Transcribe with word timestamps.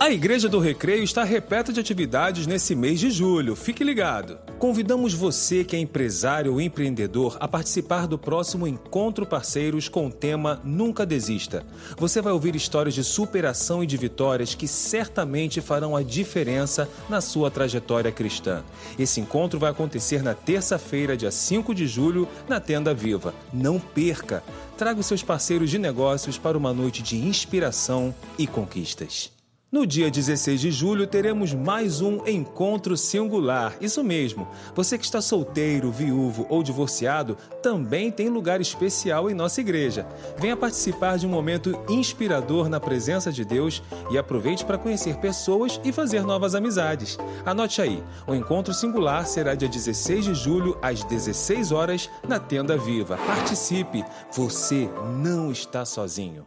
A 0.00 0.08
Igreja 0.08 0.48
do 0.48 0.58
Recreio 0.58 1.04
está 1.04 1.24
repleta 1.24 1.74
de 1.74 1.78
atividades 1.78 2.46
nesse 2.46 2.74
mês 2.74 2.98
de 2.98 3.10
julho. 3.10 3.54
Fique 3.54 3.84
ligado. 3.84 4.38
Convidamos 4.58 5.12
você 5.12 5.62
que 5.62 5.76
é 5.76 5.78
empresário 5.78 6.54
ou 6.54 6.58
empreendedor 6.58 7.36
a 7.38 7.46
participar 7.46 8.06
do 8.06 8.18
próximo 8.18 8.66
Encontro 8.66 9.26
Parceiros 9.26 9.90
com 9.90 10.06
o 10.06 10.10
tema 10.10 10.58
Nunca 10.64 11.04
Desista. 11.04 11.66
Você 11.98 12.22
vai 12.22 12.32
ouvir 12.32 12.56
histórias 12.56 12.94
de 12.94 13.04
superação 13.04 13.84
e 13.84 13.86
de 13.86 13.98
vitórias 13.98 14.54
que 14.54 14.66
certamente 14.66 15.60
farão 15.60 15.94
a 15.94 16.02
diferença 16.02 16.88
na 17.06 17.20
sua 17.20 17.50
trajetória 17.50 18.10
cristã. 18.10 18.64
Esse 18.98 19.20
encontro 19.20 19.58
vai 19.58 19.70
acontecer 19.70 20.22
na 20.22 20.32
terça-feira, 20.32 21.14
dia 21.14 21.30
5 21.30 21.74
de 21.74 21.86
julho, 21.86 22.26
na 22.48 22.58
Tenda 22.58 22.94
Viva. 22.94 23.34
Não 23.52 23.78
perca! 23.78 24.42
Traga 24.78 24.98
os 24.98 25.04
seus 25.04 25.22
parceiros 25.22 25.68
de 25.68 25.78
negócios 25.78 26.38
para 26.38 26.56
uma 26.56 26.72
noite 26.72 27.02
de 27.02 27.18
inspiração 27.18 28.14
e 28.38 28.46
conquistas. 28.46 29.38
No 29.72 29.86
dia 29.86 30.10
16 30.10 30.60
de 30.60 30.72
julho 30.72 31.06
teremos 31.06 31.54
mais 31.54 32.00
um 32.00 32.26
encontro 32.26 32.96
singular. 32.96 33.76
Isso 33.80 34.02
mesmo. 34.02 34.48
Você 34.74 34.98
que 34.98 35.04
está 35.04 35.20
solteiro, 35.20 35.92
viúvo 35.92 36.44
ou 36.48 36.60
divorciado 36.60 37.36
também 37.62 38.10
tem 38.10 38.28
lugar 38.28 38.60
especial 38.60 39.30
em 39.30 39.34
nossa 39.34 39.60
igreja. 39.60 40.08
Venha 40.36 40.56
participar 40.56 41.18
de 41.18 41.26
um 41.26 41.30
momento 41.30 41.78
inspirador 41.88 42.68
na 42.68 42.80
presença 42.80 43.30
de 43.30 43.44
Deus 43.44 43.80
e 44.10 44.18
aproveite 44.18 44.64
para 44.64 44.76
conhecer 44.76 45.18
pessoas 45.18 45.80
e 45.84 45.92
fazer 45.92 46.24
novas 46.24 46.56
amizades. 46.56 47.16
Anote 47.46 47.80
aí. 47.80 48.02
O 48.26 48.34
encontro 48.34 48.74
singular 48.74 49.24
será 49.24 49.54
dia 49.54 49.68
16 49.68 50.24
de 50.24 50.34
julho 50.34 50.76
às 50.82 51.04
16 51.04 51.70
horas 51.70 52.10
na 52.26 52.40
Tenda 52.40 52.76
Viva. 52.76 53.16
Participe. 53.18 54.04
Você 54.32 54.90
não 55.22 55.52
está 55.52 55.84
sozinho. 55.84 56.44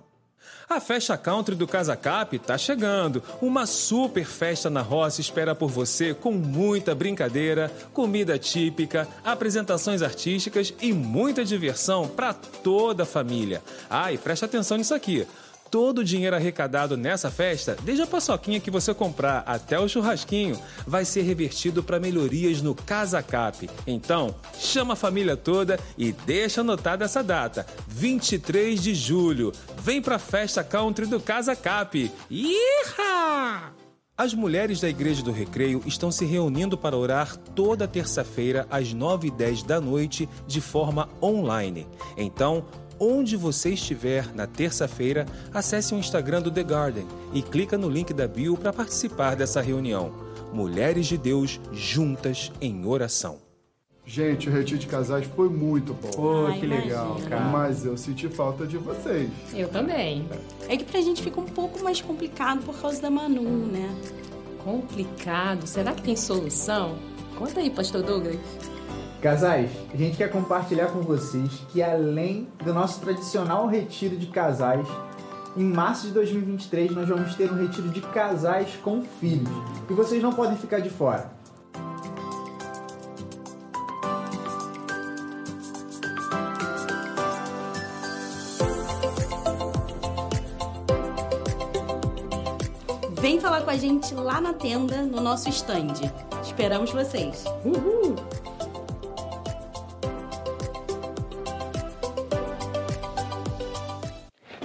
A 0.69 0.79
festa 0.79 1.17
country 1.17 1.55
do 1.55 1.67
Casa 1.67 1.95
Cap 1.95 2.37
tá 2.39 2.57
chegando. 2.57 3.21
Uma 3.41 3.65
super 3.65 4.25
festa 4.25 4.69
na 4.69 4.81
roça 4.81 5.21
espera 5.21 5.53
por 5.53 5.69
você 5.69 6.13
com 6.13 6.31
muita 6.31 6.95
brincadeira, 6.95 7.71
comida 7.93 8.39
típica, 8.39 9.07
apresentações 9.23 10.01
artísticas 10.01 10.73
e 10.81 10.93
muita 10.93 11.43
diversão 11.43 12.07
para 12.07 12.33
toda 12.33 13.03
a 13.03 13.05
família. 13.05 13.61
Ah, 13.89 14.11
e 14.11 14.17
preste 14.17 14.45
atenção 14.45 14.77
nisso 14.77 14.93
aqui 14.93 15.27
todo 15.73 15.99
o 15.99 16.03
dinheiro 16.03 16.35
arrecadado 16.35 16.95
nessa 16.95 17.31
festa, 17.31 17.75
desde 17.81 18.03
a 18.03 18.05
paçoquinha 18.05 18.59
que 18.59 18.69
você 18.69 18.93
comprar 18.93 19.39
até 19.39 19.79
o 19.79 19.89
churrasquinho, 19.89 20.55
vai 20.85 21.03
ser 21.03 21.23
revertido 21.23 21.81
para 21.81 21.99
melhorias 21.99 22.61
no 22.61 22.75
Casa 22.75 23.23
Cap. 23.23 23.67
Então, 23.87 24.35
chama 24.55 24.93
a 24.93 24.95
família 24.95 25.35
toda 25.35 25.79
e 25.97 26.11
deixa 26.11 26.61
anotada 26.61 27.05
essa 27.05 27.23
data, 27.23 27.65
23 27.87 28.83
de 28.83 28.93
julho. 28.93 29.51
Vem 29.81 29.99
para 29.99 30.17
a 30.17 30.19
festa 30.19 30.63
country 30.63 31.07
do 31.07 31.19
Casa 31.19 31.55
Cap. 31.55 32.11
Iha! 32.29 33.73
As 34.15 34.31
mulheres 34.31 34.79
da 34.79 34.87
Igreja 34.87 35.23
do 35.23 35.31
Recreio 35.31 35.81
estão 35.87 36.11
se 36.11 36.23
reunindo 36.23 36.77
para 36.77 36.95
orar 36.95 37.35
toda 37.35 37.87
terça-feira 37.87 38.67
às 38.69 38.93
9 38.93 39.29
e 39.29 39.31
10 39.31 39.63
da 39.63 39.81
noite 39.81 40.29
de 40.45 40.61
forma 40.61 41.09
online. 41.19 41.87
Então, 42.15 42.63
Onde 42.99 43.35
você 43.35 43.71
estiver 43.71 44.33
na 44.33 44.47
terça-feira, 44.47 45.25
acesse 45.53 45.93
o 45.93 45.97
Instagram 45.97 46.41
do 46.41 46.51
The 46.51 46.63
Garden 46.63 47.07
e 47.33 47.41
clica 47.41 47.77
no 47.77 47.89
link 47.89 48.13
da 48.13 48.27
bio 48.27 48.57
para 48.57 48.73
participar 48.73 49.35
dessa 49.35 49.61
reunião. 49.61 50.13
Mulheres 50.53 51.07
de 51.07 51.17
Deus 51.17 51.59
juntas 51.71 52.51
em 52.61 52.85
oração. 52.85 53.37
Gente, 54.05 54.49
o 54.49 54.51
retiro 54.51 54.79
de 54.79 54.87
casais 54.87 55.25
foi 55.33 55.47
muito 55.47 55.93
bom. 55.93 56.09
Pô, 56.11 56.59
que 56.59 56.65
legal, 56.65 57.17
cara. 57.29 57.45
Mas 57.45 57.85
eu 57.85 57.95
senti 57.95 58.27
falta 58.27 58.67
de 58.67 58.77
vocês. 58.77 59.29
Eu 59.53 59.69
também. 59.69 60.27
É 60.67 60.75
que 60.75 60.83
pra 60.83 60.99
gente 60.99 61.23
fica 61.23 61.39
um 61.39 61.45
pouco 61.45 61.81
mais 61.81 62.01
complicado 62.01 62.61
por 62.63 62.75
causa 62.79 63.01
da 63.01 63.09
Manu, 63.09 63.41
né? 63.41 63.89
Complicado? 64.63 65.65
Será 65.65 65.93
que 65.93 66.01
tem 66.01 66.17
solução? 66.17 66.97
Conta 67.37 67.61
aí, 67.61 67.69
pastor 67.69 68.03
Douglas. 68.03 68.37
Casais, 69.23 69.71
a 69.93 69.95
gente 69.95 70.17
quer 70.17 70.29
compartilhar 70.29 70.87
com 70.87 70.99
vocês 70.99 71.49
que 71.71 71.81
além 71.81 72.49
do 72.61 72.73
nosso 72.73 72.99
tradicional 72.99 73.67
retiro 73.67 74.17
de 74.17 74.25
casais, 74.25 74.85
em 75.55 75.63
março 75.63 76.07
de 76.07 76.11
2023 76.11 76.91
nós 76.91 77.07
vamos 77.07 77.33
ter 77.33 77.49
um 77.49 77.55
retiro 77.55 77.87
de 77.87 78.01
casais 78.01 78.75
com 78.83 79.01
filhos. 79.21 79.47
E 79.89 79.93
vocês 79.93 80.21
não 80.21 80.33
podem 80.33 80.57
ficar 80.57 80.81
de 80.81 80.89
fora. 80.89 81.31
Vem 93.21 93.39
falar 93.39 93.61
com 93.61 93.69
a 93.69 93.77
gente 93.77 94.13
lá 94.13 94.41
na 94.41 94.51
tenda, 94.51 95.01
no 95.01 95.21
nosso 95.21 95.47
stand. 95.47 96.11
Esperamos 96.43 96.91
vocês. 96.91 97.45
Uhul! 97.63 98.17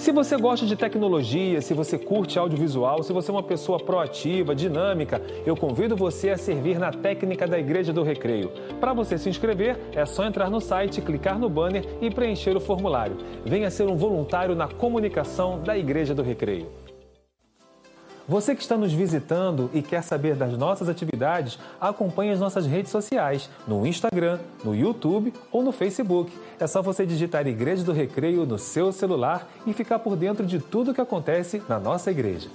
Se 0.08 0.12
você 0.12 0.38
gosta 0.38 0.64
de 0.64 0.74
tecnologia, 0.74 1.60
se 1.60 1.74
você 1.74 1.98
curte 1.98 2.38
audiovisual, 2.38 3.02
se 3.02 3.12
você 3.12 3.30
é 3.30 3.34
uma 3.34 3.42
pessoa 3.42 3.78
proativa, 3.78 4.54
dinâmica, 4.54 5.20
eu 5.44 5.54
convido 5.54 5.94
você 5.94 6.30
a 6.30 6.38
servir 6.38 6.78
na 6.78 6.90
técnica 6.90 7.46
da 7.46 7.58
Igreja 7.58 7.92
do 7.92 8.02
Recreio. 8.02 8.50
Para 8.80 8.94
você 8.94 9.18
se 9.18 9.28
inscrever, 9.28 9.78
é 9.92 10.06
só 10.06 10.24
entrar 10.24 10.48
no 10.48 10.62
site, 10.62 11.02
clicar 11.02 11.38
no 11.38 11.50
banner 11.50 11.84
e 12.00 12.10
preencher 12.10 12.56
o 12.56 12.60
formulário. 12.60 13.18
Venha 13.44 13.70
ser 13.70 13.86
um 13.86 13.96
voluntário 13.96 14.54
na 14.54 14.66
comunicação 14.66 15.60
da 15.60 15.76
Igreja 15.76 16.14
do 16.14 16.22
Recreio. 16.22 16.87
Você 18.28 18.54
que 18.54 18.60
está 18.60 18.76
nos 18.76 18.92
visitando 18.92 19.70
e 19.72 19.80
quer 19.80 20.02
saber 20.02 20.34
das 20.36 20.52
nossas 20.58 20.86
atividades, 20.86 21.58
acompanhe 21.80 22.30
as 22.30 22.38
nossas 22.38 22.66
redes 22.66 22.92
sociais, 22.92 23.48
no 23.66 23.86
Instagram, 23.86 24.38
no 24.62 24.74
YouTube 24.74 25.32
ou 25.50 25.62
no 25.62 25.72
Facebook. 25.72 26.30
É 26.60 26.66
só 26.66 26.82
você 26.82 27.06
digitar 27.06 27.46
Igreja 27.46 27.82
do 27.82 27.92
Recreio 27.92 28.44
no 28.44 28.58
seu 28.58 28.92
celular 28.92 29.48
e 29.66 29.72
ficar 29.72 30.00
por 30.00 30.14
dentro 30.14 30.44
de 30.44 30.58
tudo 30.58 30.90
o 30.90 30.94
que 30.94 31.00
acontece 31.00 31.62
na 31.66 31.80
nossa 31.80 32.10
igreja. 32.10 32.50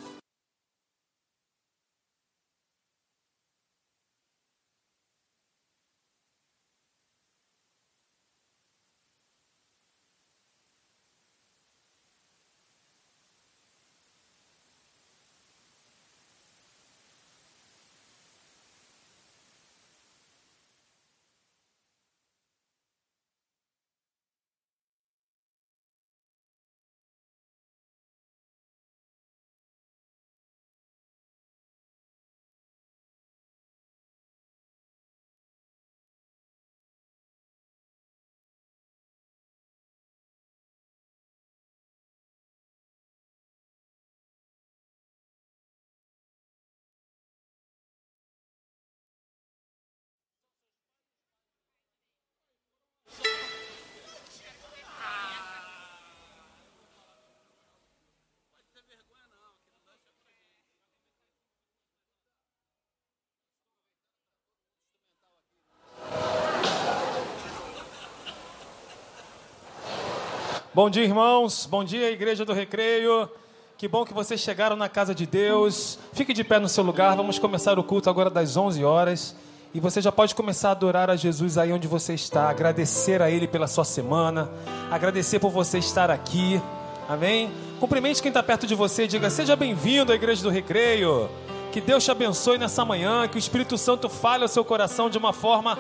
Bom 70.76 70.90
dia, 70.90 71.04
irmãos. 71.04 71.68
Bom 71.70 71.84
dia, 71.84 72.10
Igreja 72.10 72.44
do 72.44 72.52
Recreio. 72.52 73.30
Que 73.78 73.88
bom 73.88 74.04
que 74.04 74.12
vocês 74.12 74.42
chegaram 74.42 74.76
na 74.76 74.90
casa 74.90 75.14
de 75.14 75.28
Deus. 75.28 76.00
Fique 76.14 76.34
de 76.34 76.44
pé 76.44 76.58
no 76.58 76.68
seu 76.68 76.84
lugar. 76.84 77.16
Vamos 77.16 77.38
começar 77.38 77.78
o 77.78 77.84
culto 77.84 78.10
agora 78.10 78.28
das 78.28 78.58
11 78.58 78.84
horas. 78.84 79.36
E 79.72 79.80
você 79.80 80.02
já 80.02 80.12
pode 80.12 80.34
começar 80.34 80.70
a 80.70 80.72
adorar 80.72 81.12
a 81.12 81.16
Jesus 81.16 81.60
aí 81.60 81.72
onde 81.72 81.88
você 81.88 82.16
está, 82.16 82.50
agradecer 82.50 83.22
a 83.22 83.30
Ele 83.30 83.48
pela 83.48 83.68
sua 83.68 83.86
semana, 83.86 84.50
agradecer 84.90 85.38
por 85.38 85.52
você 85.52 85.78
estar 85.78 86.10
aqui. 86.10 86.60
Amém? 87.08 87.52
Cumprimente 87.80 88.20
quem 88.20 88.30
está 88.30 88.42
perto 88.42 88.66
de 88.66 88.74
você, 88.74 89.06
diga: 89.06 89.30
Seja 89.30 89.56
bem-vindo 89.56 90.12
à 90.12 90.16
Igreja 90.16 90.42
do 90.42 90.50
Recreio. 90.50 91.30
Que 91.72 91.82
Deus 91.82 92.04
te 92.04 92.10
abençoe 92.10 92.58
nessa 92.58 92.84
manhã, 92.84 93.28
que 93.28 93.38
o 93.38 93.40
Espírito 93.40 93.78
Santo 93.78 94.10
fale 94.10 94.42
ao 94.42 94.50
seu 94.50 94.66
coração 94.66 95.08
de 95.08 95.20
uma 95.20 95.34
forma 95.34 95.78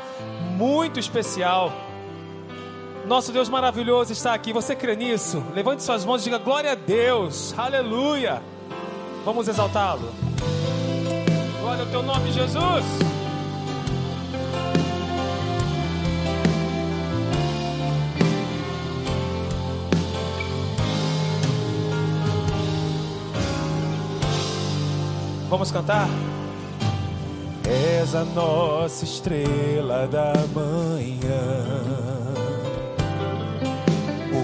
muito 0.55 0.99
especial. 0.99 1.73
Nosso 3.05 3.31
Deus 3.31 3.49
maravilhoso 3.49 4.13
está 4.13 4.33
aqui. 4.33 4.53
Você 4.53 4.75
crê 4.75 4.95
nisso? 4.95 5.43
Levante 5.53 5.83
suas 5.83 6.05
mãos 6.05 6.21
e 6.21 6.25
diga 6.25 6.37
glória 6.37 6.71
a 6.71 6.75
Deus. 6.75 7.53
Aleluia. 7.57 8.41
Vamos 9.25 9.47
exaltá-lo. 9.47 10.09
Glória 11.61 11.83
ao 11.83 11.89
teu 11.89 12.03
nome, 12.03 12.31
Jesus. 12.31 12.85
Vamos 25.53 25.71
cantar? 25.71 26.07
És 27.63 28.15
a 28.15 28.23
nossa 28.25 29.05
estrela 29.05 30.07
da 30.07 30.33
manhã, 30.51 32.22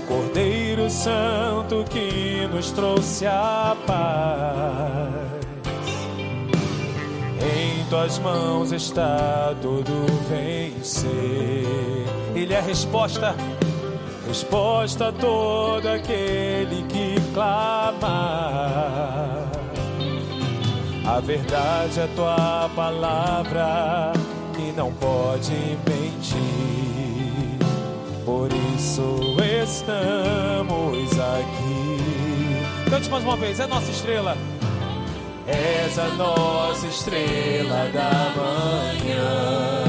Cordeiro 0.09 0.89
Santo 0.89 1.85
que 1.87 2.49
nos 2.51 2.71
trouxe 2.71 3.27
a 3.27 3.77
paz. 3.85 5.29
Em 7.39 7.85
tuas 7.85 8.17
mãos 8.17 8.71
está 8.71 9.55
todo 9.61 10.07
vencer. 10.27 12.07
Ele 12.33 12.55
é 12.55 12.57
a 12.57 12.61
resposta, 12.61 13.35
resposta 14.27 15.09
a 15.09 15.11
todo 15.11 15.87
aquele 15.87 16.81
que 16.87 17.15
clama. 17.31 18.57
A 21.05 21.19
verdade 21.19 21.99
é 21.99 22.07
tua 22.15 22.67
palavra 22.75 24.13
que 24.55 24.71
não 24.75 24.91
pode 24.93 25.77
mentir. 25.87 26.98
Por 28.29 28.47
isso 28.75 29.17
estamos 29.65 31.19
aqui. 31.19 31.97
Cante 32.87 33.09
mais 33.09 33.23
uma 33.23 33.35
vez, 33.35 33.59
é 33.59 33.65
nossa 33.65 33.89
estrela. 33.89 34.37
És 35.47 35.97
a 35.97 36.09
nossa 36.09 36.85
estrela 36.85 37.89
da 37.91 38.31
manhã. 38.37 39.83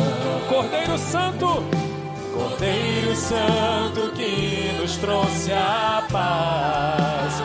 Cordeiro 0.48 0.96
Santo, 0.96 1.62
Cordeiro 2.32 3.14
Santo 3.14 4.10
que 4.16 4.72
nos 4.80 4.96
trouxe 4.96 5.52
a 5.52 6.02
paz. 6.10 7.42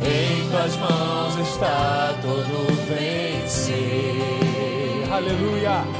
Em 0.00 0.48
tuas 0.48 0.74
mãos 0.76 1.36
está 1.46 2.14
todo 2.22 2.66
vencer. 2.88 4.16
Aleluia. 5.12 5.99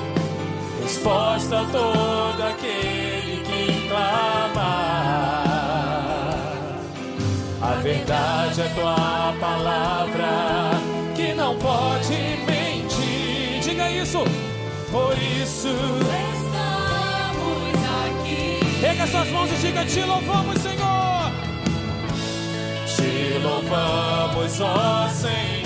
Resposta 0.90 1.60
a 1.60 1.64
todo 1.66 2.42
aquele 2.42 3.44
que 3.44 3.88
clama. 3.88 4.60
A 7.62 7.74
verdade 7.80 8.60
é 8.60 8.68
tua 8.74 9.32
palavra 9.38 10.72
que 11.14 11.32
não 11.34 11.56
pode 11.58 12.18
mentir. 12.44 13.60
Diga 13.62 13.88
isso. 13.88 14.18
Por 14.90 15.16
isso 15.16 15.68
Estamos 16.34 17.78
aqui. 18.08 18.80
Pega 18.80 19.06
suas 19.06 19.28
mãos 19.30 19.48
e 19.52 19.54
diga: 19.64 19.84
Te 19.84 20.00
louvamos, 20.00 20.60
Senhor. 20.60 21.30
Te 22.96 23.38
louvamos, 23.38 24.60
ó 24.60 25.08
Senhor, 25.08 25.59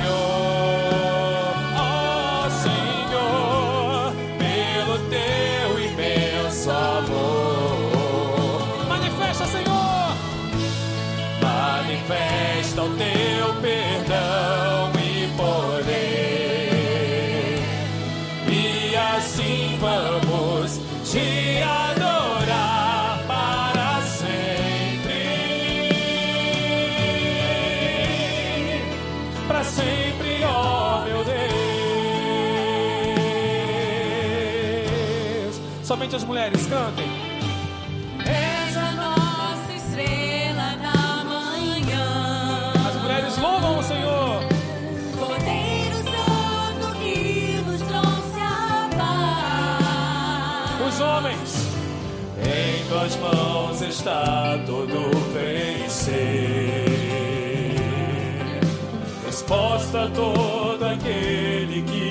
Somente 35.85 36.17
as 36.17 36.25
mulheres 36.25 36.67
cantem. 36.67 37.24
Está 54.05 54.63
todo 54.67 55.11
vencer. 55.33 56.85
Resposta 59.25 60.05
a 60.05 60.09
todo 60.11 60.85
aquele 60.85 61.83
que 61.83 62.04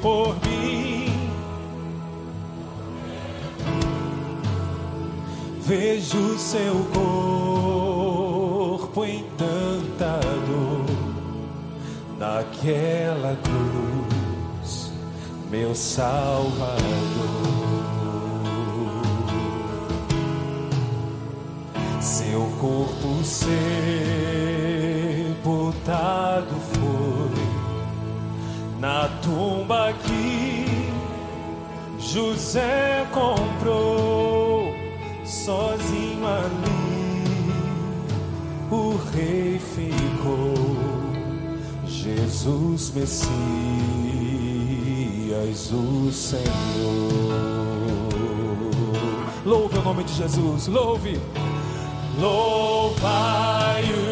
por 0.00 0.34
mim 0.46 1.10
vejo 5.60 6.38
seu 6.38 6.84
corpo 6.92 9.04
em 9.04 9.24
tanta 9.38 10.18
dor 10.46 10.86
naquela 12.18 13.36
cruz, 13.36 14.90
meu 15.50 15.74
Salvador. 15.74 16.80
Seu 22.00 22.40
corpo 22.60 23.24
sepultado 23.24 23.99
José 32.50 33.06
comprou 33.12 34.74
sozinho 35.24 36.26
ali. 36.26 36.80
O 38.72 38.98
rei 39.12 39.60
ficou, 39.60 40.54
Jesus 41.86 42.90
Messias, 42.90 43.30
o 45.70 46.10
Senhor. 46.10 46.42
Louve 49.44 49.78
o 49.78 49.82
nome 49.82 50.02
de 50.02 50.14
Jesus, 50.14 50.66
louve. 50.66 51.20
Louvai 52.18 53.84
o 53.84 54.09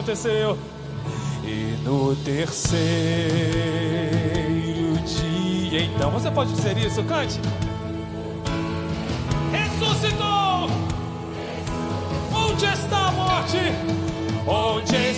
aconteceu. 0.00 0.58
E 1.44 1.76
no 1.84 2.16
terceiro 2.16 2.80
dia, 5.04 5.82
então, 5.82 6.10
você 6.10 6.30
pode 6.30 6.52
dizer 6.52 6.76
isso, 6.78 7.02
cante. 7.04 7.38
Ressuscitou! 9.52 10.70
Onde 12.32 12.64
está 12.64 13.08
a 13.08 13.12
morte? 13.12 13.58
Onde 14.46 15.09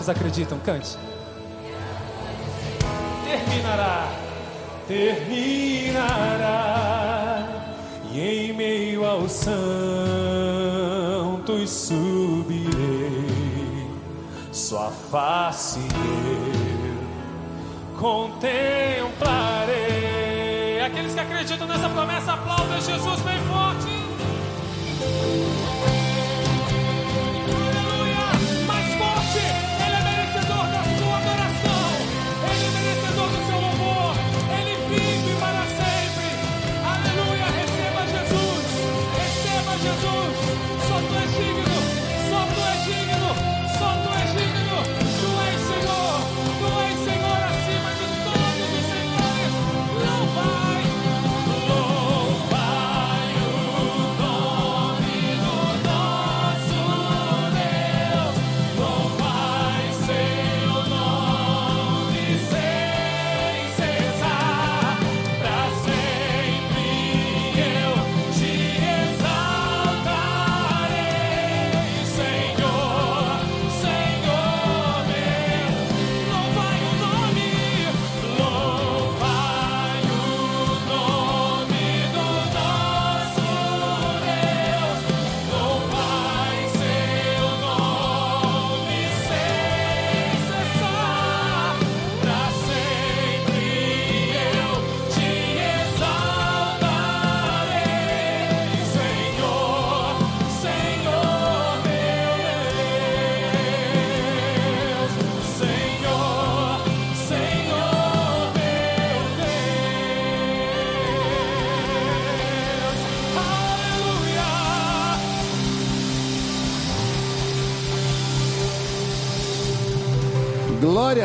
Quantos 0.00 0.08
acreditam? 0.08 0.58
Cante. 0.60 0.96
Terminará 3.22 4.08
terminará 4.88 6.56
e 8.10 8.18
em 8.18 8.54
meio 8.54 9.04
aos 9.04 9.30
santos 9.30 9.60
subirei 11.70 12.70
sua 14.50 14.90
face 14.90 15.78
eu 15.78 16.96
contemplarei 18.00 20.80
aqueles 20.82 21.12
que 21.12 21.20
acreditam 21.20 21.68
nessa 21.68 21.90
promessa 21.90 22.32
aplaudam 22.32 22.80
Jesus 22.80 23.20
bem 23.20 23.38
forte 23.42 23.79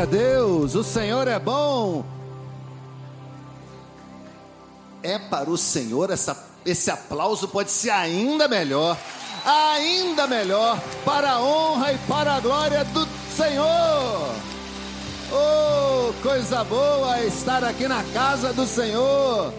Deus, 0.06 0.74
o 0.74 0.82
Senhor 0.82 1.28
é 1.28 1.38
bom. 1.38 2.04
É 5.02 5.18
para 5.18 5.50
o 5.50 5.56
Senhor 5.56 6.10
essa, 6.10 6.36
esse 6.64 6.90
aplauso 6.90 7.46
pode 7.48 7.70
ser 7.70 7.90
ainda 7.90 8.48
melhor, 8.48 8.98
ainda 9.44 10.26
melhor, 10.26 10.80
para 11.04 11.32
a 11.32 11.42
honra 11.42 11.92
e 11.92 11.98
para 11.98 12.34
a 12.34 12.40
glória 12.40 12.84
do 12.86 13.06
Senhor. 13.36 14.34
Oh, 15.32 16.12
coisa 16.22 16.64
boa 16.64 17.20
estar 17.24 17.62
aqui 17.64 17.86
na 17.86 18.02
casa 18.12 18.52
do 18.52 18.66
Senhor. 18.66 19.52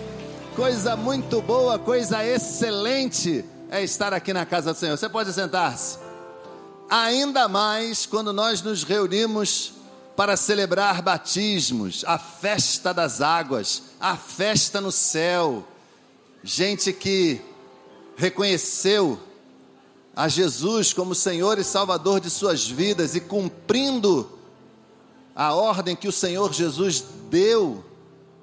Coisa 0.56 0.96
muito 0.96 1.42
boa, 1.42 1.78
coisa 1.78 2.26
excelente 2.26 3.46
é 3.70 3.84
estar 3.84 4.14
aqui 4.14 4.34
na 4.34 4.46
casa 4.46 4.74
do 4.74 4.80
Senhor. 4.80 4.98
Você 4.98 5.10
pode 5.10 5.32
sentar-se. 5.34 6.00
Ainda 6.90 7.48
mais 7.48 8.06
quando 8.06 8.32
nós 8.32 8.62
nos 8.62 8.84
reunimos 8.84 9.74
para 10.18 10.36
celebrar 10.36 11.04
batismos, 11.04 12.04
a 12.08 12.18
festa 12.18 12.92
das 12.92 13.22
águas, 13.22 13.84
a 14.00 14.18
festa 14.18 14.82
no 14.82 14.92
céu. 14.92 15.64
Gente 16.44 16.92
que 16.92 17.40
reconheceu 18.16 19.20
a 20.16 20.28
Jesus 20.28 20.92
como 20.92 21.14
Senhor 21.14 21.60
e 21.60 21.64
Salvador 21.64 22.20
de 22.20 22.32
suas 22.32 22.68
vidas 22.68 23.14
e 23.14 23.22
cumprindo 23.22 24.28
a 25.36 25.54
ordem 25.54 25.96
que 25.96 26.08
o 26.08 26.12
Senhor 26.12 26.52
Jesus 26.52 27.04
deu, 27.30 27.86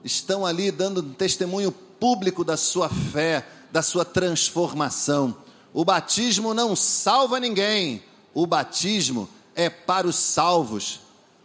estão 0.04 0.46
ali 0.46 0.70
dando 0.70 1.02
testemunho 1.02 1.72
público 1.72 2.44
da 2.44 2.56
sua 2.56 2.88
fé, 2.88 3.48
da 3.72 3.82
sua 3.82 4.04
transformação. 4.04 5.36
O 5.72 5.84
batismo 5.84 6.54
não 6.54 6.76
salva 6.76 7.40
ninguém, 7.40 8.00
o 8.32 8.46
batismo 8.46 9.28
é 9.56 9.68
para 9.68 10.06
os 10.06 10.14
salvos. 10.14 11.00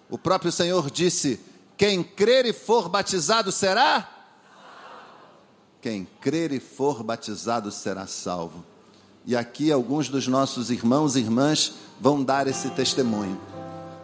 O 0.09 0.17
próprio 0.17 0.51
Senhor 0.51 0.89
disse: 0.89 1.39
Quem 1.77 2.03
crer 2.03 2.45
e 2.45 2.53
for 2.53 2.89
batizado 2.89 3.51
será? 3.51 4.09
Quem 5.81 6.07
crer 6.19 6.51
e 6.51 6.59
for 6.59 7.03
batizado 7.03 7.71
será 7.71 8.05
salvo. 8.07 8.65
E 9.25 9.35
aqui 9.35 9.71
alguns 9.71 10.09
dos 10.09 10.27
nossos 10.27 10.71
irmãos 10.71 11.15
e 11.15 11.19
irmãs 11.19 11.73
vão 11.99 12.23
dar 12.23 12.47
esse 12.47 12.69
testemunho. 12.71 13.39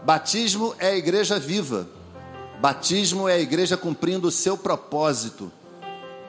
Batismo 0.03 0.75
é 0.77 0.89
a 0.89 0.95
igreja 0.95 1.39
viva. 1.39 1.89
Batismo 2.61 3.27
é 3.27 3.33
a 3.33 3.39
igreja 3.39 3.75
cumprindo 3.75 4.27
o 4.27 4.31
seu 4.31 4.57
propósito. 4.57 5.51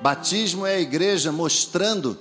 Batismo 0.03 0.67
é 0.67 0.77
a 0.77 0.81
igreja 0.81 1.31
mostrando 1.31 2.19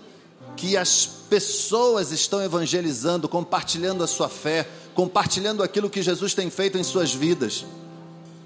que 0.55 0.77
as 0.77 1.05
pessoas 1.05 2.11
estão 2.11 2.41
evangelizando, 2.41 3.27
compartilhando 3.27 4.03
a 4.03 4.07
sua 4.07 4.29
fé, 4.29 4.67
compartilhando 4.95 5.61
aquilo 5.61 5.89
que 5.89 6.01
Jesus 6.01 6.33
tem 6.33 6.49
feito 6.49 6.77
em 6.77 6.83
suas 6.83 7.13
vidas. 7.13 7.65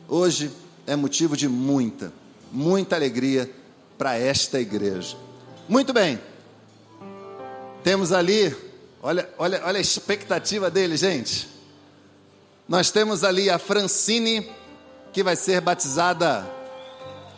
Hoje 0.08 0.52
é 0.88 0.96
motivo 0.96 1.38
de 1.38 1.48
muita, 1.48 2.12
muita 2.52 2.96
alegria 2.96 3.50
para 3.98 4.18
esta 4.18 4.60
igreja. 4.60 5.16
Muito 5.70 5.94
bem. 5.94 6.20
Temos 7.84 8.12
ali, 8.12 8.54
olha, 9.02 9.30
olha, 9.38 9.62
olha 9.64 9.78
a 9.78 9.82
expectativa 9.82 10.72
dele, 10.72 10.98
gente. 10.98 11.48
Nós 12.68 12.90
temos 12.90 13.24
ali 13.24 13.50
a 13.50 13.60
Francine, 13.60 14.50
que 15.14 15.24
vai 15.24 15.36
ser 15.36 15.62
batizada, 15.62 16.50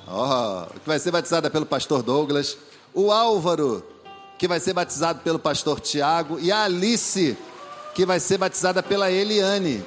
ó, 0.07 0.65
que 0.67 0.87
vai 0.87 0.99
ser 0.99 1.11
batizada 1.11 1.49
pelo 1.49 1.65
pastor 1.65 2.01
Douglas, 2.01 2.57
o 2.93 3.11
Álvaro, 3.11 3.85
que 4.37 4.47
vai 4.47 4.59
ser 4.59 4.73
batizado 4.73 5.19
pelo 5.19 5.37
pastor 5.37 5.79
Tiago, 5.81 6.39
e 6.39 6.51
a 6.51 6.63
Alice, 6.63 7.37
que 7.93 8.05
vai 8.05 8.19
ser 8.19 8.37
batizada 8.37 8.81
pela 8.81 9.11
Eliane. 9.11 9.83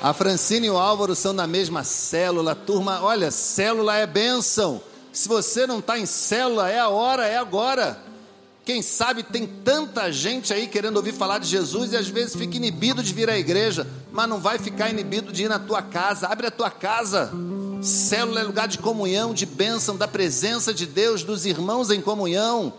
A 0.00 0.12
Francine 0.12 0.68
e 0.68 0.70
o 0.70 0.78
Álvaro 0.78 1.14
são 1.14 1.34
da 1.34 1.46
mesma 1.46 1.82
célula, 1.82 2.54
turma. 2.54 3.00
Olha, 3.02 3.30
célula 3.30 3.96
é 3.96 4.06
bênção. 4.06 4.80
Se 5.12 5.28
você 5.28 5.66
não 5.66 5.80
está 5.80 5.98
em 5.98 6.06
célula, 6.06 6.70
é 6.70 6.78
a 6.78 6.88
hora, 6.88 7.26
é 7.26 7.36
agora. 7.36 7.98
Quem 8.64 8.82
sabe 8.82 9.22
tem 9.22 9.46
tanta 9.46 10.12
gente 10.12 10.52
aí 10.52 10.68
querendo 10.68 10.98
ouvir 10.98 11.12
falar 11.12 11.38
de 11.38 11.48
Jesus 11.48 11.92
e 11.92 11.96
às 11.96 12.06
vezes 12.06 12.36
fica 12.36 12.56
inibido 12.56 13.02
de 13.02 13.12
vir 13.12 13.28
à 13.28 13.38
igreja, 13.38 13.86
mas 14.12 14.28
não 14.28 14.38
vai 14.38 14.58
ficar 14.58 14.90
inibido 14.90 15.32
de 15.32 15.44
ir 15.44 15.48
na 15.48 15.58
tua 15.58 15.82
casa. 15.82 16.28
Abre 16.28 16.46
a 16.46 16.50
tua 16.50 16.70
casa. 16.70 17.32
Célula 17.82 18.40
é 18.40 18.44
lugar 18.44 18.68
de 18.68 18.78
comunhão, 18.78 19.34
de 19.34 19.46
bênção, 19.46 19.96
da 19.96 20.06
presença 20.06 20.72
de 20.72 20.86
Deus, 20.86 21.24
dos 21.24 21.46
irmãos 21.46 21.90
em 21.90 22.00
comunhão. 22.00 22.72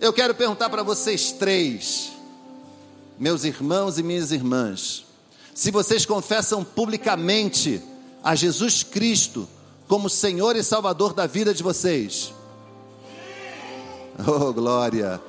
Eu 0.00 0.12
quero 0.12 0.32
perguntar 0.32 0.70
para 0.70 0.84
vocês 0.84 1.32
três, 1.32 2.12
meus 3.18 3.42
irmãos 3.42 3.98
e 3.98 4.02
minhas 4.02 4.30
irmãs, 4.30 5.04
se 5.52 5.72
vocês 5.72 6.06
confessam 6.06 6.62
publicamente 6.62 7.82
a 8.22 8.36
Jesus 8.36 8.84
Cristo 8.84 9.48
como 9.88 10.08
Senhor 10.08 10.54
e 10.54 10.62
Salvador 10.62 11.12
da 11.12 11.26
vida 11.26 11.52
de 11.52 11.64
vocês. 11.64 12.32
Oh, 14.24 14.52
glória! 14.52 15.20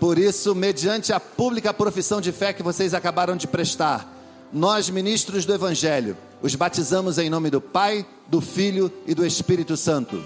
Por 0.00 0.18
isso, 0.18 0.52
mediante 0.52 1.12
a 1.12 1.20
pública 1.20 1.72
profissão 1.72 2.20
de 2.20 2.32
fé 2.32 2.52
que 2.52 2.62
vocês 2.62 2.92
acabaram 2.92 3.36
de 3.36 3.46
prestar, 3.46 4.16
nós, 4.52 4.90
ministros 4.90 5.44
do 5.44 5.54
Evangelho, 5.54 6.16
os 6.42 6.56
batizamos 6.56 7.18
em 7.18 7.30
nome 7.30 7.50
do 7.50 7.60
Pai, 7.60 8.04
do 8.26 8.40
Filho 8.40 8.92
e 9.06 9.14
do 9.14 9.24
Espírito 9.24 9.76
Santo. 9.76 10.24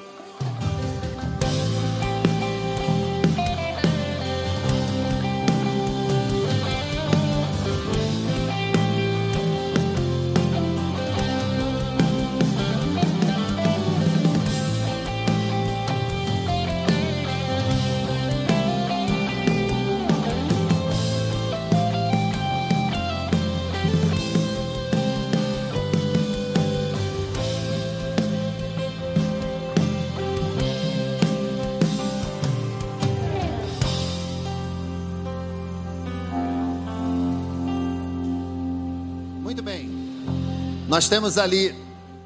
Nós 40.93 41.09
temos 41.09 41.39
ali 41.39 41.75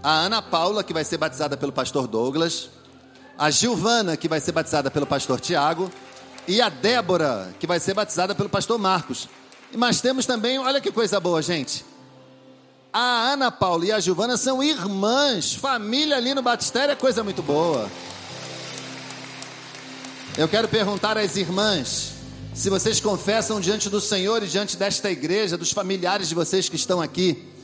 a 0.02 0.10
Ana 0.10 0.42
Paula, 0.42 0.82
que 0.82 0.92
vai 0.92 1.04
ser 1.04 1.18
batizada 1.18 1.56
pelo 1.56 1.70
pastor 1.70 2.08
Douglas, 2.08 2.68
a 3.38 3.48
Gilvana, 3.48 4.16
que 4.16 4.26
vai 4.26 4.40
ser 4.40 4.50
batizada 4.50 4.90
pelo 4.90 5.06
pastor 5.06 5.38
Tiago, 5.38 5.88
e 6.48 6.60
a 6.60 6.68
Débora, 6.68 7.54
que 7.60 7.66
vai 7.68 7.78
ser 7.78 7.94
batizada 7.94 8.34
pelo 8.34 8.48
pastor 8.48 8.76
Marcos. 8.76 9.28
Mas 9.72 10.00
temos 10.00 10.26
também, 10.26 10.58
olha 10.58 10.80
que 10.80 10.90
coisa 10.90 11.20
boa, 11.20 11.40
gente. 11.40 11.84
A 12.92 13.34
Ana 13.34 13.52
Paula 13.52 13.86
e 13.86 13.92
a 13.92 14.00
Gilvana 14.00 14.36
são 14.36 14.60
irmãs, 14.60 15.54
família 15.54 16.16
ali 16.16 16.34
no 16.34 16.42
batistério 16.42 16.90
é 16.90 16.96
coisa 16.96 17.22
muito 17.22 17.44
boa. 17.44 17.88
Eu 20.36 20.48
quero 20.48 20.66
perguntar 20.66 21.16
às 21.16 21.36
irmãs 21.36 22.14
se 22.52 22.68
vocês 22.68 22.98
confessam 22.98 23.60
diante 23.60 23.88
do 23.88 24.00
Senhor 24.00 24.42
e 24.42 24.48
diante 24.48 24.76
desta 24.76 25.08
igreja, 25.08 25.56
dos 25.56 25.70
familiares 25.70 26.28
de 26.28 26.34
vocês 26.34 26.68
que 26.68 26.74
estão 26.74 27.00
aqui, 27.00 27.54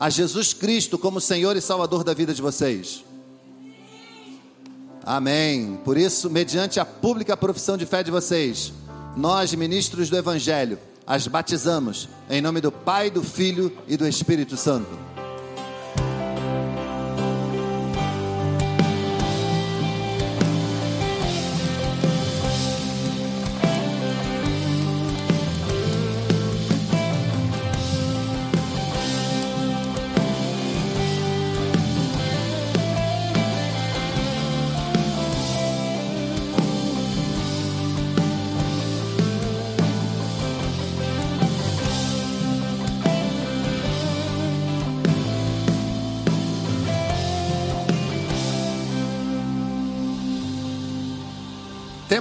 a 0.00 0.08
Jesus 0.08 0.54
Cristo 0.54 0.96
como 0.96 1.20
Senhor 1.20 1.54
e 1.58 1.60
Salvador 1.60 2.02
da 2.02 2.14
vida 2.14 2.32
de 2.32 2.40
vocês. 2.40 3.04
Amém. 5.04 5.78
Por 5.84 5.98
isso, 5.98 6.30
mediante 6.30 6.80
a 6.80 6.86
pública 6.86 7.36
profissão 7.36 7.76
de 7.76 7.84
fé 7.84 8.02
de 8.02 8.10
vocês, 8.10 8.72
nós, 9.14 9.52
ministros 9.52 10.08
do 10.08 10.16
Evangelho, 10.16 10.78
as 11.06 11.26
batizamos 11.26 12.08
em 12.30 12.40
nome 12.40 12.62
do 12.62 12.72
Pai, 12.72 13.10
do 13.10 13.22
Filho 13.22 13.76
e 13.86 13.96
do 13.96 14.08
Espírito 14.08 14.56
Santo. 14.56 15.09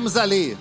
Temos 0.09 0.17
ali 0.17 0.57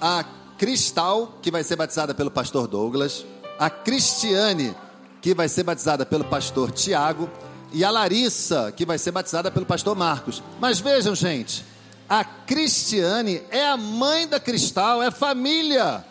a 0.00 0.24
Cristal, 0.56 1.36
que 1.42 1.50
vai 1.50 1.64
ser 1.64 1.74
batizada 1.74 2.14
pelo 2.14 2.30
pastor 2.30 2.68
Douglas, 2.68 3.26
a 3.58 3.68
Cristiane, 3.68 4.72
que 5.20 5.34
vai 5.34 5.48
ser 5.48 5.64
batizada 5.64 6.06
pelo 6.06 6.22
pastor 6.22 6.70
Tiago, 6.70 7.28
e 7.72 7.84
a 7.84 7.90
Larissa, 7.90 8.70
que 8.70 8.86
vai 8.86 8.98
ser 8.98 9.10
batizada 9.10 9.50
pelo 9.50 9.66
pastor 9.66 9.96
Marcos. 9.96 10.40
Mas 10.60 10.78
vejam, 10.78 11.12
gente, 11.12 11.64
a 12.08 12.22
Cristiane 12.22 13.42
é 13.50 13.66
a 13.66 13.76
mãe 13.76 14.28
da 14.28 14.38
Cristal, 14.38 15.02
é 15.02 15.10
família. 15.10 16.04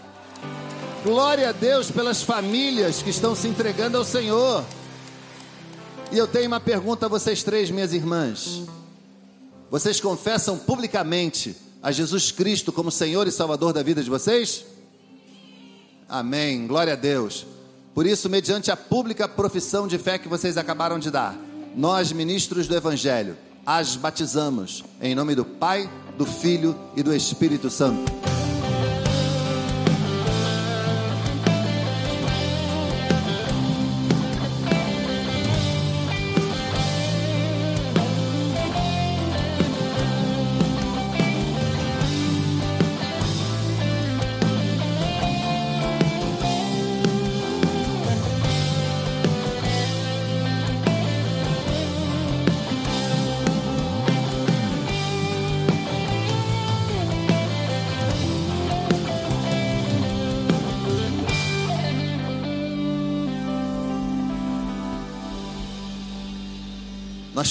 Glória 1.06 1.48
a 1.48 1.54
Deus 1.54 1.90
pelas 1.90 2.22
famílias 2.22 3.02
que 3.02 3.12
estão 3.12 3.34
se 3.34 3.48
entregando 3.48 3.98
ao 3.98 4.04
Senhor. 4.04 4.66
E 6.12 6.18
eu 6.18 6.28
tenho 6.28 6.48
uma 6.48 6.60
pergunta 6.60 7.06
a 7.06 7.10
vocês 7.10 7.44
três, 7.44 7.72
minhas 7.72 7.94
irmãs. 7.94 8.64
Vocês 9.70 10.02
confessam 10.02 10.58
publicamente 10.58 11.71
a 11.82 11.92
Jesus 11.92 12.32
Cristo 12.32 12.72
como 12.72 12.92
Senhor 12.92 13.28
e 13.28 13.32
Salvador 13.32 13.74
da 13.74 13.82
vida 13.82 14.04
de 14.04 14.10
vocês? 14.10 14.66
Amém. 16.08 16.68
Glória 16.68 16.94
a 16.94 16.96
Deus. 16.96 17.46
Por 17.94 18.06
isso, 18.06 18.30
mediante 18.30 18.72
a 18.72 18.78
pública 18.78 19.28
profissão 19.28 19.88
de 19.88 19.98
fé 19.98 20.18
que 20.18 20.28
vocês 20.28 20.58
acabaram 20.58 21.00
de 21.00 21.10
dar, 21.10 21.38
nós, 21.76 22.12
ministros 22.12 22.68
do 22.68 22.76
Evangelho, 22.76 23.38
as 23.66 23.96
batizamos 23.96 24.84
em 25.02 25.16
nome 25.16 25.36
do 25.36 25.46
Pai, 25.46 25.90
do 26.18 26.26
Filho 26.26 26.78
e 26.96 27.04
do 27.04 27.14
Espírito 27.14 27.70
Santo. 27.70 28.41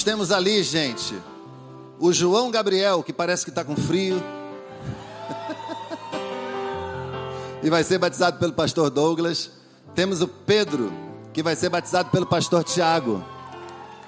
Nós 0.01 0.05
temos 0.05 0.31
ali, 0.31 0.63
gente, 0.63 1.13
o 1.99 2.11
João 2.11 2.49
Gabriel, 2.49 3.03
que 3.03 3.13
parece 3.13 3.43
que 3.45 3.51
está 3.51 3.63
com 3.63 3.75
frio. 3.75 4.19
e 7.61 7.69
vai 7.69 7.83
ser 7.83 7.99
batizado 7.99 8.39
pelo 8.39 8.51
pastor 8.51 8.89
Douglas. 8.89 9.51
Temos 9.93 10.19
o 10.19 10.27
Pedro, 10.27 10.91
que 11.31 11.43
vai 11.43 11.55
ser 11.55 11.69
batizado 11.69 12.09
pelo 12.09 12.25
pastor 12.25 12.63
Tiago. 12.63 13.23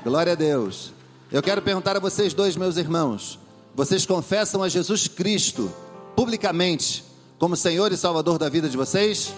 Glória 0.03 0.34
a 0.34 0.36
Deus. 0.36 0.91
Eu 1.32 1.43
quero 1.43 1.62
perguntar 1.62 1.95
a 1.95 1.99
vocês 1.99 2.34
dois, 2.34 2.56
meus 2.56 2.75
irmãos: 2.75 3.38
vocês 3.75 4.03
confessam 4.03 4.63
a 4.63 4.69
Jesus 4.69 5.08
Cristo 5.08 5.71
publicamente 6.15 7.03
como 7.38 7.56
Senhor 7.56 7.91
e 7.91 7.97
Salvador 7.97 8.39
da 8.39 8.49
vida 8.49 8.67
de 8.67 8.75
vocês? 8.75 9.32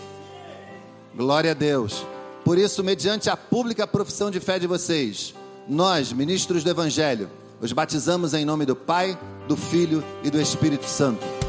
Glória 1.13 1.51
a 1.51 1.53
Deus. 1.53 2.05
Por 2.45 2.57
isso, 2.57 2.81
mediante 2.81 3.29
a 3.29 3.35
pública 3.35 3.85
profissão 3.85 4.31
de 4.31 4.39
fé 4.39 4.57
de 4.57 4.67
vocês, 4.67 5.35
nós, 5.67 6.12
ministros 6.13 6.63
do 6.63 6.69
Evangelho, 6.69 7.30
os 7.62 7.71
batizamos 7.71 8.34
em 8.34 8.45
nome 8.45 8.65
do 8.65 8.75
Pai, 8.75 9.17
do 9.47 9.56
Filho 9.56 10.04
e 10.23 10.30
do 10.30 10.39
Espírito 10.39 10.86
Santo. 10.86 11.44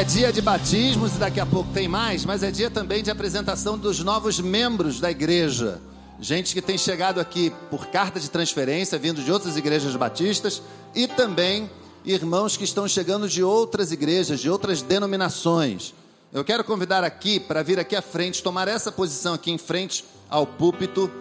É 0.00 0.04
dia 0.04 0.32
de 0.32 0.40
batismos 0.40 1.14
e 1.14 1.18
daqui 1.18 1.38
a 1.38 1.44
pouco 1.44 1.74
tem 1.74 1.86
mais, 1.86 2.24
mas 2.24 2.42
é 2.42 2.50
dia 2.50 2.70
também 2.70 3.02
de 3.02 3.10
apresentação 3.10 3.76
dos 3.76 4.02
novos 4.02 4.40
membros 4.40 4.98
da 4.98 5.10
igreja. 5.10 5.78
Gente 6.18 6.54
que 6.54 6.62
tem 6.62 6.78
chegado 6.78 7.20
aqui 7.20 7.52
por 7.68 7.88
carta 7.88 8.18
de 8.18 8.30
transferência, 8.30 8.98
vindo 8.98 9.22
de 9.22 9.30
outras 9.30 9.58
igrejas 9.58 9.94
batistas, 9.94 10.62
e 10.94 11.06
também 11.06 11.70
irmãos 12.02 12.56
que 12.56 12.64
estão 12.64 12.88
chegando 12.88 13.28
de 13.28 13.42
outras 13.42 13.92
igrejas, 13.92 14.40
de 14.40 14.48
outras 14.48 14.80
denominações. 14.80 15.92
Eu 16.32 16.46
quero 16.46 16.64
convidar 16.64 17.04
aqui 17.04 17.38
para 17.38 17.62
vir 17.62 17.78
aqui 17.78 17.94
à 17.94 18.00
frente, 18.00 18.42
tomar 18.42 18.68
essa 18.68 18.90
posição 18.90 19.34
aqui 19.34 19.50
em 19.50 19.58
frente 19.58 20.06
ao 20.30 20.46
púlpito, 20.46 21.12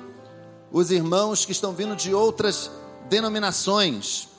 os 0.72 0.90
irmãos 0.90 1.44
que 1.44 1.52
estão 1.52 1.74
vindo 1.74 1.98
de 1.98 2.14
outras 2.14 2.72
denominações. 3.10 4.30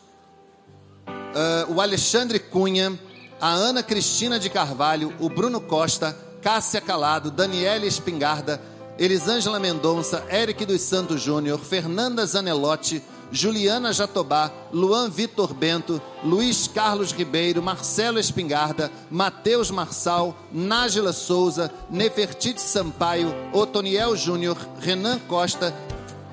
Ah, 1.35 1.67
o 1.69 1.81
Alexandre 1.81 2.39
Cunha, 2.39 2.99
a 3.41 3.49
Ana 3.49 3.83
Cristina 3.83 4.39
de 4.39 4.51
Carvalho, 4.51 5.15
o 5.19 5.29
Bruno 5.29 5.61
Costa, 5.61 6.17
Cássia 6.43 6.81
Calado, 6.81 7.31
Daniela 7.31 7.87
Espingarda, 7.87 8.61
Elisângela 8.99 9.59
Mendonça, 9.59 10.25
Eric 10.31 10.67
dos 10.67 10.83
Santos 10.83 11.23
Júnior, 11.23 11.59
Fernanda 11.59 12.27
Zanelotti, 12.27 13.03
Juliana 13.33 13.93
Jatobá, 13.93 14.51
Luan 14.73 15.09
Vitor 15.09 15.55
Bento, 15.55 16.03
Luiz 16.23 16.67
Carlos 16.67 17.13
Ribeiro, 17.13 17.63
Marcelo 17.63 18.19
Espingarda, 18.19 18.91
Matheus 19.11 19.71
Marçal, 19.71 20.37
Nájila 20.53 21.13
Souza, 21.13 21.71
Nefertiti 21.89 22.61
Sampaio, 22.61 23.33
Otoniel 23.53 24.17
Júnior, 24.17 24.59
Renan 24.81 25.19
Costa, 25.21 25.75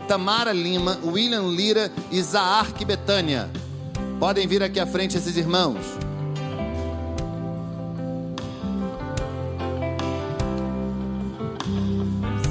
Tamara 0.07 0.51
Lima, 0.51 0.97
William 1.05 1.49
Lira 1.49 1.91
e 2.11 2.21
Zaarque 2.21 2.83
Betânia. 2.83 3.49
Podem 4.19 4.47
vir 4.47 4.63
aqui 4.63 4.79
à 4.79 4.87
frente 4.87 5.17
esses 5.17 5.37
irmãos. 5.37 6.06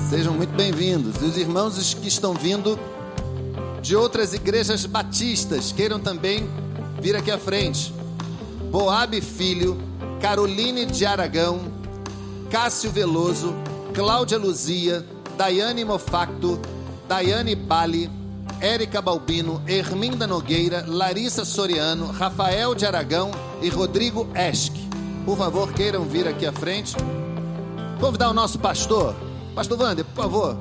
Sejam 0.08 0.34
muito 0.34 0.54
bem-vindos. 0.54 1.20
E 1.20 1.24
os 1.24 1.36
irmãos 1.36 1.94
que 1.94 2.06
estão 2.06 2.32
vindo 2.32 2.78
de 3.82 3.96
outras 3.96 4.34
igrejas 4.34 4.86
batistas, 4.86 5.72
queiram 5.72 5.98
também 5.98 6.48
vir 7.00 7.16
aqui 7.16 7.28
à 7.28 7.36
frente. 7.36 7.92
Boabe 8.70 9.20
Filho, 9.20 9.76
Caroline 10.20 10.86
de 10.86 11.04
Aragão, 11.04 11.60
Cássio 12.48 12.92
Veloso, 12.92 13.52
Cláudia 13.92 14.38
Luzia, 14.38 15.04
Daiane 15.36 15.84
Mofacto, 15.84 16.60
Daiane 17.08 17.56
Bali, 17.56 18.08
Érica 18.60 19.02
Balbino, 19.02 19.60
Herminda 19.66 20.24
Nogueira, 20.24 20.84
Larissa 20.86 21.44
Soriano, 21.44 22.12
Rafael 22.12 22.76
de 22.76 22.86
Aragão 22.86 23.32
e 23.60 23.68
Rodrigo 23.68 24.28
Esque. 24.36 24.88
Por 25.24 25.36
favor, 25.36 25.72
queiram 25.72 26.04
vir 26.04 26.28
aqui 26.28 26.46
à 26.46 26.52
frente. 26.52 26.94
Convidar 27.98 28.30
o 28.30 28.34
nosso 28.34 28.58
pastor, 28.60 29.16
Pastor 29.56 29.80
Wander, 29.80 30.04
por 30.04 30.22
favor. 30.22 30.58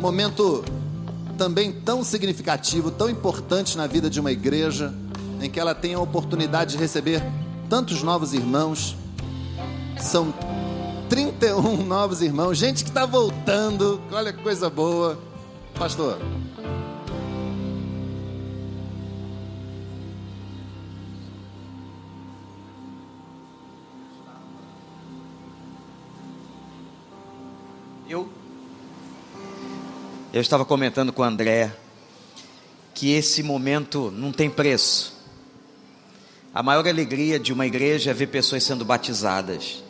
Momento 0.00 0.64
também 1.36 1.70
tão 1.70 2.02
significativo, 2.02 2.90
tão 2.90 3.10
importante 3.10 3.76
na 3.76 3.86
vida 3.86 4.08
de 4.08 4.18
uma 4.18 4.32
igreja, 4.32 4.90
em 5.42 5.50
que 5.50 5.60
ela 5.60 5.74
tem 5.74 5.92
a 5.92 6.00
oportunidade 6.00 6.72
de 6.72 6.78
receber 6.78 7.22
tantos 7.68 8.02
novos 8.02 8.32
irmãos. 8.32 8.96
São 9.98 10.32
31 11.10 11.84
novos 11.84 12.22
irmãos, 12.22 12.56
gente 12.56 12.82
que 12.82 12.88
está 12.88 13.04
voltando, 13.04 14.00
olha 14.10 14.32
que 14.32 14.42
coisa 14.42 14.70
boa. 14.70 15.18
Pastor. 15.78 16.18
Eu 30.32 30.40
estava 30.40 30.64
comentando 30.64 31.12
com 31.12 31.22
o 31.22 31.24
André 31.24 31.72
que 32.94 33.12
esse 33.12 33.42
momento 33.42 34.12
não 34.16 34.30
tem 34.30 34.48
preço. 34.48 35.18
A 36.54 36.62
maior 36.62 36.86
alegria 36.86 37.38
de 37.38 37.52
uma 37.52 37.66
igreja 37.66 38.12
é 38.12 38.14
ver 38.14 38.28
pessoas 38.28 38.62
sendo 38.62 38.84
batizadas. 38.84 39.82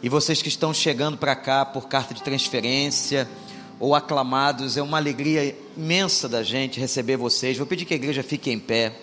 E 0.00 0.08
vocês 0.08 0.40
que 0.40 0.48
estão 0.48 0.72
chegando 0.72 1.16
para 1.16 1.34
cá 1.34 1.64
por 1.64 1.88
carta 1.88 2.14
de 2.14 2.22
transferência 2.22 3.28
ou 3.80 3.94
aclamados, 3.96 4.76
é 4.76 4.82
uma 4.82 4.96
alegria 4.96 5.56
imensa 5.76 6.28
da 6.28 6.44
gente 6.44 6.78
receber 6.78 7.16
vocês. 7.16 7.58
Vou 7.58 7.66
pedir 7.66 7.84
que 7.84 7.94
a 7.94 7.96
igreja 7.96 8.22
fique 8.22 8.50
em 8.50 8.58
pé. 8.60 8.94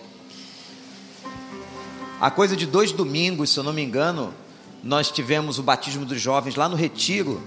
A 2.18 2.30
coisa 2.30 2.56
de 2.56 2.66
dois 2.66 2.92
domingos, 2.92 3.50
se 3.50 3.58
eu 3.58 3.64
não 3.64 3.72
me 3.74 3.82
engano, 3.82 4.32
nós 4.82 5.10
tivemos 5.10 5.58
o 5.58 5.62
batismo 5.62 6.06
dos 6.06 6.20
jovens 6.20 6.54
lá 6.54 6.66
no 6.66 6.76
Retiro. 6.76 7.42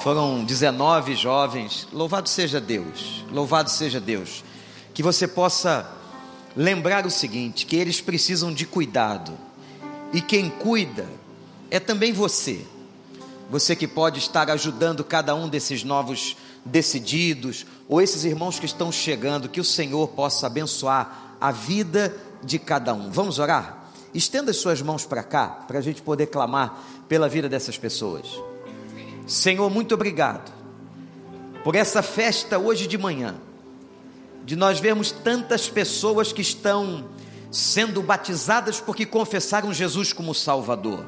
Foram 0.00 0.44
19 0.44 1.16
jovens. 1.16 1.88
Louvado 1.92 2.28
seja 2.28 2.60
Deus. 2.60 3.24
Louvado 3.32 3.68
seja 3.68 3.98
Deus. 3.98 4.44
Que 4.94 5.02
você 5.02 5.26
possa 5.26 5.90
lembrar 6.56 7.04
o 7.04 7.10
seguinte: 7.10 7.66
que 7.66 7.76
eles 7.76 8.00
precisam 8.00 8.52
de 8.52 8.64
cuidado. 8.64 9.32
E 10.12 10.20
quem 10.20 10.48
cuida 10.48 11.06
é 11.70 11.80
também 11.80 12.12
você. 12.12 12.64
Você 13.50 13.74
que 13.74 13.88
pode 13.88 14.18
estar 14.18 14.50
ajudando 14.50 15.02
cada 15.02 15.34
um 15.34 15.48
desses 15.48 15.82
novos 15.82 16.36
decididos, 16.64 17.66
ou 17.88 18.00
esses 18.00 18.24
irmãos 18.24 18.58
que 18.58 18.66
estão 18.66 18.92
chegando, 18.92 19.48
que 19.48 19.60
o 19.60 19.64
Senhor 19.64 20.08
possa 20.08 20.46
abençoar 20.46 21.36
a 21.40 21.50
vida 21.50 22.14
de 22.42 22.58
cada 22.58 22.92
um. 22.94 23.10
Vamos 23.10 23.38
orar? 23.38 23.90
Estenda 24.14 24.50
as 24.50 24.58
suas 24.58 24.80
mãos 24.80 25.04
para 25.06 25.22
cá, 25.22 25.48
para 25.66 25.78
a 25.78 25.82
gente 25.82 26.02
poder 26.02 26.26
clamar 26.26 26.78
pela 27.08 27.28
vida 27.28 27.48
dessas 27.48 27.76
pessoas. 27.78 28.26
Senhor, 29.28 29.68
muito 29.68 29.94
obrigado 29.94 30.50
por 31.62 31.76
essa 31.76 32.02
festa 32.02 32.58
hoje 32.58 32.86
de 32.86 32.96
manhã, 32.96 33.34
de 34.42 34.56
nós 34.56 34.80
vermos 34.80 35.12
tantas 35.12 35.68
pessoas 35.68 36.32
que 36.32 36.40
estão 36.40 37.06
sendo 37.50 38.02
batizadas 38.02 38.80
porque 38.80 39.04
confessaram 39.04 39.70
Jesus 39.70 40.14
como 40.14 40.34
Salvador. 40.34 41.04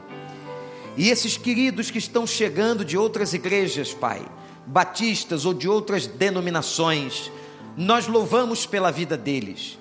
E 0.98 1.08
esses 1.08 1.38
queridos 1.38 1.90
que 1.90 1.96
estão 1.96 2.26
chegando 2.26 2.84
de 2.84 2.98
outras 2.98 3.32
igrejas, 3.32 3.94
Pai, 3.94 4.22
batistas 4.66 5.46
ou 5.46 5.54
de 5.54 5.66
outras 5.66 6.06
denominações, 6.06 7.32
nós 7.74 8.06
louvamos 8.06 8.66
pela 8.66 8.90
vida 8.90 9.16
deles. 9.16 9.78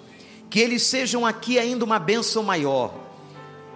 Que 0.49 0.61
eles 0.61 0.83
sejam 0.83 1.25
aqui 1.25 1.59
ainda 1.59 1.83
uma 1.83 1.99
bênção 1.99 2.41
maior. 2.41 2.93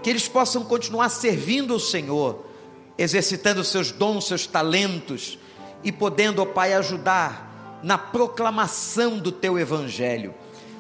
Que 0.02 0.10
eles 0.10 0.30
possam 0.30 0.64
continuar 0.64 1.10
servindo 1.10 1.74
ao 1.74 1.80
Senhor, 1.82 2.53
exercitando 2.98 3.64
seus 3.64 3.92
dons, 3.92 4.28
seus 4.28 4.46
talentos 4.48 5.38
e 5.84 5.92
podendo, 5.92 6.42
ó 6.42 6.46
Pai, 6.46 6.74
ajudar 6.74 7.80
na 7.84 7.98
proclamação 7.98 9.18
do 9.18 9.32
teu 9.32 9.60
evangelho. 9.60 10.34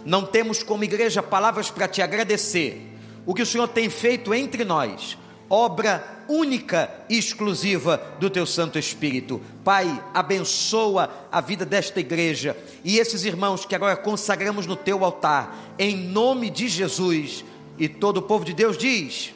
Não 0.05 0.25
temos 0.25 0.63
como 0.63 0.83
igreja 0.83 1.21
palavras 1.21 1.69
para 1.69 1.87
te 1.87 2.01
agradecer. 2.01 2.89
O 3.25 3.33
que 3.33 3.41
o 3.41 3.45
Senhor 3.45 3.67
tem 3.67 3.89
feito 3.89 4.33
entre 4.33 4.65
nós, 4.65 5.17
obra 5.49 6.25
única 6.27 6.89
e 7.09 7.17
exclusiva 7.17 8.01
do 8.19 8.29
teu 8.29 8.45
Santo 8.45 8.77
Espírito. 8.77 9.41
Pai, 9.63 10.03
abençoa 10.13 11.09
a 11.31 11.41
vida 11.41 11.65
desta 11.65 11.99
igreja 11.99 12.57
e 12.83 12.97
esses 12.97 13.23
irmãos 13.23 13.65
que 13.65 13.75
agora 13.75 13.95
consagramos 13.95 14.65
no 14.65 14.75
teu 14.75 15.03
altar, 15.03 15.73
em 15.79 15.95
nome 15.95 16.49
de 16.49 16.67
Jesus. 16.67 17.45
E 17.77 17.87
todo 17.87 18.17
o 18.17 18.21
povo 18.21 18.45
de 18.45 18.53
Deus 18.53 18.77
diz: 18.77 19.33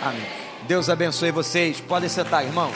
Amém. 0.00 0.45
Deus 0.66 0.88
abençoe 0.88 1.30
vocês. 1.30 1.80
Podem 1.80 2.08
sentar, 2.08 2.44
irmãos. 2.44 2.74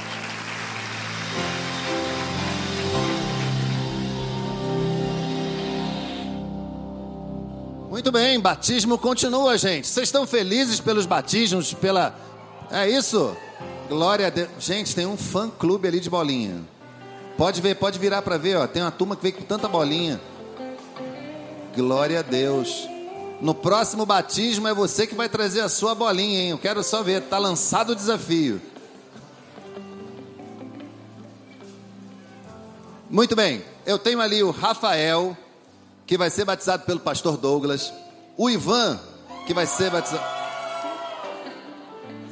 Muito 7.91 8.12
bem, 8.12 8.38
batismo 8.38 8.97
continua, 8.97 9.59
gente. 9.59 9.88
Vocês 9.88 10.09
estão 10.09 10.26
felizes 10.26 10.80
pelos 10.80 11.05
batismos, 11.05 11.74
pela. 11.74 12.14
É 12.70 12.88
isso? 12.88 13.36
Glória 13.88 14.28
a 14.28 14.30
Deus. 14.30 14.49
Gente, 14.61 14.95
tem 14.95 15.05
um 15.05 15.16
fã 15.16 15.51
clube 15.51 15.88
ali 15.88 15.99
de 15.99 16.09
bolinha. 16.09 16.62
Pode 17.36 17.61
ver, 17.61 17.74
pode 17.74 17.99
virar 17.99 18.22
para 18.22 18.38
ver, 18.38 18.57
ó. 18.57 18.66
Tem 18.66 18.82
uma 18.82 18.93
turma 18.93 19.16
que 19.16 19.22
veio 19.22 19.34
com 19.34 19.43
tanta 19.43 19.68
bolinha. 19.68 20.20
Glória 21.74 22.20
a 22.20 22.22
Deus. 22.22 22.88
No 23.41 23.55
próximo 23.55 24.05
batismo 24.05 24.68
é 24.68 24.74
você 24.74 25.07
que 25.07 25.14
vai 25.14 25.28
trazer 25.28 25.62
a 25.62 25.68
sua 25.68 25.95
bolinha, 25.95 26.41
hein? 26.41 26.51
Eu 26.51 26.59
quero 26.59 26.82
só 26.82 27.03
ver. 27.03 27.22
Tá 27.22 27.38
lançado 27.38 27.91
o 27.91 27.97
desafio. 27.97 28.61
Muito 33.09 33.34
bem. 33.34 33.64
Eu 33.86 33.99
tenho 33.99 34.20
ali 34.20 34.43
o 34.43 34.51
Rafael, 34.51 35.36
que 36.07 36.18
vai 36.18 36.28
ser 36.28 36.45
batizado 36.45 36.84
pelo 36.84 37.01
pastor 37.01 37.38
Douglas. 37.38 37.93
O 38.36 38.51
Ivan, 38.51 39.01
que 39.47 39.55
vai 39.55 39.66
ser 39.66 39.91
batizado. 39.91 40.22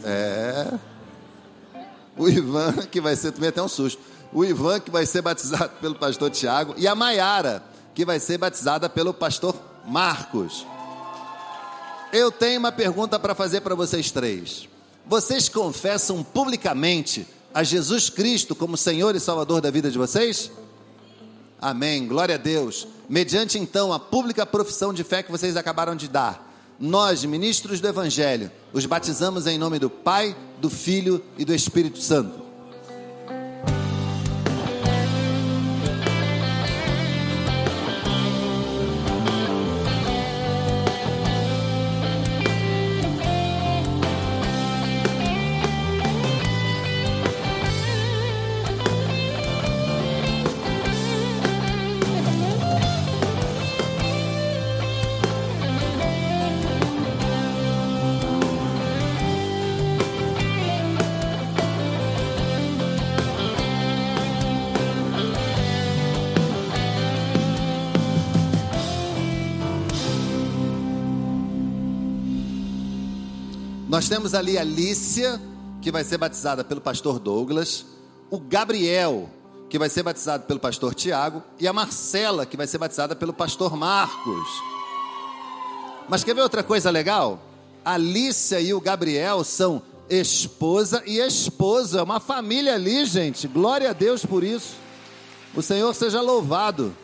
É. 0.04 0.78
O 2.18 2.28
Ivan, 2.28 2.74
que 2.90 3.00
vai 3.00 3.16
ser. 3.16 3.32
Tomei 3.32 3.48
até 3.48 3.62
um 3.62 3.68
susto. 3.68 4.00
O 4.30 4.44
Ivan, 4.44 4.78
que 4.78 4.90
vai 4.90 5.06
ser 5.06 5.22
batizado 5.22 5.70
pelo 5.80 5.94
pastor 5.94 6.30
Tiago. 6.30 6.74
E 6.76 6.86
a 6.86 6.94
Maiara, 6.94 7.62
que 7.94 8.04
vai 8.04 8.20
ser 8.20 8.36
batizada 8.36 8.90
pelo 8.90 9.14
pastor 9.14 9.56
Marcos. 9.86 10.66
Eu 12.12 12.32
tenho 12.32 12.58
uma 12.58 12.72
pergunta 12.72 13.18
para 13.18 13.34
fazer 13.34 13.60
para 13.60 13.74
vocês 13.74 14.10
três. 14.10 14.68
Vocês 15.06 15.48
confessam 15.48 16.22
publicamente 16.22 17.26
a 17.52 17.62
Jesus 17.62 18.08
Cristo 18.08 18.54
como 18.54 18.76
Senhor 18.76 19.14
e 19.14 19.20
Salvador 19.20 19.60
da 19.60 19.70
vida 19.70 19.90
de 19.90 19.98
vocês? 19.98 20.50
Amém. 21.60 22.06
Glória 22.06 22.36
a 22.36 22.38
Deus. 22.38 22.86
Mediante 23.08 23.58
então 23.58 23.92
a 23.92 23.98
pública 23.98 24.46
profissão 24.46 24.92
de 24.92 25.04
fé 25.04 25.22
que 25.22 25.30
vocês 25.30 25.56
acabaram 25.56 25.94
de 25.94 26.08
dar, 26.08 26.46
nós, 26.78 27.24
ministros 27.24 27.80
do 27.80 27.88
Evangelho, 27.88 28.50
os 28.72 28.86
batizamos 28.86 29.46
em 29.46 29.58
nome 29.58 29.78
do 29.78 29.90
Pai, 29.90 30.36
do 30.60 30.70
Filho 30.70 31.22
e 31.36 31.44
do 31.44 31.54
Espírito 31.54 32.00
Santo. 32.00 32.47
Temos 74.28 74.34
ali 74.34 74.58
a 74.58 74.64
Lícia, 74.64 75.40
que 75.80 75.90
vai 75.90 76.04
ser 76.04 76.18
batizada 76.18 76.62
pelo 76.62 76.82
pastor 76.82 77.18
Douglas, 77.18 77.86
o 78.30 78.38
Gabriel, 78.38 79.30
que 79.70 79.78
vai 79.78 79.88
ser 79.88 80.02
batizado 80.02 80.44
pelo 80.44 80.60
pastor 80.60 80.94
Tiago, 80.94 81.42
e 81.58 81.66
a 81.66 81.72
Marcela, 81.72 82.44
que 82.44 82.56
vai 82.56 82.66
ser 82.66 82.76
batizada 82.76 83.16
pelo 83.16 83.32
pastor 83.32 83.74
Marcos. 83.74 84.48
Mas 86.10 86.24
quer 86.24 86.34
ver 86.34 86.42
outra 86.42 86.62
coisa 86.62 86.90
legal? 86.90 87.40
A 87.82 87.96
Lícia 87.96 88.60
e 88.60 88.74
o 88.74 88.80
Gabriel 88.82 89.42
são 89.44 89.80
esposa 90.10 91.02
e 91.06 91.20
esposo, 91.20 91.98
é 91.98 92.02
uma 92.02 92.20
família 92.20 92.74
ali, 92.74 93.06
gente. 93.06 93.48
Glória 93.48 93.88
a 93.88 93.94
Deus 93.94 94.26
por 94.26 94.44
isso. 94.44 94.76
O 95.54 95.62
Senhor 95.62 95.94
seja 95.94 96.20
louvado. 96.20 96.94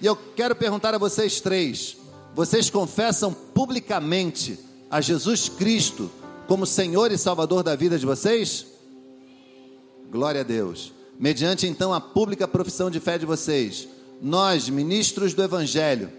E 0.00 0.06
eu 0.06 0.14
quero 0.14 0.54
perguntar 0.54 0.94
a 0.94 0.98
vocês 0.98 1.40
três: 1.40 1.96
vocês 2.32 2.70
confessam 2.70 3.32
publicamente 3.32 4.56
a 4.88 5.00
Jesus 5.00 5.48
Cristo 5.48 6.08
como 6.46 6.66
Senhor 6.66 7.10
e 7.12 7.18
Salvador 7.18 7.62
da 7.62 7.74
vida 7.74 7.98
de 7.98 8.06
vocês? 8.06 8.66
Glória 10.10 10.42
a 10.42 10.44
Deus. 10.44 10.92
Mediante 11.18 11.66
então 11.66 11.92
a 11.92 12.00
pública 12.00 12.46
profissão 12.46 12.90
de 12.90 13.00
fé 13.00 13.18
de 13.18 13.26
vocês, 13.26 13.88
nós, 14.20 14.68
ministros 14.68 15.34
do 15.34 15.42
Evangelho, 15.42 16.10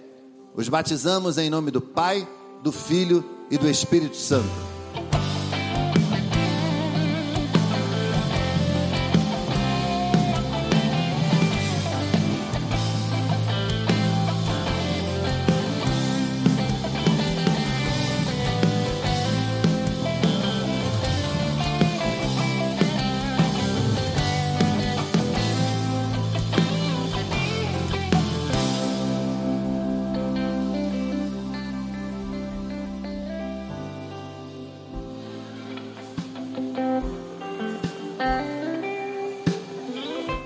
os 0.56 0.70
batizamos 0.70 1.38
em 1.38 1.50
nome 1.50 1.72
do 1.72 1.82
Pai, 1.82 2.28
do 2.64 2.72
Filho 2.72 3.24
e 3.50 3.58
do 3.58 3.70
Espírito 3.70 4.16
Santo. 4.16 4.75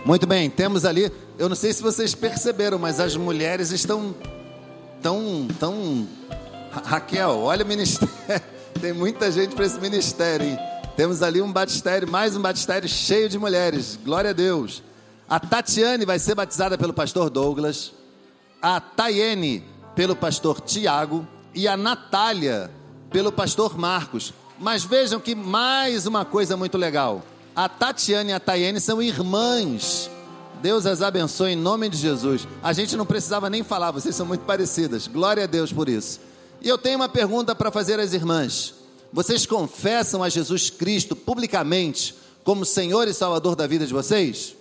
Muito 0.09 0.25
bem, 0.25 0.49
temos 0.49 0.85
ali, 0.85 1.11
eu 1.37 1.47
não 1.47 1.55
sei 1.55 1.71
se 1.71 1.83
vocês 1.83 2.15
perceberam, 2.15 2.79
mas 2.79 2.99
as 2.99 3.15
mulheres 3.15 3.69
estão 3.69 4.15
tão, 5.03 5.47
tão. 5.59 6.07
Ra- 6.71 6.81
Raquel, 6.83 7.37
olha 7.37 7.63
o 7.63 7.67
ministério. 7.67 8.11
Tem 8.81 8.91
muita 8.91 9.31
gente 9.31 9.53
para 9.53 9.67
esse 9.67 9.79
ministério, 9.79 10.47
hein? 10.47 10.57
Temos 10.97 11.21
ali 11.21 11.43
um 11.43 11.53
batistério, 11.53 12.09
mais 12.09 12.35
um 12.35 12.41
batistério 12.41 12.89
cheio 12.89 13.29
de 13.29 13.37
mulheres. 13.37 13.99
Glória 14.03 14.31
a 14.31 14.33
Deus. 14.33 14.81
A 15.29 15.39
Tatiane 15.39 16.05
vai 16.07 16.17
ser 16.17 16.33
batizada 16.33 16.75
pelo 16.75 16.91
pastor 16.91 17.29
Douglas, 17.29 17.93
a 18.59 18.81
Tayene 18.81 19.63
pelo 19.93 20.15
pastor 20.15 20.59
Tiago 20.59 21.23
e 21.53 21.67
a 21.67 21.77
Natália 21.77 22.71
pelo 23.11 23.31
pastor 23.31 23.77
Marcos. 23.77 24.33
Mas 24.57 24.83
vejam 24.83 25.19
que 25.19 25.35
mais 25.35 26.07
uma 26.07 26.25
coisa 26.25 26.57
muito 26.57 26.79
legal. 26.79 27.21
A 27.59 27.67
Tatiane 27.67 28.29
e 28.29 28.33
a 28.33 28.39
Tayene 28.39 28.79
são 28.79 29.01
irmãs. 29.01 30.09
Deus 30.61 30.85
as 30.85 31.01
abençoe 31.01 31.51
em 31.51 31.55
nome 31.57 31.89
de 31.89 31.97
Jesus. 31.97 32.47
A 32.63 32.71
gente 32.71 32.95
não 32.95 33.05
precisava 33.05 33.49
nem 33.49 33.63
falar, 33.63 33.91
vocês 33.91 34.15
são 34.15 34.25
muito 34.25 34.45
parecidas. 34.45 35.07
Glória 35.07 35.43
a 35.43 35.45
Deus 35.45 35.73
por 35.73 35.89
isso. 35.89 36.21
E 36.61 36.69
eu 36.69 36.77
tenho 36.77 36.95
uma 36.95 37.09
pergunta 37.09 37.53
para 37.53 37.69
fazer 37.69 37.99
às 37.99 38.13
irmãs. 38.13 38.75
Vocês 39.11 39.45
confessam 39.45 40.23
a 40.23 40.29
Jesus 40.29 40.69
Cristo 40.69 41.17
publicamente 41.17 42.15
como 42.45 42.63
Senhor 42.63 43.09
e 43.09 43.13
Salvador 43.13 43.57
da 43.57 43.67
vida 43.67 43.85
de 43.85 43.91
vocês? 43.91 44.55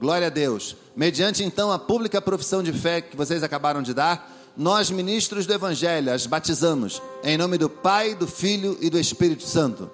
Glória 0.00 0.28
a 0.28 0.30
Deus. 0.30 0.74
Mediante 0.96 1.44
então 1.44 1.70
a 1.70 1.78
pública 1.78 2.22
profissão 2.22 2.62
de 2.62 2.72
fé 2.72 3.02
que 3.02 3.14
vocês 3.14 3.42
acabaram 3.42 3.82
de 3.82 3.92
dar, 3.92 4.34
nós, 4.56 4.90
ministros 4.90 5.44
do 5.44 5.52
Evangelho, 5.52 6.10
as 6.10 6.26
batizamos 6.26 7.02
em 7.22 7.36
nome 7.36 7.58
do 7.58 7.68
Pai, 7.68 8.14
do 8.14 8.26
Filho 8.26 8.78
e 8.80 8.88
do 8.88 8.98
Espírito 8.98 9.42
Santo. 9.42 9.90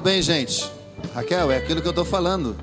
Muito 0.00 0.08
bem, 0.08 0.22
gente. 0.22 0.66
Raquel, 1.14 1.50
é 1.50 1.58
aquilo 1.58 1.82
que 1.82 1.86
eu 1.86 1.90
estou 1.90 2.06
falando. 2.06 2.56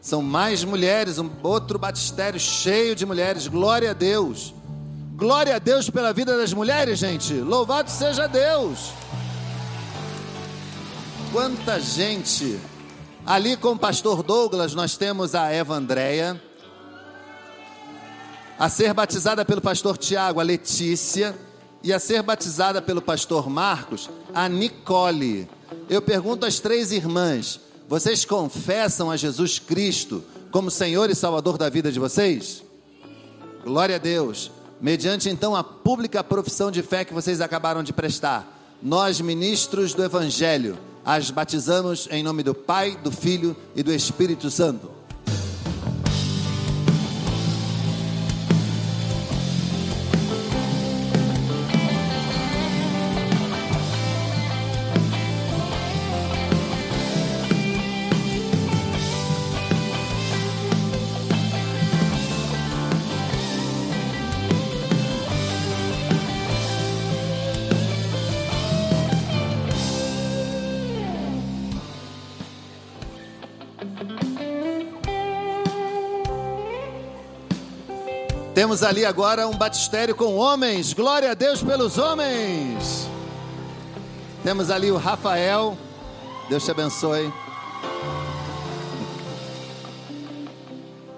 São 0.00 0.22
mais 0.22 0.62
mulheres, 0.62 1.18
um 1.18 1.28
outro 1.42 1.80
batistério 1.80 2.38
cheio 2.38 2.94
de 2.94 3.04
mulheres. 3.04 3.48
Glória 3.48 3.90
a 3.90 3.92
Deus. 3.92 4.54
Glória 5.16 5.56
a 5.56 5.58
Deus 5.58 5.90
pela 5.90 6.12
vida 6.12 6.36
das 6.36 6.52
mulheres, 6.52 7.00
gente. 7.00 7.34
Louvado 7.34 7.90
seja 7.90 8.28
Deus. 8.28 8.92
Quanta 11.32 11.80
gente. 11.80 12.56
Ali 13.26 13.56
com 13.56 13.72
o 13.72 13.78
pastor 13.78 14.22
Douglas, 14.22 14.72
nós 14.72 14.96
temos 14.96 15.34
a 15.34 15.50
Eva 15.50 15.74
Andréia. 15.74 16.40
A 18.56 18.68
ser 18.68 18.94
batizada 18.94 19.44
pelo 19.44 19.60
pastor 19.60 19.98
Tiago, 19.98 20.38
a 20.38 20.44
Letícia. 20.44 21.36
E 21.86 21.92
a 21.92 22.00
ser 22.00 22.20
batizada 22.20 22.82
pelo 22.82 23.00
pastor 23.00 23.48
Marcos, 23.48 24.10
a 24.34 24.48
Nicole. 24.48 25.48
Eu 25.88 26.02
pergunto 26.02 26.44
às 26.44 26.58
três 26.58 26.90
irmãs: 26.90 27.60
vocês 27.88 28.24
confessam 28.24 29.08
a 29.08 29.16
Jesus 29.16 29.60
Cristo 29.60 30.24
como 30.50 30.68
Senhor 30.68 31.08
e 31.10 31.14
Salvador 31.14 31.56
da 31.56 31.70
vida 31.70 31.92
de 31.92 32.00
vocês? 32.00 32.64
Glória 33.62 33.94
a 33.94 33.98
Deus. 34.00 34.50
Mediante 34.80 35.30
então 35.30 35.54
a 35.54 35.62
pública 35.62 36.24
profissão 36.24 36.72
de 36.72 36.82
fé 36.82 37.04
que 37.04 37.14
vocês 37.14 37.40
acabaram 37.40 37.84
de 37.84 37.92
prestar, 37.92 38.76
nós, 38.82 39.20
ministros 39.20 39.94
do 39.94 40.02
Evangelho, 40.02 40.76
as 41.04 41.30
batizamos 41.30 42.08
em 42.10 42.20
nome 42.20 42.42
do 42.42 42.52
Pai, 42.52 42.96
do 42.96 43.12
Filho 43.12 43.56
e 43.76 43.84
do 43.84 43.92
Espírito 43.92 44.50
Santo. 44.50 44.95
Temos 78.56 78.82
ali 78.82 79.04
agora 79.04 79.46
um 79.46 79.54
batistério 79.54 80.14
com 80.16 80.36
homens. 80.36 80.94
Glória 80.94 81.32
a 81.32 81.34
Deus 81.34 81.62
pelos 81.62 81.98
homens. 81.98 83.06
Temos 84.42 84.70
ali 84.70 84.90
o 84.90 84.96
Rafael. 84.96 85.76
Deus 86.48 86.64
te 86.64 86.70
abençoe. 86.70 87.30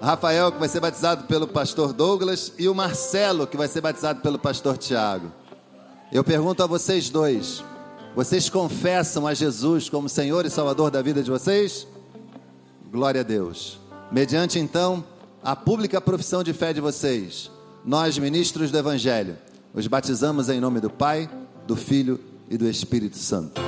Rafael, 0.01 0.51
que 0.51 0.59
vai 0.59 0.67
ser 0.67 0.81
batizado 0.81 1.27
pelo 1.27 1.47
pastor 1.47 1.93
Douglas, 1.93 2.51
e 2.59 2.67
o 2.67 2.75
Marcelo, 2.75 3.47
que 3.47 3.55
vai 3.55 3.69
ser 3.69 3.79
batizado 3.79 4.19
pelo 4.19 4.37
pastor 4.37 4.77
Tiago. 4.77 5.31
Eu 6.11 6.25
pergunto 6.25 6.61
a 6.61 6.67
vocês 6.67 7.09
dois: 7.09 7.63
vocês 8.17 8.49
confessam 8.49 9.25
a 9.25 9.33
Jesus 9.33 9.87
como 9.87 10.09
Senhor 10.09 10.45
e 10.45 10.49
Salvador 10.49 10.91
da 10.91 11.01
vida 11.01 11.23
de 11.23 11.31
vocês? 11.31 11.87
Glória 12.91 13.21
a 13.21 13.23
Deus. 13.23 13.79
Mediante 14.11 14.59
então 14.59 15.05
a 15.43 15.55
pública 15.55 16.01
profissão 16.01 16.43
de 16.43 16.53
fé 16.53 16.73
de 16.73 16.81
vocês, 16.81 17.49
nós, 17.85 18.17
ministros 18.17 18.71
do 18.71 18.77
Evangelho, 18.77 19.37
os 19.73 19.87
batizamos 19.87 20.49
em 20.49 20.59
nome 20.59 20.79
do 20.79 20.89
Pai, 20.89 21.29
do 21.65 21.75
Filho 21.75 22.19
e 22.49 22.57
do 22.57 22.67
Espírito 22.67 23.17
Santo. 23.17 23.61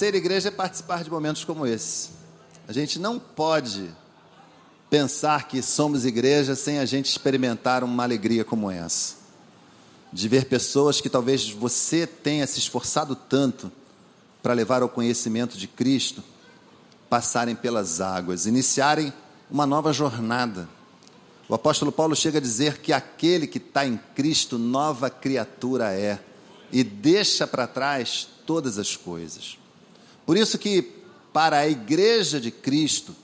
Ser 0.00 0.14
igreja 0.14 0.48
é 0.48 0.50
participar 0.50 1.04
de 1.04 1.10
momentos 1.10 1.44
como 1.44 1.66
esse. 1.66 2.08
A 2.66 2.72
gente 2.72 2.98
não 2.98 3.18
pode 3.18 3.90
pensar 4.88 5.46
que 5.46 5.60
somos 5.60 6.06
igreja 6.06 6.56
sem 6.56 6.78
a 6.78 6.86
gente 6.86 7.10
experimentar 7.10 7.84
uma 7.84 8.02
alegria 8.02 8.42
como 8.42 8.70
essa. 8.70 9.16
De 10.10 10.26
ver 10.26 10.46
pessoas 10.46 11.02
que 11.02 11.10
talvez 11.10 11.50
você 11.50 12.06
tenha 12.06 12.46
se 12.46 12.58
esforçado 12.58 13.14
tanto 13.14 13.70
para 14.42 14.54
levar 14.54 14.80
ao 14.80 14.88
conhecimento 14.88 15.58
de 15.58 15.68
Cristo, 15.68 16.24
passarem 17.10 17.54
pelas 17.54 18.00
águas, 18.00 18.46
iniciarem 18.46 19.12
uma 19.50 19.66
nova 19.66 19.92
jornada. 19.92 20.66
O 21.46 21.54
apóstolo 21.54 21.92
Paulo 21.92 22.16
chega 22.16 22.38
a 22.38 22.40
dizer 22.40 22.78
que 22.78 22.94
aquele 22.94 23.46
que 23.46 23.58
está 23.58 23.86
em 23.86 24.00
Cristo, 24.14 24.56
nova 24.56 25.10
criatura 25.10 25.92
é 25.92 26.18
e 26.72 26.82
deixa 26.82 27.46
para 27.46 27.66
trás 27.66 28.26
todas 28.46 28.78
as 28.78 28.96
coisas. 28.96 29.59
Por 30.30 30.36
isso 30.36 30.58
que 30.58 30.82
para 31.32 31.58
a 31.58 31.68
igreja 31.68 32.40
de 32.40 32.52
Cristo, 32.52 33.16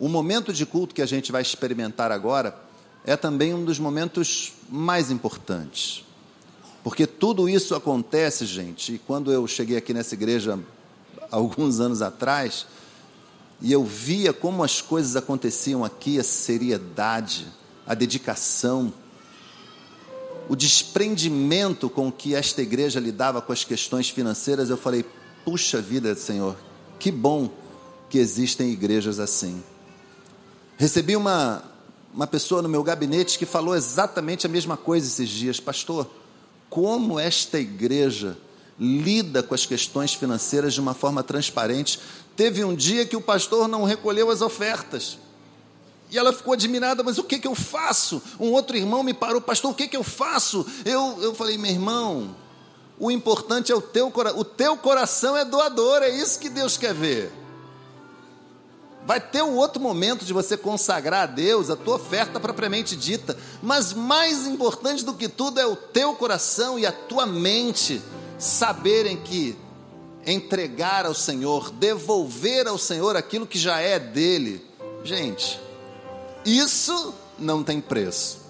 o 0.00 0.08
momento 0.08 0.52
de 0.52 0.66
culto 0.66 0.92
que 0.92 1.00
a 1.00 1.06
gente 1.06 1.30
vai 1.30 1.42
experimentar 1.42 2.10
agora 2.10 2.60
é 3.04 3.16
também 3.16 3.54
um 3.54 3.64
dos 3.64 3.78
momentos 3.78 4.54
mais 4.68 5.12
importantes. 5.12 6.04
Porque 6.82 7.06
tudo 7.06 7.48
isso 7.48 7.72
acontece, 7.76 8.44
gente, 8.46 8.94
e 8.94 8.98
quando 8.98 9.30
eu 9.30 9.46
cheguei 9.46 9.76
aqui 9.76 9.94
nessa 9.94 10.14
igreja 10.16 10.58
alguns 11.30 11.78
anos 11.78 12.02
atrás, 12.02 12.66
e 13.60 13.70
eu 13.70 13.84
via 13.84 14.32
como 14.32 14.64
as 14.64 14.80
coisas 14.80 15.14
aconteciam 15.14 15.84
aqui, 15.84 16.18
a 16.18 16.24
seriedade, 16.24 17.46
a 17.86 17.94
dedicação, 17.94 18.92
o 20.48 20.56
desprendimento 20.56 21.88
com 21.88 22.10
que 22.10 22.34
esta 22.34 22.60
igreja 22.60 22.98
lidava 22.98 23.40
com 23.40 23.52
as 23.52 23.62
questões 23.62 24.10
financeiras, 24.10 24.68
eu 24.68 24.76
falei: 24.76 25.06
puxa 25.44 25.80
vida, 25.80 26.14
Senhor, 26.14 26.56
que 26.98 27.10
bom 27.10 27.50
que 28.08 28.18
existem 28.18 28.70
igrejas 28.70 29.18
assim. 29.18 29.62
Recebi 30.76 31.16
uma, 31.16 31.62
uma 32.12 32.26
pessoa 32.26 32.62
no 32.62 32.68
meu 32.68 32.82
gabinete 32.82 33.38
que 33.38 33.46
falou 33.46 33.76
exatamente 33.76 34.46
a 34.46 34.48
mesma 34.48 34.76
coisa 34.76 35.06
esses 35.06 35.28
dias, 35.28 35.60
pastor. 35.60 36.10
Como 36.68 37.18
esta 37.18 37.58
igreja 37.58 38.36
lida 38.80 39.42
com 39.42 39.54
as 39.54 39.66
questões 39.66 40.14
financeiras 40.14 40.72
de 40.72 40.80
uma 40.80 40.94
forma 40.94 41.22
transparente. 41.22 42.00
Teve 42.34 42.64
um 42.64 42.74
dia 42.74 43.04
que 43.04 43.14
o 43.14 43.20
pastor 43.20 43.68
não 43.68 43.84
recolheu 43.84 44.30
as 44.30 44.40
ofertas. 44.40 45.18
E 46.10 46.18
ela 46.18 46.32
ficou 46.32 46.54
admirada, 46.54 47.04
mas 47.04 47.18
o 47.18 47.24
que, 47.24 47.38
que 47.38 47.46
eu 47.46 47.54
faço? 47.54 48.20
Um 48.40 48.50
outro 48.50 48.76
irmão 48.76 49.02
me 49.02 49.12
parou, 49.12 49.40
pastor, 49.40 49.70
o 49.70 49.74
que, 49.74 49.86
que 49.86 49.96
eu 49.96 50.02
faço? 50.02 50.66
Eu, 50.84 51.18
eu 51.22 51.34
falei, 51.34 51.58
meu 51.58 51.70
irmão, 51.70 52.34
o 53.00 53.10
importante 53.10 53.72
é 53.72 53.74
o 53.74 53.80
teu 53.80 54.10
coração, 54.10 54.38
o 54.38 54.44
teu 54.44 54.76
coração 54.76 55.34
é 55.34 55.42
doador, 55.42 56.02
é 56.02 56.10
isso 56.10 56.38
que 56.38 56.50
Deus 56.50 56.76
quer 56.76 56.92
ver. 56.92 57.32
Vai 59.06 59.18
ter 59.18 59.40
o 59.40 59.54
outro 59.54 59.80
momento 59.80 60.22
de 60.22 60.34
você 60.34 60.54
consagrar 60.54 61.22
a 61.22 61.26
Deus 61.26 61.70
a 61.70 61.76
tua 61.76 61.96
oferta 61.96 62.38
propriamente 62.38 62.94
dita, 62.94 63.38
mas 63.62 63.94
mais 63.94 64.46
importante 64.46 65.02
do 65.02 65.14
que 65.14 65.30
tudo 65.30 65.58
é 65.58 65.66
o 65.66 65.74
teu 65.74 66.14
coração 66.14 66.78
e 66.78 66.84
a 66.84 66.92
tua 66.92 67.24
mente 67.24 68.02
saberem 68.38 69.16
que 69.16 69.56
entregar 70.26 71.06
ao 71.06 71.14
Senhor, 71.14 71.70
devolver 71.70 72.68
ao 72.68 72.76
Senhor 72.76 73.16
aquilo 73.16 73.46
que 73.46 73.58
já 73.58 73.80
é 73.80 73.98
dele. 73.98 74.62
Gente, 75.02 75.58
isso 76.44 77.14
não 77.38 77.64
tem 77.64 77.80
preço. 77.80 78.40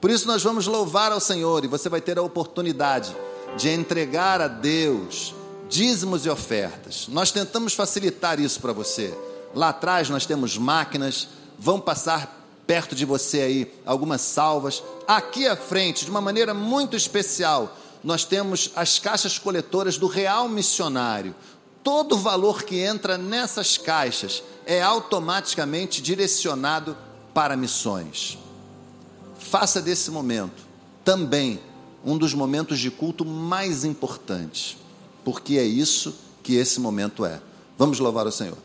Por 0.00 0.08
isso 0.08 0.28
nós 0.28 0.44
vamos 0.44 0.68
louvar 0.68 1.10
ao 1.10 1.18
Senhor 1.18 1.64
e 1.64 1.68
você 1.68 1.88
vai 1.88 2.00
ter 2.00 2.16
a 2.16 2.22
oportunidade 2.22 3.16
de 3.56 3.68
entregar 3.70 4.40
a 4.40 4.48
Deus 4.48 5.34
dízimos 5.68 6.24
e 6.24 6.30
ofertas. 6.30 7.06
Nós 7.08 7.30
tentamos 7.30 7.74
facilitar 7.74 8.40
isso 8.40 8.60
para 8.60 8.72
você. 8.72 9.16
Lá 9.54 9.68
atrás 9.70 10.08
nós 10.08 10.26
temos 10.26 10.56
máquinas, 10.56 11.28
vão 11.58 11.80
passar 11.80 12.38
perto 12.66 12.94
de 12.94 13.04
você 13.04 13.40
aí 13.40 13.74
algumas 13.84 14.20
salvas. 14.20 14.82
Aqui 15.06 15.46
à 15.46 15.56
frente, 15.56 16.04
de 16.04 16.10
uma 16.10 16.20
maneira 16.20 16.52
muito 16.54 16.96
especial, 16.96 17.76
nós 18.02 18.24
temos 18.24 18.70
as 18.76 18.98
caixas 18.98 19.38
coletoras 19.38 19.98
do 19.98 20.06
Real 20.06 20.48
Missionário. 20.48 21.34
Todo 21.82 22.14
o 22.14 22.18
valor 22.18 22.62
que 22.62 22.80
entra 22.80 23.16
nessas 23.16 23.78
caixas 23.78 24.42
é 24.66 24.82
automaticamente 24.82 26.02
direcionado 26.02 26.96
para 27.32 27.56
missões. 27.56 28.38
Faça 29.38 29.80
desse 29.80 30.10
momento 30.10 30.66
também 31.04 31.58
um 32.08 32.16
dos 32.16 32.32
momentos 32.32 32.78
de 32.78 32.90
culto 32.90 33.24
mais 33.24 33.84
importantes, 33.84 34.78
porque 35.24 35.58
é 35.58 35.64
isso 35.64 36.14
que 36.42 36.54
esse 36.54 36.80
momento 36.80 37.24
é. 37.24 37.40
Vamos 37.76 37.98
louvar 37.98 38.26
o 38.26 38.32
Senhor. 38.32 38.56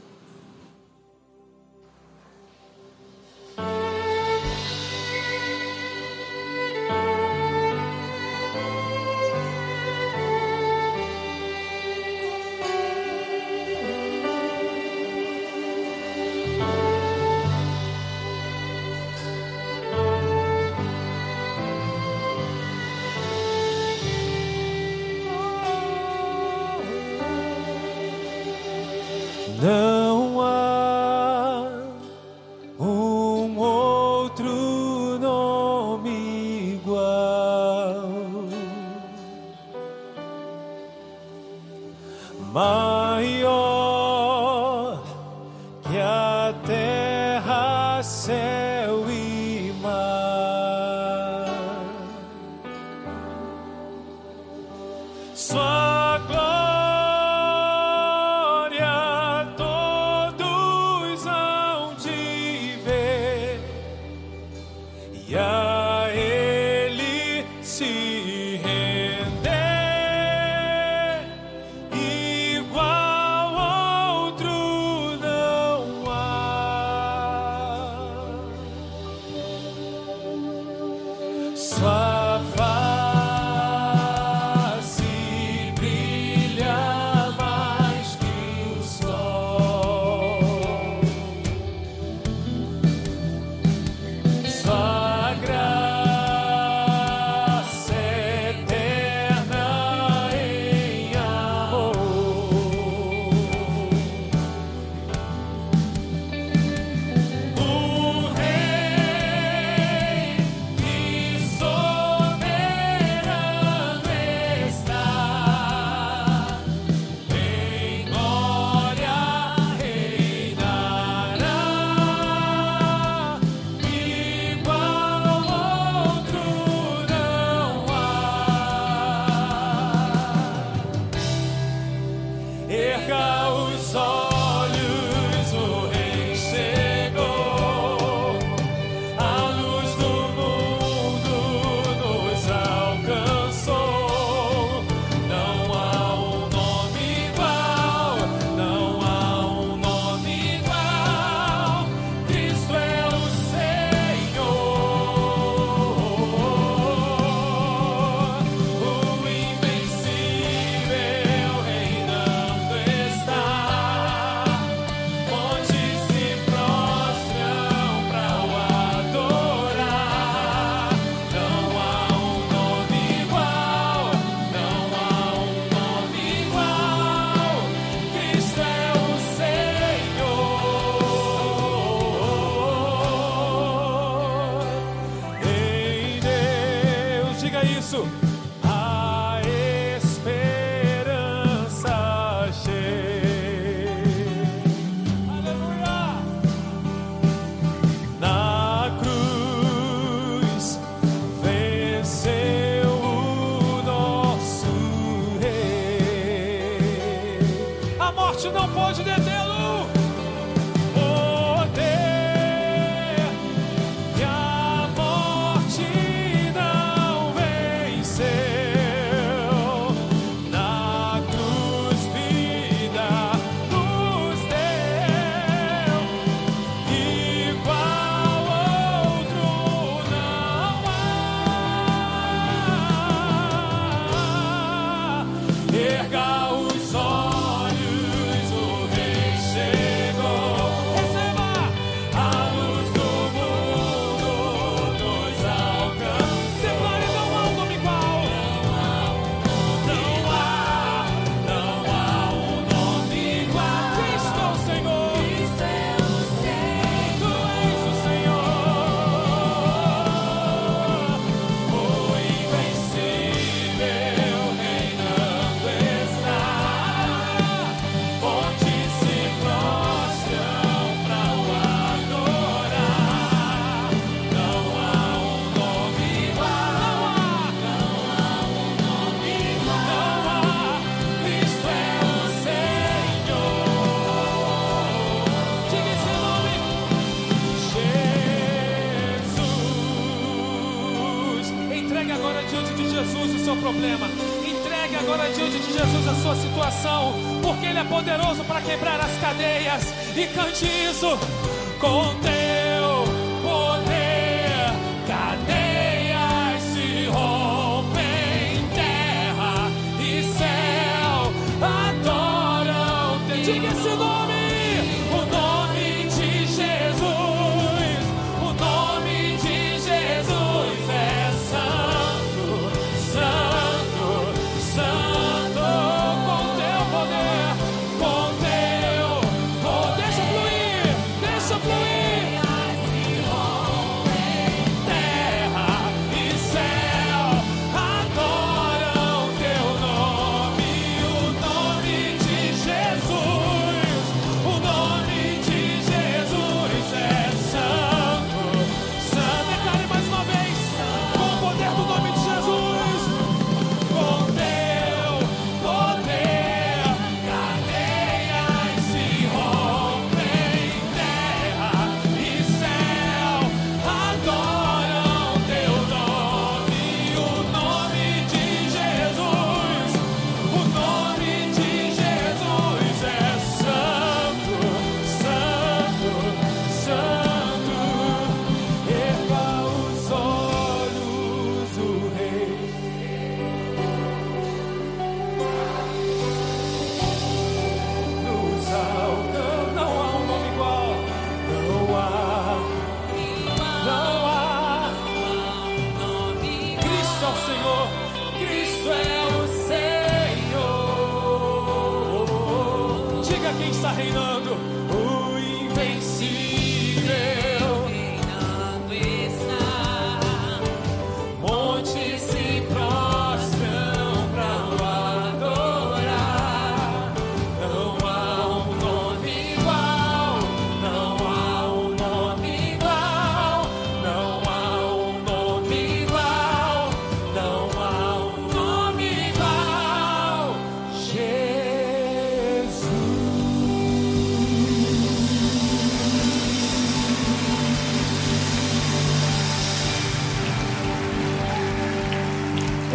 Cante 300.27 300.65
isso 300.89 301.17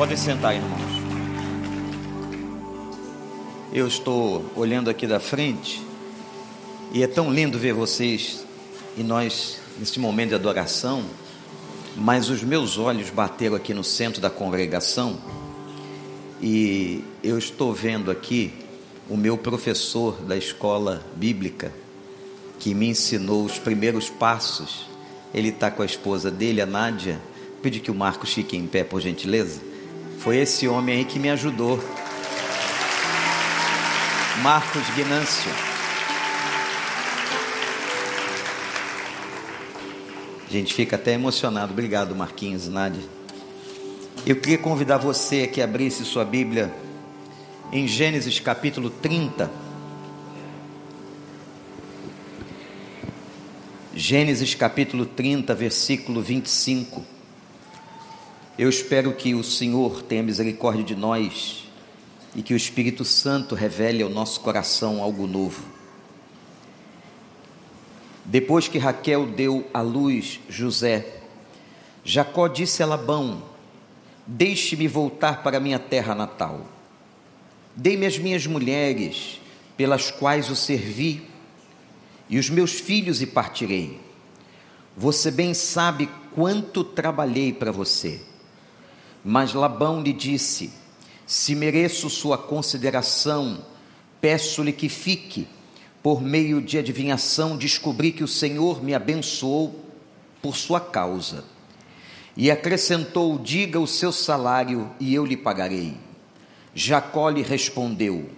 Podem 0.09 0.25
sentar, 0.25 0.55
irmãos. 0.55 0.81
Eu 3.71 3.87
estou 3.87 4.43
olhando 4.57 4.89
aqui 4.89 5.07
da 5.07 5.21
frente 5.21 5.83
e 6.95 7.03
é 7.03 7.07
tão 7.07 7.31
lindo 7.31 7.59
ver 7.59 7.75
vocês 7.75 8.43
e 8.97 9.03
nós 9.03 9.61
nesse 9.79 10.01
momento 10.01 10.31
de 10.31 10.35
adoração, 10.37 11.05
mas 11.95 12.31
os 12.31 12.43
meus 12.43 12.79
olhos 12.79 13.11
bateram 13.11 13.55
aqui 13.55 13.75
no 13.75 13.85
centro 13.85 14.19
da 14.19 14.31
congregação 14.31 15.19
e 16.41 17.05
eu 17.23 17.37
estou 17.37 17.75
vendo 17.75 18.11
aqui 18.11 18.55
o 19.11 19.17
meu 19.17 19.37
professor 19.37 20.23
da 20.23 20.39
escola 20.39 21.05
bíblica 21.17 21.71
que 22.59 22.73
me 22.73 22.89
ensinou 22.89 23.45
os 23.45 23.59
primeiros 23.59 24.09
passos. 24.09 24.87
Ele 25.35 25.51
está 25.51 25.71
com 25.71 25.83
a 25.83 25.87
esposa 25.87 26.31
dele, 26.31 26.63
a 26.63 26.67
Nádia. 26.67 27.21
Pedi 27.61 27.79
que 27.79 27.91
o 27.91 27.95
Marcos 27.95 28.33
fique 28.33 28.57
em 28.57 28.67
pé, 28.67 28.85
por 28.85 29.03
gentileza. 29.03 29.68
Foi 30.19 30.37
esse 30.37 30.67
homem 30.67 30.97
aí 30.97 31.05
que 31.05 31.19
me 31.19 31.31
ajudou. 31.31 31.79
Marcos 34.43 34.83
Guinâncio. 34.97 35.51
A 40.47 40.51
gente 40.51 40.75
fica 40.75 40.97
até 40.97 41.13
emocionado. 41.13 41.73
Obrigado, 41.73 42.17
Marquinhos, 42.17 42.67
Nádia. 42.69 43.03
Eu 44.27 44.37
queria 44.37 44.59
convidar 44.59 44.99
você 44.99 45.47
que 45.47 45.63
abrisse 45.63 46.05
sua 46.05 46.25
Bíblia 46.25 46.75
em 47.73 47.87
Gênesis 47.87 48.41
capítulo 48.41 48.91
30. 48.91 49.49
Gênesis 53.95 54.55
capítulo 54.55 55.07
30, 55.07 55.55
versículo 55.55 56.21
25. 56.21 57.18
Eu 58.59 58.69
espero 58.69 59.13
que 59.13 59.37
o 59.37 59.45
Senhor 59.45 60.03
tenha 60.03 60.21
misericórdia 60.21 60.83
de 60.83 60.97
nós 60.97 61.69
e 62.35 62.43
que 62.43 62.53
o 62.53 62.57
Espírito 62.57 63.05
Santo 63.05 63.55
revele 63.55 64.03
ao 64.03 64.11
nosso 64.11 64.41
coração 64.41 65.01
algo 65.01 65.29
novo. 65.29 65.63
Depois 68.25 68.67
que 68.67 68.77
Raquel 68.77 69.27
deu 69.27 69.65
à 69.73 69.81
luz 69.81 70.41
José, 70.49 71.21
Jacó 72.03 72.49
disse 72.49 72.83
a 72.83 72.87
Labão: 72.87 73.45
Deixe-me 74.27 74.89
voltar 74.89 75.45
para 75.45 75.61
minha 75.61 75.79
terra 75.79 76.13
natal. 76.13 76.67
Dei-me 77.77 78.07
as 78.07 78.19
minhas 78.19 78.45
mulheres, 78.45 79.41
pelas 79.77 80.11
quais 80.11 80.51
o 80.51 80.57
servi, 80.57 81.23
e 82.29 82.41
os 82.41 82.51
meus 82.51 82.73
filhos 82.73 83.23
e 83.23 83.27
partirei. 83.27 84.01
Você 84.97 85.31
bem 85.31 85.55
sabe 85.55 86.09
quanto 86.35 86.83
trabalhei 86.83 87.53
para 87.53 87.71
você. 87.71 88.21
Mas 89.25 89.55
Labão 89.55 90.03
lhe 90.03 90.13
disse: 90.13 90.73
Se 91.27 91.55
mereço 91.55 92.09
sua 92.09 92.39
consideração, 92.39 93.59
peço-lhe 94.21 94.73
que 94.73 94.89
fique. 94.89 95.47
Por 96.03 96.23
meio 96.23 96.63
de 96.63 96.79
adivinhação, 96.79 97.57
descobri 97.57 98.13
que 98.13 98.23
o 98.23 98.29
Senhor 98.29 98.83
me 98.83 98.95
abençoou 98.95 99.85
por 100.41 100.57
sua 100.57 100.81
causa. 100.81 101.45
E 102.37 102.51
acrescentou: 102.51 103.39
Diga 103.39 103.81
o 103.81 103.87
seu 103.87 104.13
salário 104.13 104.91
e 105.01 105.15
eu 105.15 105.27
lhe 105.27 105.37
pagarei. 105.37 105.97
Jacó 106.75 107.29
lhe 107.29 107.43
respondeu: 107.43 108.31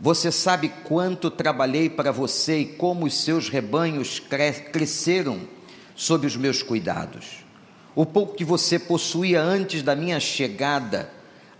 Você 0.00 0.32
sabe 0.32 0.68
quanto 0.82 1.30
trabalhei 1.30 1.88
para 1.88 2.10
você 2.10 2.58
e 2.58 2.66
como 2.66 3.06
os 3.06 3.14
seus 3.14 3.48
rebanhos 3.48 4.18
cre 4.18 4.52
cresceram 4.52 5.40
sob 5.94 6.26
os 6.26 6.36
meus 6.36 6.62
cuidados. 6.62 7.43
O 7.94 8.04
pouco 8.04 8.34
que 8.34 8.44
você 8.44 8.78
possuía 8.78 9.40
antes 9.40 9.82
da 9.82 9.94
minha 9.94 10.18
chegada 10.18 11.10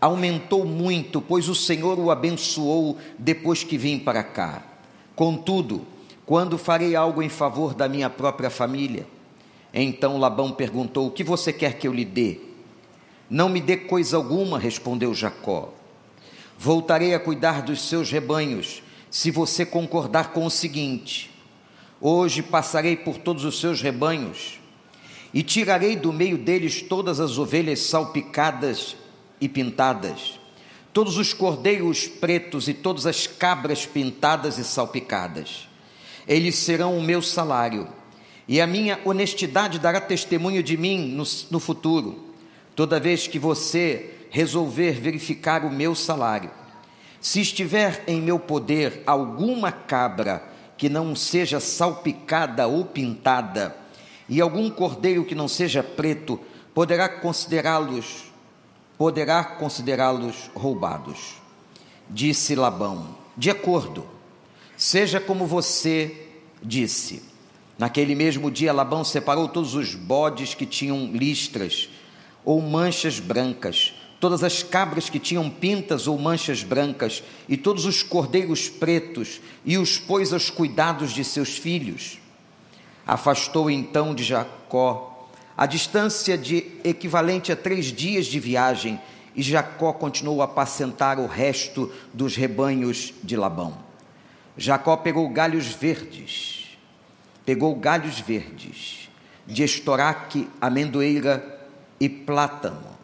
aumentou 0.01 0.64
muito, 0.64 1.20
pois 1.20 1.49
o 1.49 1.55
Senhor 1.55 1.99
o 1.99 2.11
abençoou 2.11 2.99
depois 3.16 3.62
que 3.62 3.78
vim 3.78 3.99
para 4.01 4.24
cá. 4.24 4.62
Contudo, 5.14 5.87
quando 6.26 6.59
farei 6.59 6.97
algo 6.97 7.22
em 7.22 7.28
favor 7.28 7.72
da 7.72 7.89
minha 7.89 8.11
própria 8.11 8.51
família? 8.51 9.07
Então 9.72 10.18
Labão 10.18 10.51
perguntou: 10.51 11.07
O 11.07 11.11
que 11.11 11.22
você 11.22 11.53
quer 11.53 11.78
que 11.78 11.87
eu 11.87 11.93
lhe 11.93 12.05
dê? 12.05 12.41
Não 13.30 13.49
me 13.49 13.61
dê 13.61 13.76
coisa 13.76 14.16
alguma, 14.16 14.59
respondeu 14.59 15.14
Jacó. 15.14 15.72
Voltarei 16.59 17.14
a 17.14 17.20
cuidar 17.20 17.62
dos 17.62 17.89
seus 17.89 18.11
rebanhos, 18.11 18.82
se 19.09 19.30
você 19.30 19.64
concordar 19.64 20.32
com 20.32 20.45
o 20.45 20.51
seguinte: 20.51 21.30
Hoje 22.01 22.43
passarei 22.43 22.97
por 22.97 23.18
todos 23.18 23.45
os 23.45 23.61
seus 23.61 23.80
rebanhos 23.80 24.64
e 25.35 25.43
tirarei 25.43 25.97
do 25.97 26.12
meio 26.12 26.39
deles 26.39 26.80
todas 26.80 27.18
as 27.18 27.39
ovelhas 27.39 27.80
salpicadas 27.80 28.97
e 29.41 29.49
pintadas, 29.49 30.39
todos 30.93 31.18
os 31.18 31.32
cordeiros 31.32 32.07
pretos 32.07 32.68
e 32.68 32.72
todas 32.72 33.05
as 33.05 33.26
cabras 33.26 33.85
pintadas 33.85 34.59
e 34.59 34.64
salpicadas. 34.64 35.68
Eles 36.28 36.55
serão 36.55 36.97
o 36.97 37.03
meu 37.03 37.20
salário, 37.20 37.89
e 38.47 38.61
a 38.61 38.66
minha 38.66 39.01
honestidade 39.05 39.80
dará 39.80 40.01
testemunho 40.01 40.62
de 40.62 40.76
mim 40.76 41.09
no, 41.09 41.24
no 41.51 41.59
futuro, 41.59 42.32
toda 42.76 43.01
vez 43.01 43.26
que 43.26 43.39
você 43.39 44.11
resolver 44.30 44.93
verificar 44.93 45.64
o 45.64 45.70
meu 45.70 45.97
salário. 45.97 46.51
Se 47.20 47.41
estiver 47.41 48.05
em 48.07 48.20
meu 48.20 48.39
poder 48.39 49.03
alguma 49.05 49.72
cabra 49.72 50.45
que 50.76 50.89
não 50.89 51.16
seja 51.16 51.59
salpicada 51.59 52.68
ou 52.68 52.85
pintada, 52.85 53.84
e 54.35 54.41
algum 54.41 54.68
cordeiro 54.68 55.24
que 55.24 55.32
não 55.32 55.47
seja 55.47 55.80
preto, 55.80 56.41
poderá 56.74 57.09
considerá-los 57.09 58.24
poderá 58.99 59.45
considerá-los 59.45 60.51
roubados. 60.57 61.35
Disse 62.11 62.57
Labão: 62.57 63.16
De 63.37 63.49
acordo, 63.49 64.05
seja 64.76 65.20
como 65.20 65.47
você 65.47 66.30
disse. 66.61 67.22
Naquele 67.78 68.16
mesmo 68.16 68.51
dia, 68.51 68.72
Labão 68.72 69.05
separou 69.05 69.47
todos 69.47 69.76
os 69.76 69.95
bodes 69.95 70.53
que 70.53 70.66
tinham 70.66 71.12
listras 71.12 71.89
ou 72.45 72.61
manchas 72.61 73.20
brancas, 73.20 73.95
todas 74.18 74.43
as 74.43 74.64
cabras 74.64 75.09
que 75.09 75.20
tinham 75.20 75.49
pintas 75.49 76.09
ou 76.09 76.18
manchas 76.18 76.64
brancas, 76.64 77.22
e 77.49 77.57
todos 77.57 77.85
os 77.85 78.03
cordeiros 78.03 78.68
pretos, 78.68 79.41
e 79.64 79.78
os 79.78 79.97
pôs 79.97 80.32
aos 80.32 80.51
cuidados 80.51 81.12
de 81.12 81.22
seus 81.22 81.57
filhos. 81.57 82.24
Afastou 83.07 83.71
então 83.71 84.15
de 84.15 84.25
Jacó 84.25 85.15
a 85.57 85.67
distância 85.67 86.37
de 86.37 86.67
equivalente 86.83 87.53
a 87.53 87.57
três 87.57 87.87
dias 87.87 88.27
de 88.27 88.41
viagem, 88.41 89.01
e 89.37 89.43
Jacó 89.43 89.93
continuou 89.93 90.43
a 90.43 90.45
apacentar 90.45 91.19
o 91.19 91.27
resto 91.27 91.93
dos 92.13 92.37
rebanhos 92.37 93.13
de 93.23 93.37
Labão. 93.37 93.77
Jacó 94.57 94.97
pegou 94.97 95.29
galhos 95.29 95.67
verdes, 95.67 96.77
pegou 97.45 97.75
galhos 97.77 98.21
verdes 98.21 99.09
de 99.47 99.63
estoraque, 99.63 100.49
amendoeira 100.61 101.67
e 102.01 102.09
plátano, 102.09 102.95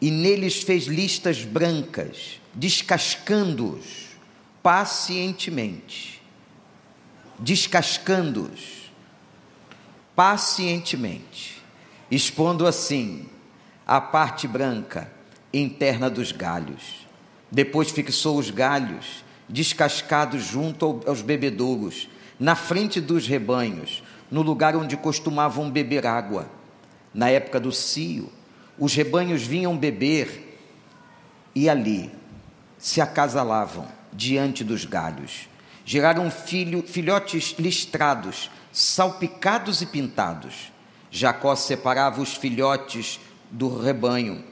e 0.00 0.10
neles 0.10 0.62
fez 0.62 0.84
listas 0.84 1.44
brancas, 1.44 2.40
descascando-os 2.52 4.08
pacientemente, 4.62 6.22
descascando-os 7.38 8.83
pacientemente, 10.14 11.62
expondo 12.10 12.66
assim 12.66 13.26
a 13.86 14.00
parte 14.00 14.46
branca 14.46 15.10
interna 15.52 16.08
dos 16.08 16.32
galhos. 16.32 17.06
Depois 17.50 17.90
fixou 17.90 18.38
os 18.38 18.50
galhos 18.50 19.24
descascados 19.48 20.44
junto 20.44 21.02
aos 21.06 21.20
bebedouros, 21.20 22.08
na 22.38 22.54
frente 22.54 23.00
dos 23.00 23.26
rebanhos, 23.26 24.02
no 24.30 24.42
lugar 24.42 24.74
onde 24.74 24.96
costumavam 24.96 25.70
beber 25.70 26.06
água. 26.06 26.48
Na 27.12 27.28
época 27.28 27.60
do 27.60 27.70
cio, 27.70 28.32
os 28.78 28.94
rebanhos 28.94 29.42
vinham 29.42 29.76
beber 29.76 30.58
e 31.54 31.68
ali 31.68 32.10
se 32.78 33.00
acasalavam 33.00 33.86
diante 34.12 34.64
dos 34.64 34.84
galhos. 34.84 35.48
Geraram 35.84 36.30
filho, 36.30 36.82
filhotes 36.82 37.54
listrados, 37.58 38.50
salpicados 38.74 39.80
e 39.80 39.86
pintados. 39.86 40.72
Jacó 41.08 41.54
separava 41.54 42.20
os 42.20 42.34
filhotes 42.34 43.20
do 43.48 43.78
rebanho 43.78 44.42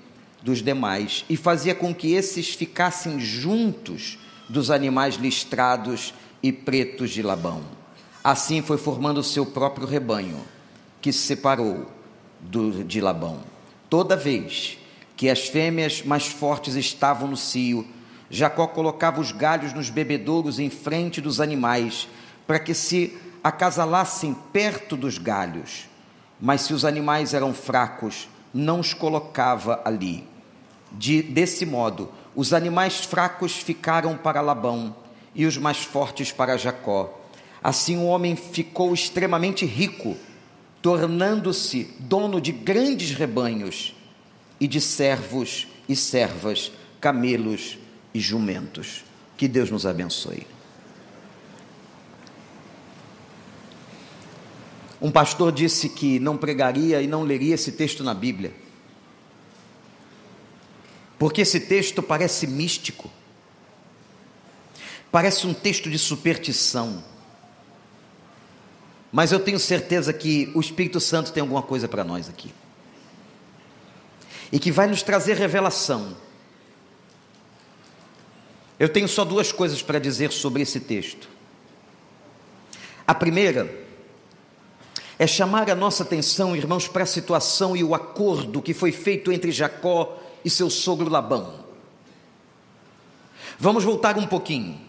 dos 0.41 0.62
demais 0.62 1.25
e 1.29 1.37
fazia 1.37 1.75
com 1.75 1.93
que 1.93 2.12
esses 2.12 2.51
ficassem 2.55 3.18
juntos 3.18 4.18
dos 4.49 4.70
animais 4.70 5.16
listrados 5.16 6.14
e 6.41 6.53
pretos 6.53 7.11
de 7.11 7.20
Labão. 7.20 7.64
Assim 8.23 8.62
foi 8.62 8.79
formando 8.79 9.18
o 9.18 9.25
seu 9.25 9.45
próprio 9.45 9.89
rebanho, 9.89 10.41
que 11.01 11.12
se 11.12 11.27
separou 11.27 11.91
do, 12.39 12.85
de 12.85 13.01
Labão. 13.01 13.41
Toda 13.91 14.16
vez 14.16 14.79
que 15.16 15.29
as 15.29 15.49
fêmeas 15.49 16.05
mais 16.05 16.29
fortes 16.29 16.77
estavam 16.77 17.27
no 17.27 17.37
cio, 17.37 17.85
Jacó 18.31 18.68
colocava 18.68 19.20
os 19.20 19.33
galhos 19.33 19.73
nos 19.73 19.91
bebedouros 19.91 20.61
em 20.61 20.70
frente 20.70 21.20
dos 21.20 21.41
animais, 21.41 22.09
para 22.47 22.61
que 22.61 22.73
se 22.73 23.18
acasalassem 23.43 24.34
perto 24.53 24.97
dos 24.97 25.18
galhos. 25.18 25.88
Mas 26.40 26.62
se 26.62 26.74
os 26.74 26.84
animais 26.84 27.34
eram 27.34 27.55
fracos, 27.55 28.28
não 28.53 28.80
os 28.80 28.93
colocava 28.93 29.80
ali. 29.84 30.26
De, 30.90 31.22
desse 31.22 31.64
modo, 31.64 32.11
os 32.34 32.53
animais 32.53 33.05
fracos 33.05 33.57
ficaram 33.57 34.16
para 34.16 34.40
Labão 34.40 34.95
e 35.34 35.47
os 35.47 35.57
mais 35.57 35.78
fortes 35.78 36.32
para 36.32 36.57
Jacó. 36.57 37.18
Assim 37.62 37.97
o 37.97 38.05
homem 38.05 38.36
ficou 38.36 38.93
extremamente 38.93 39.64
rico, 39.64 40.16
tornando-se 40.80 41.95
dono 42.01 42.40
de 42.40 42.53
grandes 42.53 43.12
rebanhos 43.12 43.95
e 44.59 44.66
de 44.66 44.80
servos 44.80 45.68
e 45.88 45.95
servas, 45.95 46.72
camelos 47.01 47.78
e 48.12 48.20
jumentos. 48.20 49.05
Que 49.36 49.47
Deus 49.47 49.70
nos 49.70 49.86
abençoe. 49.86 50.47
Um 55.03 55.11
pastor 55.11 55.50
disse 55.50 55.88
que 55.88 56.20
não 56.20 56.36
pregaria 56.36 57.03
e 57.03 57.09
não 57.09 57.24
leria 57.24 57.57
esse 57.57 57.72
texto 57.72 58.05
na 58.05 58.14
Bíblia, 58.14 58.55
porque 61.18 61.40
esse 61.40 61.59
texto 61.59 62.00
parece 62.00 62.46
místico, 62.46 63.11
parece 65.11 65.44
um 65.44 65.53
texto 65.53 65.90
de 65.90 65.98
superstição, 65.98 67.03
mas 69.11 69.32
eu 69.32 69.40
tenho 69.40 69.59
certeza 69.59 70.12
que 70.12 70.53
o 70.55 70.61
Espírito 70.61 71.00
Santo 71.00 71.32
tem 71.32 71.40
alguma 71.40 71.62
coisa 71.62 71.88
para 71.88 72.05
nós 72.05 72.28
aqui, 72.28 72.55
e 74.53 74.59
que 74.61 74.70
vai 74.70 74.86
nos 74.86 75.03
trazer 75.03 75.36
revelação. 75.36 76.16
Eu 78.78 78.88
tenho 78.88 79.09
só 79.09 79.24
duas 79.24 79.50
coisas 79.50 79.82
para 79.82 79.98
dizer 79.98 80.30
sobre 80.30 80.62
esse 80.62 80.78
texto. 80.78 81.28
A 83.05 83.14
primeira 83.14 83.82
é 85.19 85.27
chamar 85.27 85.71
a 85.71 85.75
nossa 85.75 86.03
atenção, 86.03 86.57
irmãos, 86.57 86.89
para 86.89 87.05
a 87.05 87.07
situação 87.07 87.77
e 87.77 87.85
o 87.85 87.95
acordo 87.95 88.63
que 88.63 88.75
foi 88.75 88.93
feito 88.93 89.31
entre 89.31 89.53
Jacó 89.53 90.19
e 90.45 90.51
seu 90.51 90.69
sogro 90.71 91.09
Labão. 91.09 91.63
Vamos 93.59 93.85
voltar 93.85 94.19
um 94.19 94.27
pouquinho. 94.27 94.81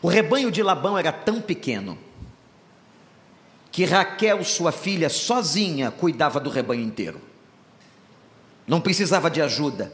O 0.00 0.08
rebanho 0.08 0.50
de 0.50 0.62
Labão 0.62 0.96
era 0.96 1.12
tão 1.12 1.40
pequeno 1.40 1.98
que 3.70 3.84
Raquel, 3.84 4.44
sua 4.44 4.70
filha, 4.70 5.08
sozinha 5.08 5.90
cuidava 5.90 6.38
do 6.38 6.48
rebanho 6.48 6.82
inteiro. 6.82 7.20
Não 8.66 8.80
precisava 8.80 9.30
de 9.30 9.42
ajuda. 9.42 9.92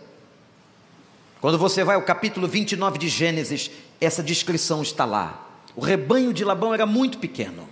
Quando 1.40 1.58
você 1.58 1.82
vai 1.82 1.96
ao 1.96 2.02
capítulo 2.02 2.46
29 2.46 2.98
de 2.98 3.08
Gênesis, 3.08 3.70
essa 4.00 4.22
descrição 4.22 4.82
está 4.82 5.04
lá. 5.04 5.48
O 5.74 5.80
rebanho 5.80 6.32
de 6.32 6.44
Labão 6.44 6.74
era 6.74 6.84
muito 6.84 7.18
pequeno. 7.18 7.66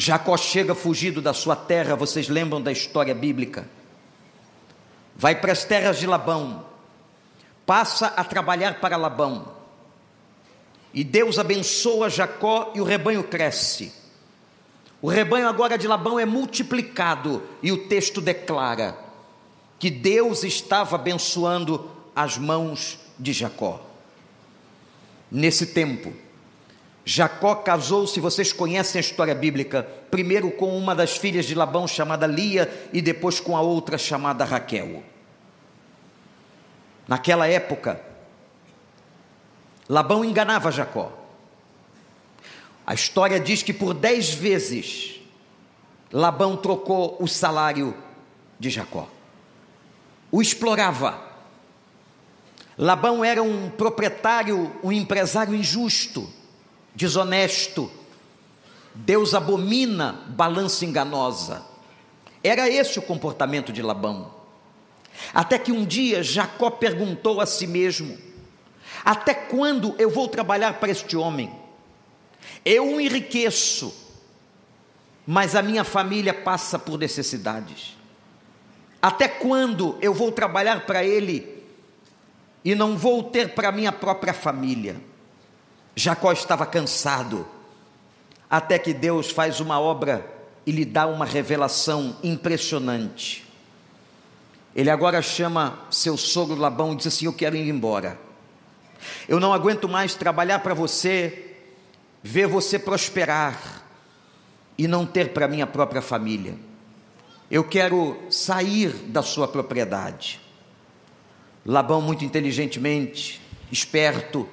Jacó 0.00 0.36
chega 0.36 0.76
fugido 0.76 1.20
da 1.20 1.34
sua 1.34 1.56
terra, 1.56 1.96
vocês 1.96 2.28
lembram 2.28 2.62
da 2.62 2.70
história 2.70 3.12
bíblica? 3.12 3.68
Vai 5.16 5.34
para 5.34 5.50
as 5.50 5.64
terras 5.64 5.98
de 5.98 6.06
Labão, 6.06 6.64
passa 7.66 8.06
a 8.06 8.22
trabalhar 8.22 8.78
para 8.80 8.96
Labão. 8.96 9.56
E 10.94 11.02
Deus 11.02 11.36
abençoa 11.36 12.08
Jacó 12.08 12.70
e 12.76 12.80
o 12.80 12.84
rebanho 12.84 13.24
cresce. 13.24 13.92
O 15.02 15.08
rebanho 15.08 15.48
agora 15.48 15.76
de 15.76 15.88
Labão 15.88 16.16
é 16.16 16.24
multiplicado 16.24 17.42
e 17.60 17.72
o 17.72 17.88
texto 17.88 18.20
declara 18.20 18.96
que 19.80 19.90
Deus 19.90 20.44
estava 20.44 20.94
abençoando 20.94 21.90
as 22.14 22.38
mãos 22.38 23.00
de 23.18 23.32
Jacó. 23.32 23.80
Nesse 25.28 25.66
tempo, 25.66 26.12
Jacó 27.10 27.54
casou-se, 27.54 28.20
vocês 28.20 28.52
conhecem 28.52 28.98
a 28.98 29.00
história 29.00 29.34
bíblica, 29.34 29.82
primeiro 30.10 30.50
com 30.50 30.76
uma 30.76 30.94
das 30.94 31.16
filhas 31.16 31.46
de 31.46 31.54
Labão 31.54 31.88
chamada 31.88 32.26
Lia 32.26 32.70
e 32.92 33.00
depois 33.00 33.40
com 33.40 33.56
a 33.56 33.62
outra 33.62 33.96
chamada 33.96 34.44
Raquel. 34.44 35.02
Naquela 37.08 37.48
época, 37.48 37.98
Labão 39.88 40.22
enganava 40.22 40.70
Jacó. 40.70 41.10
A 42.86 42.92
história 42.92 43.40
diz 43.40 43.62
que 43.62 43.72
por 43.72 43.94
dez 43.94 44.34
vezes 44.34 45.22
Labão 46.12 46.58
trocou 46.58 47.16
o 47.18 47.26
salário 47.26 47.96
de 48.60 48.68
Jacó, 48.68 49.08
o 50.30 50.42
explorava. 50.42 51.18
Labão 52.76 53.24
era 53.24 53.42
um 53.42 53.70
proprietário, 53.70 54.78
um 54.84 54.92
empresário 54.92 55.54
injusto 55.54 56.36
desonesto. 56.98 57.88
Deus 58.92 59.32
abomina 59.32 60.24
balança 60.30 60.84
enganosa. 60.84 61.64
Era 62.42 62.68
esse 62.68 62.98
o 62.98 63.02
comportamento 63.02 63.72
de 63.72 63.80
Labão. 63.80 64.34
Até 65.32 65.58
que 65.58 65.70
um 65.70 65.84
dia 65.84 66.22
Jacó 66.22 66.70
perguntou 66.70 67.40
a 67.40 67.46
si 67.46 67.68
mesmo: 67.68 68.18
Até 69.04 69.32
quando 69.32 69.94
eu 69.96 70.10
vou 70.10 70.26
trabalhar 70.26 70.80
para 70.80 70.90
este 70.90 71.16
homem? 71.16 71.52
Eu 72.64 72.94
o 72.94 73.00
enriqueço, 73.00 73.94
mas 75.24 75.54
a 75.54 75.62
minha 75.62 75.84
família 75.84 76.34
passa 76.34 76.78
por 76.78 76.98
necessidades. 76.98 77.96
Até 79.00 79.28
quando 79.28 79.96
eu 80.00 80.12
vou 80.12 80.32
trabalhar 80.32 80.84
para 80.84 81.04
ele 81.04 81.62
e 82.64 82.74
não 82.74 82.96
vou 82.96 83.22
ter 83.22 83.54
para 83.54 83.70
minha 83.70 83.92
própria 83.92 84.34
família? 84.34 85.00
Jacó 85.98 86.30
estava 86.30 86.64
cansado, 86.64 87.44
até 88.48 88.78
que 88.78 88.94
Deus 88.94 89.32
faz 89.32 89.58
uma 89.58 89.80
obra 89.80 90.32
e 90.64 90.70
lhe 90.70 90.84
dá 90.84 91.08
uma 91.08 91.24
revelação 91.24 92.16
impressionante. 92.22 93.44
Ele 94.76 94.90
agora 94.90 95.20
chama 95.20 95.76
seu 95.90 96.16
sogro 96.16 96.54
Labão 96.54 96.92
e 96.92 96.96
diz 96.96 97.08
assim: 97.08 97.26
Eu 97.26 97.32
quero 97.32 97.56
ir 97.56 97.68
embora. 97.68 98.16
Eu 99.28 99.40
não 99.40 99.52
aguento 99.52 99.88
mais 99.88 100.14
trabalhar 100.14 100.60
para 100.60 100.72
você, 100.72 101.56
ver 102.22 102.46
você 102.46 102.78
prosperar 102.78 103.82
e 104.78 104.86
não 104.86 105.04
ter 105.04 105.32
para 105.32 105.48
minha 105.48 105.66
própria 105.66 106.00
família. 106.00 106.54
Eu 107.50 107.64
quero 107.64 108.16
sair 108.30 108.90
da 108.90 109.20
sua 109.20 109.48
propriedade. 109.48 110.40
Labão, 111.66 112.00
muito 112.00 112.24
inteligentemente, 112.24 113.40
esperto, 113.72 114.48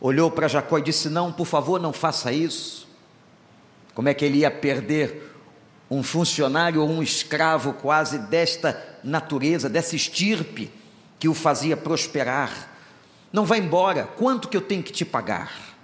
olhou 0.00 0.30
para 0.30 0.48
Jacó 0.48 0.78
e 0.78 0.82
disse: 0.82 1.08
Não, 1.08 1.32
por 1.32 1.46
favor, 1.46 1.80
não 1.80 1.92
faça 1.92 2.32
isso. 2.32 2.88
Como 3.94 4.08
é 4.08 4.14
que 4.14 4.24
ele 4.24 4.38
ia 4.38 4.50
perder 4.50 5.34
um 5.90 6.02
funcionário 6.02 6.80
ou 6.80 6.88
um 6.88 7.02
escravo 7.02 7.72
quase 7.72 8.18
desta 8.18 8.98
natureza, 9.02 9.68
dessa 9.68 9.96
estirpe 9.96 10.70
que 11.18 11.28
o 11.28 11.34
fazia 11.34 11.76
prosperar? 11.76 12.76
Não 13.32 13.44
vá 13.44 13.58
embora, 13.58 14.04
quanto 14.04 14.48
que 14.48 14.56
eu 14.56 14.60
tenho 14.60 14.82
que 14.82 14.92
te 14.92 15.04
pagar? 15.04 15.76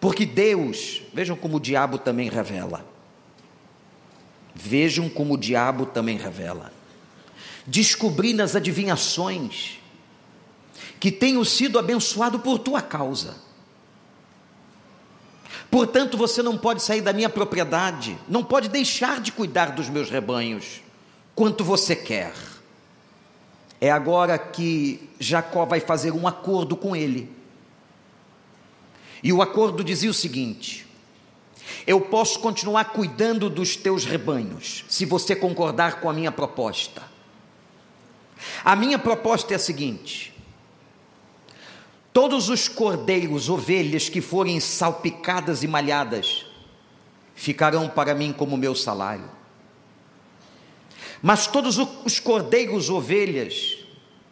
Porque 0.00 0.24
Deus, 0.24 1.02
vejam 1.12 1.36
como 1.36 1.56
o 1.56 1.60
diabo 1.60 1.98
também 1.98 2.28
revela. 2.28 2.86
Vejam 4.54 5.08
como 5.08 5.34
o 5.34 5.38
diabo 5.38 5.86
também 5.86 6.16
revela. 6.16 6.72
Descobri 7.66 8.32
nas 8.32 8.54
adivinhações 8.54 9.80
que 11.00 11.10
tenho 11.10 11.44
sido 11.44 11.78
abençoado 11.78 12.38
por 12.38 12.58
tua 12.58 12.80
causa. 12.80 13.36
Portanto, 15.70 16.16
você 16.16 16.42
não 16.42 16.56
pode 16.56 16.82
sair 16.82 17.00
da 17.00 17.12
minha 17.12 17.28
propriedade, 17.28 18.18
não 18.28 18.44
pode 18.44 18.68
deixar 18.68 19.20
de 19.20 19.32
cuidar 19.32 19.72
dos 19.72 19.88
meus 19.88 20.08
rebanhos, 20.08 20.80
quanto 21.34 21.64
você 21.64 21.96
quer. 21.96 22.32
É 23.80 23.90
agora 23.90 24.38
que 24.38 25.10
Jacó 25.18 25.64
vai 25.64 25.80
fazer 25.80 26.12
um 26.12 26.26
acordo 26.26 26.76
com 26.76 26.94
ele. 26.94 27.30
E 29.22 29.32
o 29.32 29.42
acordo 29.42 29.82
dizia 29.82 30.10
o 30.10 30.14
seguinte: 30.14 30.86
Eu 31.86 32.00
posso 32.00 32.38
continuar 32.38 32.86
cuidando 32.86 33.50
dos 33.50 33.74
teus 33.74 34.04
rebanhos, 34.04 34.84
se 34.88 35.04
você 35.04 35.34
concordar 35.34 36.00
com 36.00 36.08
a 36.08 36.12
minha 36.12 36.30
proposta. 36.30 37.02
A 38.64 38.76
minha 38.76 38.98
proposta 38.98 39.54
é 39.54 39.56
a 39.56 39.58
seguinte: 39.58 40.33
Todos 42.14 42.48
os 42.48 42.68
cordeiros, 42.68 43.48
ovelhas 43.48 44.08
que 44.08 44.20
forem 44.20 44.60
salpicadas 44.60 45.64
e 45.64 45.66
malhadas, 45.66 46.46
ficarão 47.34 47.88
para 47.88 48.14
mim 48.14 48.32
como 48.32 48.56
meu 48.56 48.72
salário. 48.72 49.28
Mas 51.20 51.48
todos 51.48 51.76
os 51.76 52.20
cordeiros, 52.20 52.88
ovelhas, 52.88 53.78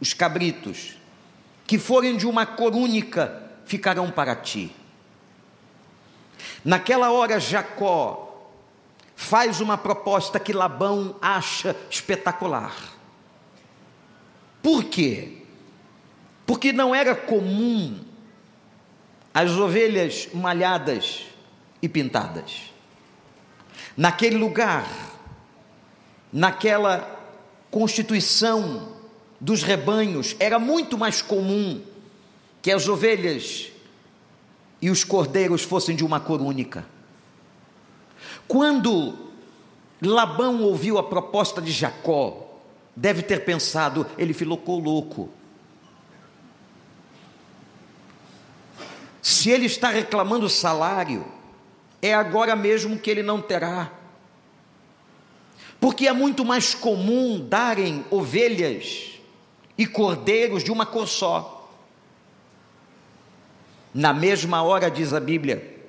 os 0.00 0.14
cabritos, 0.14 0.96
que 1.66 1.76
forem 1.76 2.16
de 2.16 2.24
uma 2.24 2.46
cor 2.46 2.72
única, 2.72 3.50
ficarão 3.64 4.12
para 4.12 4.36
ti. 4.36 4.72
Naquela 6.64 7.10
hora, 7.10 7.40
Jacó 7.40 8.48
faz 9.16 9.60
uma 9.60 9.76
proposta 9.76 10.38
que 10.38 10.52
Labão 10.52 11.16
acha 11.20 11.74
espetacular. 11.90 12.92
Por 14.62 14.84
quê? 14.84 15.41
Porque 16.52 16.70
não 16.70 16.94
era 16.94 17.14
comum 17.14 17.98
as 19.32 19.52
ovelhas 19.52 20.28
malhadas 20.34 21.22
e 21.80 21.88
pintadas. 21.88 22.64
Naquele 23.96 24.36
lugar, 24.36 24.86
naquela 26.30 27.18
constituição 27.70 28.92
dos 29.40 29.62
rebanhos, 29.62 30.36
era 30.38 30.58
muito 30.58 30.98
mais 30.98 31.22
comum 31.22 31.80
que 32.60 32.70
as 32.70 32.86
ovelhas 32.86 33.72
e 34.82 34.90
os 34.90 35.04
cordeiros 35.04 35.62
fossem 35.62 35.96
de 35.96 36.04
uma 36.04 36.20
cor 36.20 36.42
única. 36.42 36.84
Quando 38.46 39.16
Labão 40.02 40.60
ouviu 40.64 40.98
a 40.98 41.02
proposta 41.02 41.62
de 41.62 41.72
Jacó, 41.72 42.60
deve 42.94 43.22
ter 43.22 43.42
pensado, 43.42 44.06
ele 44.18 44.34
ficou 44.34 44.78
louco 44.78 45.30
Se 49.22 49.50
ele 49.50 49.66
está 49.66 49.88
reclamando 49.88 50.48
salário, 50.48 51.24
é 52.02 52.12
agora 52.12 52.56
mesmo 52.56 52.98
que 52.98 53.08
ele 53.08 53.22
não 53.22 53.40
terá. 53.40 53.92
Porque 55.80 56.08
é 56.08 56.12
muito 56.12 56.44
mais 56.44 56.74
comum 56.74 57.40
darem 57.40 58.04
ovelhas 58.10 59.12
e 59.78 59.86
cordeiros 59.86 60.64
de 60.64 60.72
uma 60.72 60.84
cor 60.84 61.06
só. 61.06 61.70
Na 63.94 64.12
mesma 64.12 64.62
hora, 64.62 64.90
diz 64.90 65.12
a 65.12 65.20
Bíblia, 65.20 65.80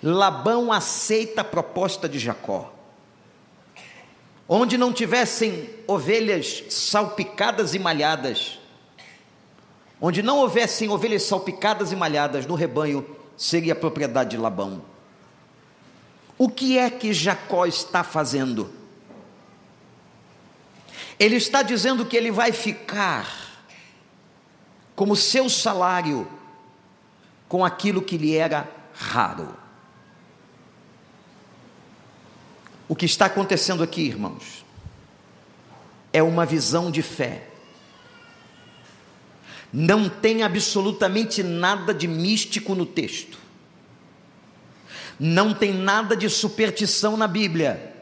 Labão 0.00 0.72
aceita 0.72 1.40
a 1.40 1.44
proposta 1.44 2.08
de 2.08 2.18
Jacó. 2.18 2.72
Onde 4.48 4.78
não 4.78 4.92
tivessem 4.92 5.68
ovelhas 5.88 6.62
salpicadas 6.68 7.74
e 7.74 7.78
malhadas, 7.80 8.60
Onde 10.00 10.22
não 10.22 10.38
houvessem 10.38 10.88
ovelhas 10.88 11.22
salpicadas 11.22 11.90
e 11.90 11.96
malhadas 11.96 12.46
no 12.46 12.54
rebanho, 12.54 13.04
seria 13.36 13.74
propriedade 13.74 14.30
de 14.30 14.36
Labão. 14.36 14.82
O 16.38 16.48
que 16.48 16.78
é 16.78 16.90
que 16.90 17.14
Jacó 17.14 17.64
está 17.64 18.04
fazendo? 18.04 18.70
Ele 21.18 21.36
está 21.36 21.62
dizendo 21.62 22.04
que 22.04 22.16
ele 22.16 22.30
vai 22.30 22.52
ficar 22.52 23.46
como 24.94 25.16
seu 25.16 25.48
salário 25.48 26.28
com 27.48 27.64
aquilo 27.64 28.02
que 28.02 28.18
lhe 28.18 28.36
era 28.36 28.68
raro. 28.92 29.54
O 32.88 32.94
que 32.94 33.06
está 33.06 33.26
acontecendo 33.26 33.82
aqui, 33.82 34.02
irmãos, 34.02 34.64
é 36.12 36.22
uma 36.22 36.44
visão 36.44 36.90
de 36.90 37.02
fé 37.02 37.48
não 39.72 40.08
tem 40.08 40.42
absolutamente 40.42 41.42
nada 41.42 41.92
de 41.92 42.06
místico 42.06 42.74
no 42.74 42.86
texto. 42.86 43.38
Não 45.18 45.54
tem 45.54 45.72
nada 45.72 46.16
de 46.16 46.28
superstição 46.28 47.16
na 47.16 47.26
Bíblia. 47.26 47.94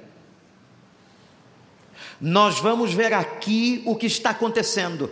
Nós 2.20 2.58
vamos 2.58 2.92
ver 2.92 3.12
aqui 3.12 3.82
o 3.84 3.96
que 3.96 4.06
está 4.06 4.30
acontecendo. 4.30 5.10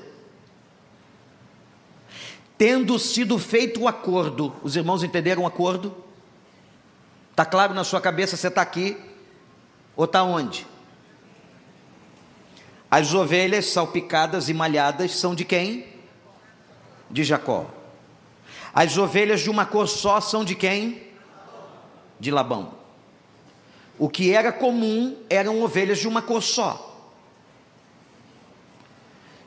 Tendo 2.57 2.99
sido 2.99 3.39
feito 3.39 3.81
o 3.83 3.89
acordo, 3.89 4.55
os 4.63 4.77
irmãos 4.77 5.03
entenderam 5.03 5.43
o 5.43 5.47
acordo? 5.47 5.95
Está 7.31 7.45
claro 7.45 7.75
na 7.75 7.83
sua 7.83 8.01
cabeça? 8.01 8.37
Você 8.37 8.49
está 8.49 8.63
aqui 8.63 8.97
ou 9.97 10.05
está 10.05 10.23
onde? 10.23 10.67
As 12.91 13.15
ovelhas 13.15 13.67
salpicadas 13.67 14.49
e 14.49 14.55
malhadas 14.55 15.17
são 15.17 15.35
de 15.35 15.45
quem? 15.45 15.92
De 17.13 17.23
Jacó. 17.23 17.71
As 18.73 18.97
ovelhas 18.97 19.43
de 19.43 19.51
uma 19.51 19.67
cor 19.67 19.87
só 19.87 20.21
são 20.21 20.45
de 20.45 20.55
quem? 20.55 21.03
De 22.19 22.31
Labão. 22.31 22.75
O 23.99 24.09
que 24.09 24.33
era 24.33 24.51
comum 24.51 25.17
eram 25.29 25.63
ovelhas 25.63 25.99
de 25.99 26.09
uma 26.09 26.23
cor 26.23 26.43
só. 26.43 26.89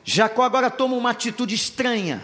Jacó 0.04 0.44
agora 0.44 0.70
toma 0.70 0.94
uma 0.94 1.10
atitude 1.10 1.54
estranha. 1.54 2.22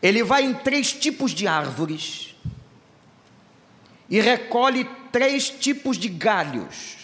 Ele 0.00 0.22
vai 0.22 0.44
em 0.44 0.54
três 0.54 0.92
tipos 0.92 1.32
de 1.32 1.48
árvores 1.48 2.36
e 4.08 4.20
recolhe 4.20 4.88
três 5.10 5.50
tipos 5.50 5.98
de 5.98 6.08
galhos. 6.08 6.98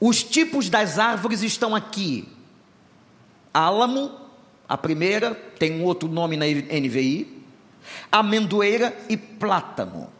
Os 0.00 0.22
tipos 0.22 0.70
das 0.70 0.98
árvores 0.98 1.42
estão 1.42 1.74
aqui: 1.76 2.31
álamo, 3.52 4.10
a 4.68 4.76
primeira, 4.76 5.34
tem 5.34 5.80
um 5.80 5.84
outro 5.84 6.08
nome 6.08 6.36
na 6.36 6.46
NVI, 6.46 7.44
amendoeira 8.10 8.96
e 9.08 9.16
plátano. 9.16 10.10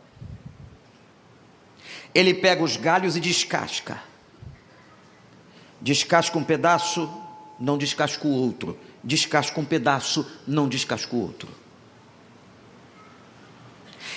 Ele 2.14 2.34
pega 2.34 2.62
os 2.62 2.76
galhos 2.76 3.16
e 3.16 3.20
descasca. 3.20 4.02
Descasca 5.80 6.38
um 6.38 6.44
pedaço, 6.44 7.10
não 7.58 7.78
descasca 7.78 8.26
o 8.26 8.30
outro. 8.30 8.78
Descasca 9.02 9.58
um 9.58 9.64
pedaço, 9.64 10.30
não 10.46 10.68
descasca 10.68 11.16
o 11.16 11.20
outro. 11.20 11.48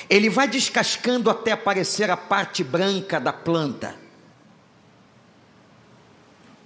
Ele 0.10 0.30
vai 0.30 0.48
descascando 0.48 1.30
até 1.30 1.54
aparecer 1.54 2.12
a 2.12 2.18
parte 2.18 2.64
branca 2.64 3.20
da 3.20 3.34
planta. 3.34 3.96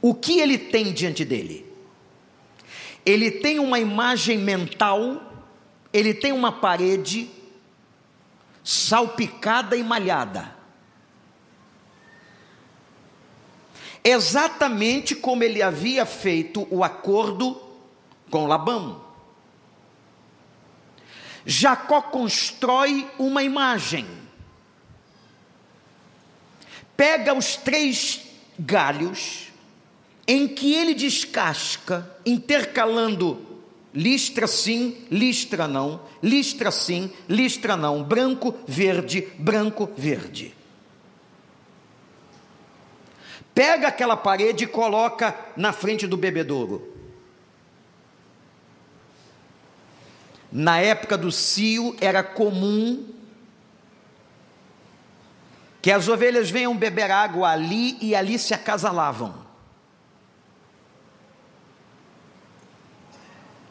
O 0.01 0.13
que 0.13 0.39
ele 0.39 0.57
tem 0.57 0.91
diante 0.91 1.23
dele? 1.23 1.68
Ele 3.09 3.31
tem 3.31 3.57
uma 3.57 3.79
imagem 3.79 4.37
mental, 4.37 5.19
ele 5.91 6.13
tem 6.13 6.31
uma 6.31 6.51
parede 6.51 7.27
salpicada 8.63 9.75
e 9.75 9.81
malhada. 9.81 10.55
Exatamente 14.03 15.15
como 15.15 15.43
ele 15.43 15.59
havia 15.59 16.05
feito 16.05 16.67
o 16.69 16.83
acordo 16.83 17.59
com 18.29 18.45
Labão. 18.45 19.03
Jacó 21.43 22.03
constrói 22.03 23.09
uma 23.17 23.41
imagem. 23.41 24.05
Pega 26.95 27.33
os 27.33 27.55
três 27.55 28.21
galhos 28.59 29.48
em 30.31 30.47
que 30.47 30.75
ele 30.75 30.93
descasca, 30.93 32.07
intercalando 32.23 33.63
listra 33.91 34.45
sim, 34.45 35.07
listra 35.09 35.67
não, 35.67 36.01
listra 36.21 36.69
sim, 36.69 37.11
listra 37.27 37.75
não, 37.75 38.03
branco, 38.03 38.53
verde, 38.67 39.21
branco, 39.39 39.89
verde. 39.97 40.55
Pega 43.55 43.87
aquela 43.87 44.15
parede 44.15 44.65
e 44.65 44.67
coloca 44.67 45.35
na 45.57 45.73
frente 45.73 46.05
do 46.05 46.15
bebedouro. 46.15 46.95
Na 50.51 50.79
época 50.79 51.17
do 51.17 51.31
cio 51.31 51.95
era 51.99 52.21
comum 52.21 53.03
que 55.81 55.89
as 55.89 56.07
ovelhas 56.07 56.51
venham 56.51 56.77
beber 56.77 57.09
água 57.09 57.49
ali 57.49 57.97
e 57.99 58.13
ali 58.13 58.37
se 58.37 58.53
acasalavam. 58.53 59.48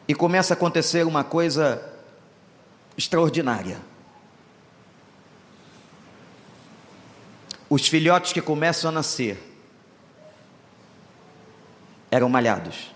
E 0.09 0.15
começa 0.15 0.55
a 0.55 0.57
acontecer 0.57 1.05
uma 1.05 1.23
coisa 1.23 1.87
extraordinária. 2.97 3.79
Os 7.69 7.87
filhotes 7.87 8.33
que 8.33 8.41
começam 8.41 8.89
a 8.89 8.91
nascer 8.91 9.37
eram 12.09 12.27
malhados. 12.27 12.89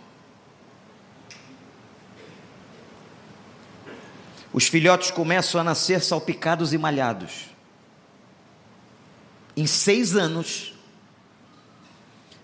Os 4.52 4.68
filhotes 4.68 5.12
começam 5.12 5.62
a 5.62 5.64
nascer 5.64 6.02
salpicados 6.02 6.74
e 6.74 6.80
malhados. 6.80 7.46
Em 9.56 9.68
seis 9.68 10.16
anos, 10.16 10.74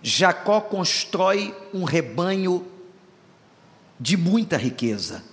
Jacó 0.04 0.62
constrói 0.62 1.58
um 1.74 1.84
rebanho 1.84 2.79
de 4.00 4.16
muita 4.16 4.58
riqueza. 4.58 5.24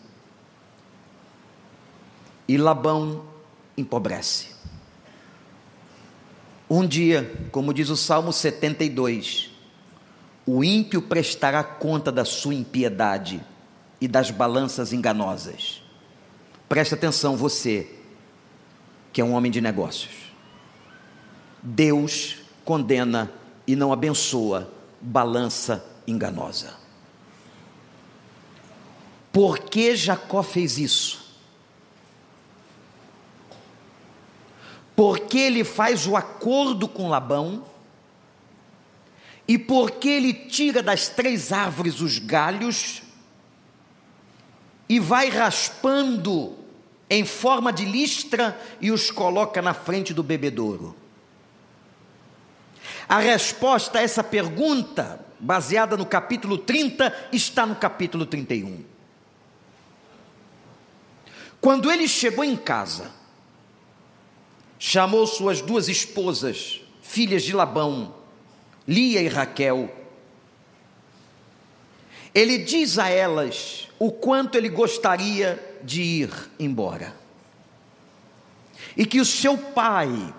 E 2.49 2.57
Labão 2.57 3.25
empobrece. 3.77 4.49
Um 6.69 6.87
dia, 6.87 7.49
como 7.53 7.73
diz 7.73 7.91
o 7.91 7.97
Salmo 7.97 8.33
72, 8.33 9.51
o 10.45 10.64
ímpio 10.64 11.01
prestará 11.03 11.62
conta 11.62 12.11
da 12.11 12.25
sua 12.25 12.55
impiedade 12.55 13.41
e 14.01 14.09
das 14.09 14.30
balanças 14.30 14.93
enganosas. 14.93 15.83
Preste 16.68 16.95
atenção, 16.95 17.37
você, 17.37 17.88
que 19.13 19.21
é 19.21 19.25
um 19.25 19.33
homem 19.33 19.51
de 19.51 19.61
negócios. 19.61 20.14
Deus 21.63 22.38
condena 22.64 23.30
e 23.67 23.76
não 23.76 23.93
abençoa 23.93 24.71
balança 25.01 25.84
enganosa. 26.07 26.86
Por 29.37 29.58
que 29.58 29.95
Jacó 29.95 30.42
fez 30.42 30.79
isso? 30.79 31.22
Porque 34.96 35.37
ele 35.37 35.63
faz 35.63 36.07
o 36.07 36.17
acordo 36.17 36.88
com 36.88 37.11
Labão 37.11 37.63
e 39.46 39.58
porque 39.58 40.08
ele 40.08 40.33
tira 40.33 40.83
das 40.83 41.11
três 41.11 41.53
árvores 41.53 42.00
os 42.00 42.18
galhos 42.18 43.03
e 44.88 44.99
vai 44.99 45.29
raspando 45.29 46.57
em 47.11 47.26
forma 47.26 47.71
de 47.71 47.84
listra 47.84 48.58
e 48.80 48.91
os 48.91 49.11
coloca 49.11 49.61
na 49.61 49.75
frente 49.75 50.14
do 50.14 50.22
bebedouro. 50.22 50.96
A 53.07 53.18
resposta 53.18 53.99
a 53.99 54.03
essa 54.03 54.25
pergunta, 54.25 55.21
baseada 55.38 55.95
no 55.95 56.07
capítulo 56.07 56.57
30, 56.57 57.29
está 57.33 57.67
no 57.67 57.76
capítulo 57.76 58.25
31. 58.25 58.96
Quando 61.61 61.91
ele 61.91 62.07
chegou 62.07 62.45
em 62.45 62.57
casa, 62.57 63.11
chamou 64.78 65.26
suas 65.26 65.61
duas 65.61 65.88
esposas, 65.88 66.80
filhas 67.03 67.42
de 67.42 67.53
Labão, 67.53 68.14
Lia 68.87 69.22
e 69.22 69.28
Raquel. 69.28 69.95
Ele 72.34 72.58
diz 72.58 72.99
a 72.99 73.08
elas 73.08 73.88
o 73.99 74.12
quanto 74.12 74.57
ele 74.57 74.68
gostaria 74.68 75.80
de 75.83 76.03
ir 76.03 76.50
embora. 76.58 77.14
E 78.96 79.07
que 79.07 79.20
o 79.20 79.24
seu 79.24 79.57
pai, 79.57 80.34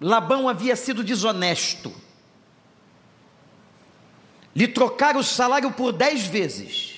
Labão, 0.00 0.48
havia 0.48 0.76
sido 0.76 1.02
desonesto. 1.02 1.92
Lhe 4.54 4.68
trocaram 4.68 5.20
o 5.20 5.24
salário 5.24 5.70
por 5.72 5.92
dez 5.92 6.26
vezes 6.26 6.89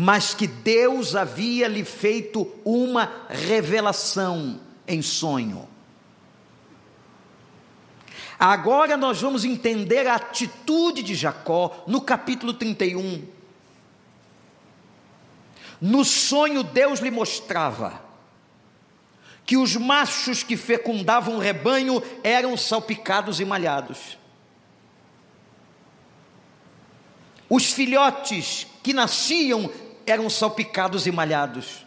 mas 0.00 0.32
que 0.32 0.46
Deus 0.46 1.16
havia 1.16 1.66
lhe 1.66 1.84
feito 1.84 2.48
uma 2.64 3.26
revelação 3.28 4.60
em 4.86 5.02
sonho. 5.02 5.68
Agora 8.38 8.96
nós 8.96 9.20
vamos 9.20 9.44
entender 9.44 10.06
a 10.06 10.14
atitude 10.14 11.02
de 11.02 11.16
Jacó 11.16 11.82
no 11.88 12.00
capítulo 12.00 12.54
31. 12.54 13.26
No 15.80 16.04
sonho, 16.04 16.62
Deus 16.62 17.00
lhe 17.00 17.10
mostrava 17.10 18.00
que 19.44 19.56
os 19.56 19.74
machos 19.74 20.44
que 20.44 20.56
fecundavam 20.56 21.34
o 21.34 21.40
rebanho 21.40 22.00
eram 22.22 22.56
salpicados 22.56 23.40
e 23.40 23.44
malhados. 23.44 24.16
Os 27.50 27.72
filhotes 27.72 28.64
que 28.80 28.92
nasciam 28.92 29.68
eram 30.10 30.28
salpicados 30.28 31.06
e 31.06 31.12
malhados. 31.12 31.86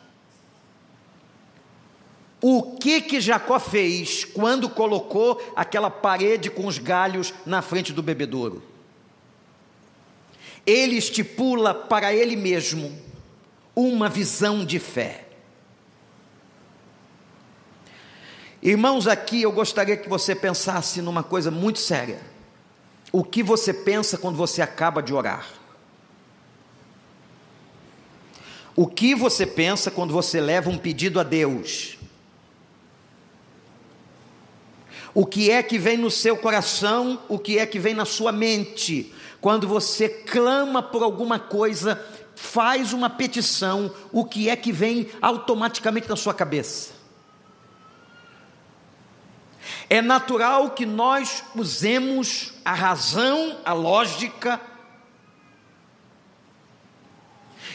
O 2.41 2.75
que 2.77 3.01
que 3.01 3.21
Jacó 3.21 3.59
fez 3.59 4.25
quando 4.25 4.67
colocou 4.67 5.39
aquela 5.55 5.91
parede 5.91 6.49
com 6.49 6.65
os 6.65 6.79
galhos 6.79 7.33
na 7.45 7.61
frente 7.61 7.93
do 7.93 8.01
bebedouro? 8.01 8.63
Ele 10.65 10.95
estipula 10.95 11.73
para 11.73 12.13
ele 12.13 12.35
mesmo 12.35 12.99
uma 13.75 14.09
visão 14.09 14.65
de 14.65 14.79
fé. 14.79 15.27
Irmãos, 18.61 19.07
aqui 19.07 19.41
eu 19.41 19.51
gostaria 19.51 19.97
que 19.97 20.09
você 20.09 20.35
pensasse 20.35 21.01
numa 21.01 21.23
coisa 21.23 21.49
muito 21.49 21.79
séria. 21.79 22.21
O 23.11 23.23
que 23.23 23.41
você 23.43 23.73
pensa 23.73 24.17
quando 24.17 24.35
você 24.35 24.61
acaba 24.61 25.01
de 25.01 25.13
orar? 25.13 25.60
O 28.81 28.87
que 28.87 29.13
você 29.13 29.45
pensa 29.45 29.91
quando 29.91 30.11
você 30.11 30.41
leva 30.41 30.67
um 30.67 30.75
pedido 30.75 31.19
a 31.19 31.23
Deus? 31.23 31.99
O 35.13 35.23
que 35.23 35.51
é 35.51 35.61
que 35.61 35.77
vem 35.77 35.97
no 35.97 36.09
seu 36.09 36.35
coração? 36.35 37.21
O 37.29 37.37
que 37.37 37.59
é 37.59 37.65
que 37.67 37.77
vem 37.77 37.93
na 37.93 38.05
sua 38.05 38.31
mente? 38.31 39.13
Quando 39.39 39.67
você 39.67 40.09
clama 40.09 40.81
por 40.81 41.03
alguma 41.03 41.37
coisa, 41.37 42.03
faz 42.35 42.91
uma 42.91 43.07
petição, 43.07 43.93
o 44.11 44.25
que 44.25 44.49
é 44.49 44.55
que 44.55 44.71
vem 44.71 45.11
automaticamente 45.21 46.09
na 46.09 46.15
sua 46.15 46.33
cabeça? 46.33 46.93
É 49.87 50.01
natural 50.01 50.71
que 50.71 50.87
nós 50.87 51.43
usemos 51.53 52.53
a 52.65 52.73
razão, 52.73 53.59
a 53.63 53.73
lógica, 53.73 54.59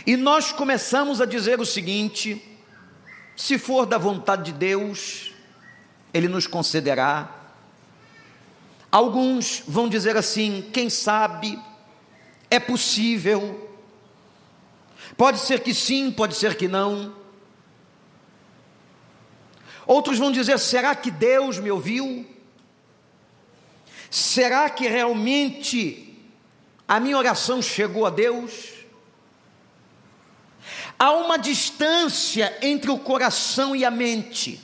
e 0.07 0.17
nós 0.17 0.53
começamos 0.53 1.21
a 1.21 1.27
dizer 1.27 1.59
o 1.59 1.67
seguinte: 1.67 2.41
se 3.37 3.59
for 3.59 3.85
da 3.85 3.99
vontade 3.99 4.53
de 4.53 4.53
Deus, 4.53 5.33
Ele 6.15 6.29
nos 6.29 6.47
concederá. 6.47 7.29
Alguns 8.91 9.65
vão 9.67 9.89
dizer 9.89 10.17
assim: 10.17 10.71
quem 10.73 10.89
sabe, 10.89 11.59
é 12.49 12.61
possível. 12.61 13.69
Pode 15.17 15.41
ser 15.41 15.61
que 15.61 15.75
sim, 15.75 16.13
pode 16.13 16.37
ser 16.37 16.57
que 16.57 16.69
não. 16.69 17.13
Outros 19.85 20.19
vão 20.19 20.31
dizer: 20.31 20.57
será 20.61 20.95
que 20.95 21.11
Deus 21.11 21.59
me 21.59 21.71
ouviu? 21.71 22.25
Será 24.09 24.71
que 24.71 24.87
realmente 24.87 26.17
a 26.87 27.01
minha 27.01 27.19
oração 27.19 27.61
chegou 27.61 28.07
a 28.07 28.11
Deus? 28.11 28.76
Há 30.99 31.13
uma 31.13 31.39
distância 31.39 32.57
entre 32.63 32.91
o 32.91 32.99
coração 32.99 33.77
e 33.77 33.85
a 33.85 33.91
mente. 33.91 34.61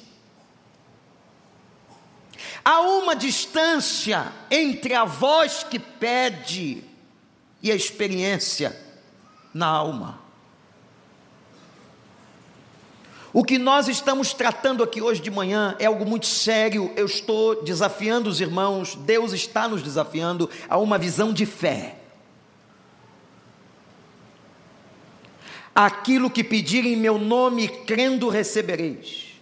Há 2.65 2.81
uma 2.81 3.15
distância 3.15 4.33
entre 4.51 4.95
a 4.95 5.05
voz 5.05 5.65
que 5.65 5.79
pede 5.79 6.85
e 7.63 7.71
a 7.71 7.75
experiência 7.75 8.79
na 9.53 9.67
alma. 9.67 10.21
O 13.33 13.43
que 13.43 13.59
nós 13.59 13.89
estamos 13.89 14.35
tratando 14.35 14.83
aqui 14.83 15.01
hoje 15.01 15.21
de 15.21 15.31
manhã 15.31 15.75
é 15.79 15.87
algo 15.87 16.05
muito 16.05 16.27
sério. 16.27 16.93
Eu 16.95 17.07
estou 17.07 17.63
desafiando 17.63 18.29
os 18.29 18.41
irmãos, 18.41 18.95
Deus 18.95 19.33
está 19.33 19.67
nos 19.67 19.83
desafiando 19.83 20.49
a 20.69 20.77
uma 20.79 20.99
visão 20.99 21.33
de 21.33 21.47
fé. 21.47 22.02
Aquilo 25.75 26.31
que 26.31 26.45
pedirem 26.45 26.95
em 26.95 26.97
meu 26.97 27.19
nome, 27.19 27.69
crendo 27.69 28.29
recebereis. 28.29 29.33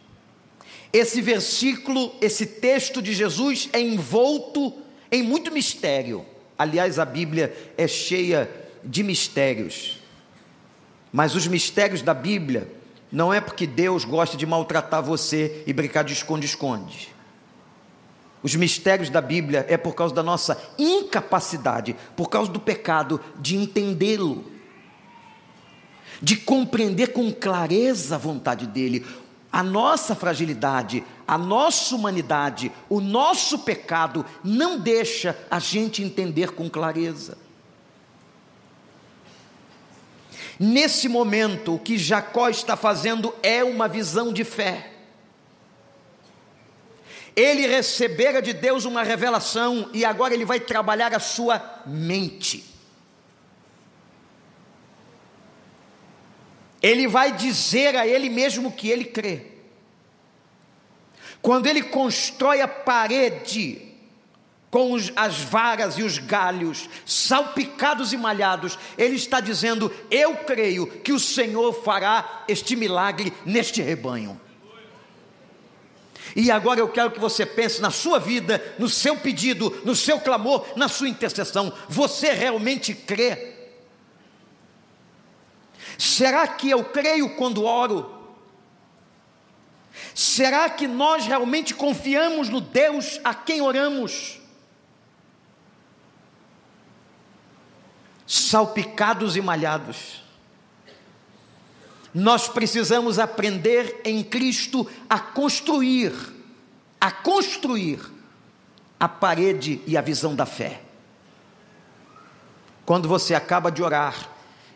Esse 0.93 1.21
versículo, 1.21 2.13
esse 2.21 2.47
texto 2.47 3.01
de 3.01 3.13
Jesus 3.13 3.69
é 3.73 3.81
envolto 3.81 4.75
em 5.11 5.23
muito 5.23 5.53
mistério. 5.53 6.25
Aliás, 6.59 6.99
a 6.99 7.05
Bíblia 7.05 7.73
é 7.77 7.87
cheia 7.87 8.51
de 8.85 9.03
mistérios. 9.03 9.99
Mas 11.13 11.35
os 11.35 11.47
mistérios 11.47 12.03
da 12.03 12.15
Bíblia 12.15 12.71
não 13.11 13.33
é 13.33 13.41
porque 13.41 13.67
Deus 13.67 14.05
gosta 14.05 14.37
de 14.37 14.47
maltratar 14.47 15.03
você 15.03 15.63
e 15.67 15.73
brincar 15.73 16.05
de 16.05 16.13
esconde-esconde. 16.13 17.13
Os 18.43 18.55
mistérios 18.55 19.11
da 19.11 19.21
Bíblia 19.21 19.67
é 19.69 19.77
por 19.77 19.95
causa 19.95 20.15
da 20.15 20.23
nossa 20.23 20.61
incapacidade, 20.79 21.95
por 22.17 22.31
causa 22.31 22.51
do 22.51 22.61
pecado, 22.61 23.21
de 23.39 23.57
entendê-lo, 23.57 24.45
de 26.21 26.37
compreender 26.37 27.09
com 27.09 27.33
clareza 27.33 28.15
a 28.15 28.19
vontade 28.19 28.67
dele. 28.67 29.07
A 29.53 29.63
nossa 29.63 30.15
fragilidade, 30.15 31.03
a 31.27 31.37
nossa 31.37 31.95
humanidade, 31.95 32.71
o 32.89 33.01
nosso 33.01 33.61
pecado 33.61 34.25
não 34.45 34.79
deixa 34.79 35.37
a 35.51 35.59
gente 35.59 36.03
entender 36.03 36.53
com 36.53 36.69
clareza. 36.69 37.37
Nesse 40.59 41.09
momento, 41.09 41.75
o 41.75 41.79
que 41.79 41.97
Jacó 41.97 42.49
está 42.49 42.77
fazendo 42.77 43.35
é 43.43 43.65
uma 43.65 43.89
visão 43.89 44.33
de 44.33 44.45
fé. 44.45 44.93
Ele 47.35 47.67
recebera 47.67 48.43
de 48.43 48.53
Deus 48.53 48.85
uma 48.85 49.03
revelação 49.03 49.89
e 49.95 50.05
agora 50.05 50.35
ele 50.35 50.45
vai 50.45 50.61
trabalhar 50.61 51.15
a 51.15 51.19
sua 51.19 51.83
mente. 51.87 52.70
Ele 56.83 57.07
vai 57.07 57.33
dizer 57.33 57.97
a 57.97 58.07
ele 58.07 58.29
mesmo 58.29 58.73
que 58.73 58.89
ele 58.89 59.05
crê. 59.05 59.43
Quando 61.43 61.67
ele 61.67 61.83
constrói 61.83 62.61
a 62.61 62.69
parede 62.69 63.83
com 64.71 64.93
os, 64.93 65.13
as 65.17 65.41
varas 65.41 65.99
e 65.99 66.03
os 66.03 66.19
galhos 66.19 66.89
salpicados 67.05 68.13
e 68.13 68.17
malhados, 68.17 68.79
ele 68.97 69.17
está 69.17 69.41
dizendo: 69.41 69.93
Eu 70.11 70.37
creio 70.37 70.87
que 70.87 71.13
o 71.13 71.19
Senhor 71.19 71.73
fará 71.83 72.45
este 72.47 72.77
milagre 72.77 73.33
neste 73.45 73.83
rebanho. 73.83 74.41
E 76.37 76.51
agora 76.51 76.81
eu 76.81 76.89
quero 76.89 77.11
que 77.11 77.19
você 77.19 77.45
pense 77.45 77.81
na 77.81 77.91
sua 77.91 78.19
vida, 78.19 78.63
no 78.79 78.89
seu 78.89 79.17
pedido, 79.17 79.81
no 79.85 79.97
seu 79.97 80.21
clamor, 80.21 80.65
na 80.77 80.89
sua 80.89 81.09
intercessão. 81.09 81.73
Você 81.89 82.33
realmente 82.33 82.95
crê? 82.95 83.50
Será 86.01 86.49
que 86.49 86.71
eu 86.71 86.85
creio 86.85 87.37
quando 87.37 87.65
oro? 87.65 88.19
Será 90.15 90.71
que 90.71 90.87
nós 90.87 91.27
realmente 91.27 91.75
confiamos 91.75 92.49
no 92.49 92.61
Deus 92.61 93.21
a 93.23 93.35
quem 93.35 93.61
oramos? 93.61 94.41
salpicados 98.31 99.35
e 99.35 99.41
malhados. 99.41 100.23
Nós 102.15 102.49
precisamos 102.49 103.19
aprender 103.19 104.01
em 104.05 104.23
Cristo 104.23 104.89
a 105.09 105.19
construir, 105.19 106.13
a 107.01 107.11
construir 107.11 108.01
a 109.01 109.09
parede 109.09 109.83
e 109.85 109.97
a 109.97 110.01
visão 110.01 110.37
da 110.37 110.47
fé. 110.47 110.81
Quando 112.87 113.09
você 113.09 113.35
acaba 113.35 113.71
de 113.71 113.83
orar, 113.83 114.29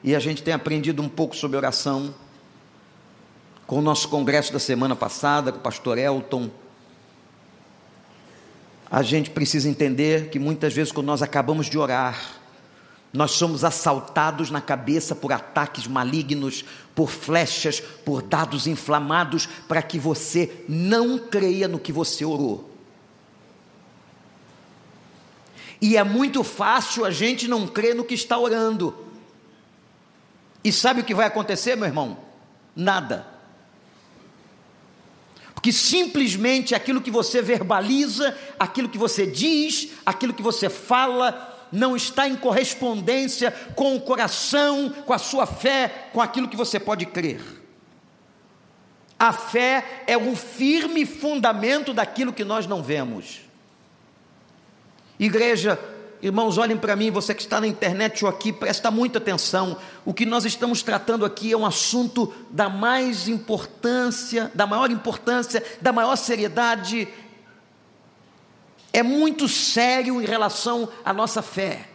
e 0.04 0.14
a 0.14 0.20
gente 0.20 0.42
tem 0.42 0.52
aprendido 0.52 1.02
um 1.02 1.08
pouco 1.08 1.34
sobre 1.34 1.56
oração, 1.56 2.14
com 3.66 3.78
o 3.78 3.82
nosso 3.82 4.06
congresso 4.10 4.52
da 4.52 4.58
semana 4.58 4.94
passada, 4.94 5.50
com 5.50 5.56
o 5.56 5.62
pastor 5.62 5.96
Elton, 5.96 6.50
a 8.90 9.02
gente 9.02 9.30
precisa 9.30 9.66
entender 9.66 10.28
que 10.28 10.38
muitas 10.38 10.74
vezes, 10.74 10.92
quando 10.92 11.06
nós 11.06 11.22
acabamos 11.22 11.70
de 11.70 11.78
orar, 11.78 12.38
nós 13.14 13.30
somos 13.30 13.64
assaltados 13.64 14.50
na 14.50 14.60
cabeça 14.60 15.14
por 15.14 15.32
ataques 15.32 15.86
malignos, 15.86 16.66
por 16.94 17.08
flechas, 17.08 17.80
por 17.80 18.20
dados 18.20 18.66
inflamados, 18.66 19.46
para 19.66 19.80
que 19.80 19.98
você 19.98 20.64
não 20.68 21.18
creia 21.18 21.66
no 21.66 21.78
que 21.78 21.92
você 21.92 22.26
orou. 22.26 22.70
E 25.80 25.96
é 25.96 26.04
muito 26.04 26.44
fácil 26.44 27.06
a 27.06 27.10
gente 27.10 27.48
não 27.48 27.66
crer 27.66 27.94
no 27.94 28.04
que 28.04 28.14
está 28.14 28.38
orando. 28.38 29.03
E 30.64 30.72
sabe 30.72 31.02
o 31.02 31.04
que 31.04 31.14
vai 31.14 31.26
acontecer, 31.26 31.76
meu 31.76 31.86
irmão? 31.86 32.16
Nada. 32.74 33.26
Porque 35.54 35.70
simplesmente 35.70 36.74
aquilo 36.74 37.02
que 37.02 37.10
você 37.10 37.42
verbaliza, 37.42 38.36
aquilo 38.58 38.88
que 38.88 38.98
você 38.98 39.26
diz, 39.26 39.90
aquilo 40.04 40.32
que 40.32 40.42
você 40.42 40.70
fala, 40.70 41.68
não 41.70 41.94
está 41.94 42.26
em 42.26 42.36
correspondência 42.36 43.50
com 43.74 43.94
o 43.94 44.00
coração, 44.00 44.88
com 45.04 45.12
a 45.12 45.18
sua 45.18 45.46
fé, 45.46 46.08
com 46.12 46.20
aquilo 46.20 46.48
que 46.48 46.56
você 46.56 46.80
pode 46.80 47.06
crer. 47.06 47.40
A 49.18 49.32
fé 49.32 50.04
é 50.06 50.16
um 50.16 50.34
firme 50.34 51.06
fundamento 51.06 51.92
daquilo 51.92 52.32
que 52.32 52.44
nós 52.44 52.66
não 52.66 52.82
vemos. 52.82 53.40
Igreja, 55.18 55.78
irmãos, 56.26 56.58
olhem 56.58 56.76
para 56.76 56.96
mim, 56.96 57.10
você 57.10 57.34
que 57.34 57.42
está 57.42 57.60
na 57.60 57.66
internet 57.66 58.24
ou 58.24 58.30
aqui, 58.30 58.52
presta 58.52 58.90
muita 58.90 59.18
atenção. 59.18 59.76
O 60.04 60.14
que 60.14 60.24
nós 60.24 60.44
estamos 60.44 60.82
tratando 60.82 61.24
aqui 61.24 61.52
é 61.52 61.56
um 61.56 61.66
assunto 61.66 62.32
da 62.50 62.68
mais 62.68 63.28
importância, 63.28 64.50
da 64.54 64.66
maior 64.66 64.90
importância, 64.90 65.62
da 65.80 65.92
maior 65.92 66.16
seriedade 66.16 67.06
é 68.94 69.02
muito 69.02 69.48
sério 69.48 70.22
em 70.22 70.24
relação 70.24 70.88
à 71.04 71.12
nossa 71.12 71.42
fé. 71.42 71.88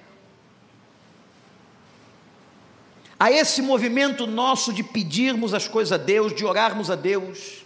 A 3.18 3.32
esse 3.32 3.62
movimento 3.62 4.28
nosso 4.28 4.74
de 4.74 4.84
pedirmos 4.84 5.54
as 5.54 5.66
coisas 5.66 5.94
a 5.94 5.98
Deus, 5.98 6.36
de 6.36 6.44
orarmos 6.44 6.92
a 6.92 6.96
Deus. 6.96 7.64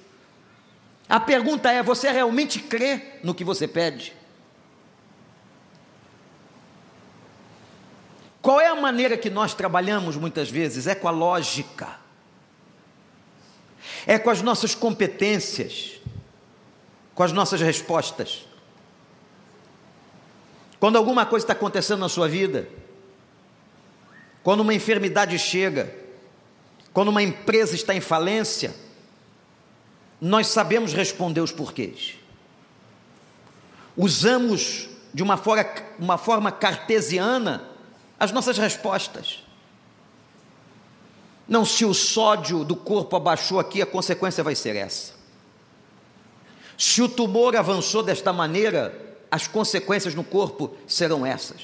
A 1.10 1.20
pergunta 1.20 1.72
é: 1.72 1.82
você 1.82 2.12
realmente 2.12 2.60
crê 2.60 3.02
no 3.24 3.34
que 3.34 3.44
você 3.44 3.68
pede? 3.68 4.14
Qual 8.44 8.60
é 8.60 8.68
a 8.68 8.76
maneira 8.76 9.18
que 9.18 9.30
nós 9.30 9.54
trabalhamos 9.54 10.18
muitas 10.18 10.50
vezes? 10.50 10.86
É 10.86 10.94
com 10.94 11.08
a 11.08 11.12
lógica, 11.12 11.98
é 14.06 14.20
com 14.20 14.30
as 14.30 14.42
nossas 14.42 14.76
competências, 14.76 16.02
com 17.16 17.24
as 17.24 17.32
nossas 17.32 17.62
respostas. 17.62 18.46
Quando 20.78 20.98
alguma 20.98 21.26
coisa 21.26 21.46
está 21.46 21.54
acontecendo 21.54 22.02
na 22.02 22.10
sua 22.10 22.28
vida, 22.28 22.68
quando 24.44 24.60
uma 24.60 24.74
enfermidade 24.74 25.40
chega, 25.40 25.96
quando 26.92 27.08
uma 27.08 27.24
empresa 27.24 27.76
está 27.76 27.96
em 27.96 28.02
falência, 28.02 28.76
nós 30.20 30.48
sabemos 30.48 30.94
responder 30.94 31.40
os 31.40 31.54
porquês. 31.54 32.16
Usamos 33.96 34.90
de 35.14 35.24
uma 35.24 35.38
forma, 35.38 35.66
uma 35.98 36.18
forma 36.18 36.52
cartesiana 36.52 37.72
as 38.24 38.32
nossas 38.32 38.58
respostas. 38.58 39.44
Não, 41.46 41.66
se 41.66 41.84
o 41.84 41.94
sódio 41.94 42.64
do 42.64 42.74
corpo 42.74 43.18
abaixou 43.18 43.60
aqui, 43.60 43.82
a 43.82 43.86
consequência 43.86 44.42
vai 44.42 44.56
ser 44.56 44.78
essa. 44.78 45.14
Se 46.78 47.02
o 47.02 47.10
tumor 47.10 47.54
avançou 47.58 48.02
desta 48.02 48.32
maneira, 48.32 48.98
as 49.30 49.46
consequências 49.46 50.16
no 50.16 50.24
corpo 50.24 50.74
serão 50.88 51.26
essas. 51.26 51.62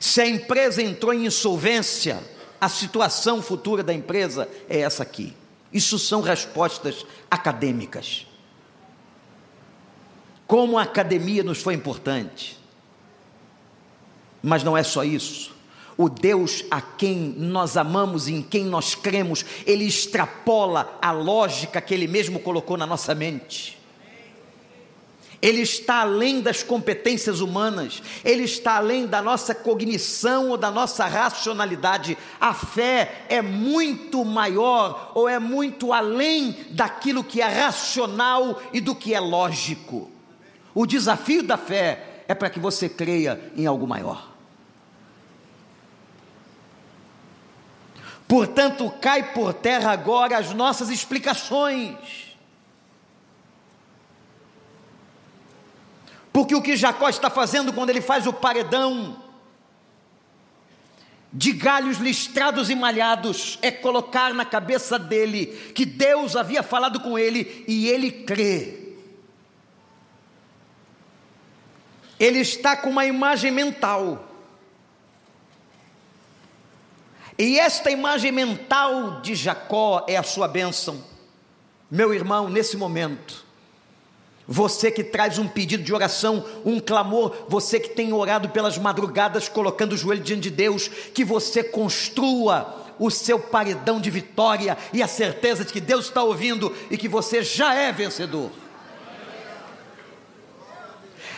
Se 0.00 0.20
a 0.20 0.26
empresa 0.26 0.82
entrou 0.82 1.14
em 1.14 1.26
insolvência, 1.26 2.20
a 2.60 2.68
situação 2.68 3.40
futura 3.40 3.84
da 3.84 3.94
empresa 3.94 4.48
é 4.68 4.80
essa 4.80 5.04
aqui. 5.04 5.32
Isso 5.72 5.96
são 5.96 6.22
respostas 6.22 7.06
acadêmicas. 7.30 8.26
Como 10.44 10.76
a 10.76 10.82
academia 10.82 11.44
nos 11.44 11.62
foi 11.62 11.74
importante. 11.74 12.59
Mas 14.42 14.62
não 14.62 14.76
é 14.76 14.82
só 14.82 15.04
isso. 15.04 15.54
O 15.96 16.08
Deus 16.08 16.64
a 16.70 16.80
quem 16.80 17.34
nós 17.36 17.76
amamos 17.76 18.26
e 18.26 18.32
em 18.32 18.42
quem 18.42 18.64
nós 18.64 18.94
cremos, 18.94 19.44
ele 19.66 19.84
extrapola 19.84 20.98
a 21.02 21.12
lógica 21.12 21.80
que 21.80 21.92
ele 21.92 22.06
mesmo 22.06 22.40
colocou 22.40 22.76
na 22.76 22.86
nossa 22.86 23.14
mente. 23.14 23.78
Ele 25.42 25.62
está 25.62 26.00
além 26.00 26.40
das 26.40 26.62
competências 26.62 27.40
humanas, 27.40 28.02
ele 28.22 28.44
está 28.44 28.76
além 28.76 29.06
da 29.06 29.22
nossa 29.22 29.54
cognição 29.54 30.50
ou 30.50 30.56
da 30.56 30.70
nossa 30.70 31.06
racionalidade. 31.06 32.16
A 32.38 32.52
fé 32.52 33.24
é 33.28 33.40
muito 33.40 34.22
maior 34.22 35.12
ou 35.14 35.28
é 35.28 35.38
muito 35.38 35.94
além 35.94 36.56
daquilo 36.70 37.24
que 37.24 37.40
é 37.40 37.46
racional 37.46 38.60
e 38.72 38.80
do 38.80 38.94
que 38.94 39.14
é 39.14 39.20
lógico. 39.20 40.10
O 40.74 40.86
desafio 40.86 41.42
da 41.42 41.56
fé 41.56 42.24
é 42.28 42.34
para 42.34 42.50
que 42.50 42.60
você 42.60 42.88
creia 42.88 43.40
em 43.56 43.66
algo 43.66 43.86
maior. 43.86 44.29
Portanto, 48.30 48.88
cai 49.00 49.32
por 49.32 49.52
terra 49.52 49.90
agora 49.90 50.38
as 50.38 50.54
nossas 50.54 50.88
explicações. 50.88 51.96
Porque 56.32 56.54
o 56.54 56.62
que 56.62 56.76
Jacó 56.76 57.08
está 57.08 57.28
fazendo 57.28 57.72
quando 57.72 57.90
ele 57.90 58.00
faz 58.00 58.28
o 58.28 58.32
paredão 58.32 59.20
de 61.32 61.50
galhos 61.50 61.98
listrados 61.98 62.70
e 62.70 62.76
malhados 62.76 63.58
é 63.62 63.72
colocar 63.72 64.32
na 64.32 64.44
cabeça 64.44 64.96
dele 64.96 65.46
que 65.74 65.84
Deus 65.84 66.36
havia 66.36 66.62
falado 66.62 67.00
com 67.00 67.18
ele 67.18 67.64
e 67.66 67.88
ele 67.88 68.12
crê. 68.12 68.94
Ele 72.16 72.38
está 72.38 72.76
com 72.76 72.90
uma 72.90 73.04
imagem 73.04 73.50
mental. 73.50 74.29
E 77.40 77.58
esta 77.58 77.90
imagem 77.90 78.30
mental 78.30 79.22
de 79.22 79.34
Jacó 79.34 80.04
é 80.06 80.14
a 80.14 80.22
sua 80.22 80.46
bênção. 80.46 81.02
Meu 81.90 82.12
irmão, 82.12 82.50
nesse 82.50 82.76
momento, 82.76 83.46
você 84.46 84.90
que 84.90 85.02
traz 85.02 85.38
um 85.38 85.48
pedido 85.48 85.82
de 85.82 85.94
oração, 85.94 86.44
um 86.66 86.78
clamor, 86.78 87.46
você 87.48 87.80
que 87.80 87.88
tem 87.88 88.12
orado 88.12 88.50
pelas 88.50 88.76
madrugadas, 88.76 89.48
colocando 89.48 89.94
o 89.94 89.96
joelho 89.96 90.22
diante 90.22 90.42
de 90.42 90.50
Deus, 90.50 90.88
que 90.88 91.24
você 91.24 91.64
construa 91.64 92.76
o 92.98 93.10
seu 93.10 93.38
paredão 93.38 93.98
de 93.98 94.10
vitória 94.10 94.76
e 94.92 95.02
a 95.02 95.08
certeza 95.08 95.64
de 95.64 95.72
que 95.72 95.80
Deus 95.80 96.08
está 96.08 96.22
ouvindo 96.22 96.76
e 96.90 96.98
que 96.98 97.08
você 97.08 97.42
já 97.42 97.72
é 97.72 97.90
vencedor. 97.90 98.50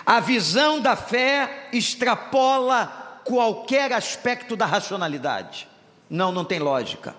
A 0.05 0.19
visão 0.19 0.81
da 0.81 0.97
fé 0.97 1.69
extrapola 1.73 3.21
qualquer 3.25 3.93
aspecto 3.93 4.57
da 4.57 4.67
racionalidade. 4.67 5.71
Não, 6.13 6.31
não 6.31 6.45
tem 6.45 6.61
lógica. 6.61 7.17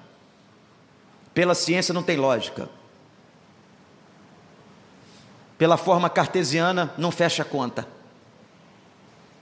Pela 1.33 1.53
ciência 1.53 1.93
não 1.93 2.01
tem 2.01 2.15
lógica 2.15 2.69
pela 5.63 5.77
forma 5.77 6.09
cartesiana, 6.09 6.93
não 6.97 7.09
fecha 7.09 7.41
a 7.41 7.45
conta. 7.45 7.87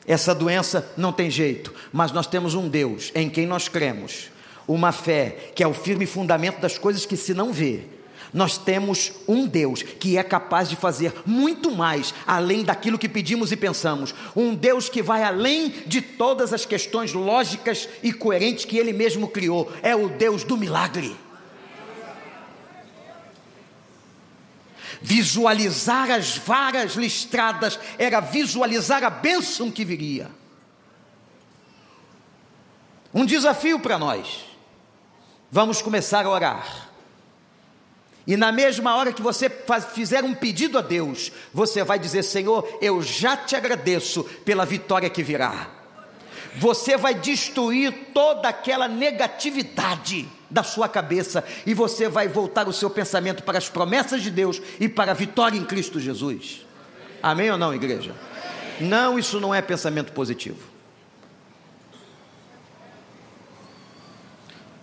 Essa 0.05 0.35
doença 0.35 0.91
não 0.95 1.11
tem 1.11 1.31
jeito, 1.31 1.73
mas 1.91 2.11
nós 2.11 2.27
temos 2.27 2.53
um 2.53 2.69
Deus 2.69 3.11
em 3.15 3.27
quem 3.27 3.47
nós 3.47 3.67
cremos, 3.67 4.29
uma 4.67 4.91
fé 4.91 5.51
que 5.55 5.63
é 5.63 5.67
o 5.67 5.73
firme 5.73 6.05
fundamento 6.05 6.59
das 6.59 6.77
coisas 6.77 7.07
que 7.07 7.17
se 7.17 7.33
não 7.33 7.51
vê. 7.51 7.85
Nós 8.33 8.57
temos 8.57 9.11
um 9.27 9.45
Deus 9.45 9.83
que 9.83 10.17
é 10.17 10.23
capaz 10.23 10.69
de 10.69 10.75
fazer 10.75 11.13
muito 11.25 11.71
mais 11.71 12.13
além 12.25 12.63
daquilo 12.63 12.97
que 12.97 13.09
pedimos 13.09 13.51
e 13.51 13.57
pensamos. 13.57 14.15
Um 14.35 14.55
Deus 14.55 14.87
que 14.87 15.01
vai 15.01 15.23
além 15.23 15.69
de 15.85 16.01
todas 16.01 16.53
as 16.53 16.65
questões 16.65 17.11
lógicas 17.13 17.89
e 18.01 18.13
coerentes 18.13 18.63
que 18.63 18.77
Ele 18.77 18.93
mesmo 18.93 19.27
criou. 19.27 19.71
É 19.83 19.95
o 19.95 20.07
Deus 20.07 20.45
do 20.45 20.57
milagre. 20.57 21.15
Visualizar 25.01 26.09
as 26.11 26.37
varas 26.37 26.93
listradas 26.93 27.77
era 27.97 28.19
visualizar 28.19 29.03
a 29.03 29.09
bênção 29.09 29.69
que 29.69 29.83
viria. 29.83 30.29
Um 33.13 33.25
desafio 33.25 33.77
para 33.79 33.99
nós. 33.99 34.45
Vamos 35.51 35.81
começar 35.81 36.25
a 36.25 36.29
orar. 36.29 36.90
E 38.25 38.37
na 38.37 38.51
mesma 38.51 38.95
hora 38.95 39.11
que 39.11 39.21
você 39.21 39.49
faz, 39.49 39.85
fizer 39.85 40.23
um 40.23 40.33
pedido 40.33 40.77
a 40.77 40.81
Deus, 40.81 41.31
você 41.53 41.83
vai 41.83 41.97
dizer: 41.97 42.23
Senhor, 42.23 42.77
eu 42.81 43.01
já 43.01 43.35
te 43.35 43.55
agradeço 43.55 44.23
pela 44.45 44.65
vitória 44.65 45.09
que 45.09 45.23
virá. 45.23 45.69
Você 46.55 46.97
vai 46.97 47.13
destruir 47.13 47.93
toda 48.13 48.49
aquela 48.49 48.87
negatividade 48.87 50.27
da 50.49 50.63
sua 50.63 50.89
cabeça 50.89 51.43
e 51.65 51.73
você 51.73 52.09
vai 52.09 52.27
voltar 52.27 52.67
o 52.67 52.73
seu 52.73 52.89
pensamento 52.89 53.41
para 53.43 53.57
as 53.57 53.69
promessas 53.69 54.21
de 54.21 54.29
Deus 54.29 54.61
e 54.79 54.89
para 54.89 55.11
a 55.11 55.15
vitória 55.15 55.57
em 55.57 55.63
Cristo 55.63 55.99
Jesus. 55.99 56.65
Amém 57.23 57.49
ou 57.49 57.57
não, 57.57 57.73
igreja? 57.73 58.13
Não, 58.81 59.17
isso 59.17 59.39
não 59.39 59.55
é 59.55 59.61
pensamento 59.61 60.11
positivo. 60.11 60.59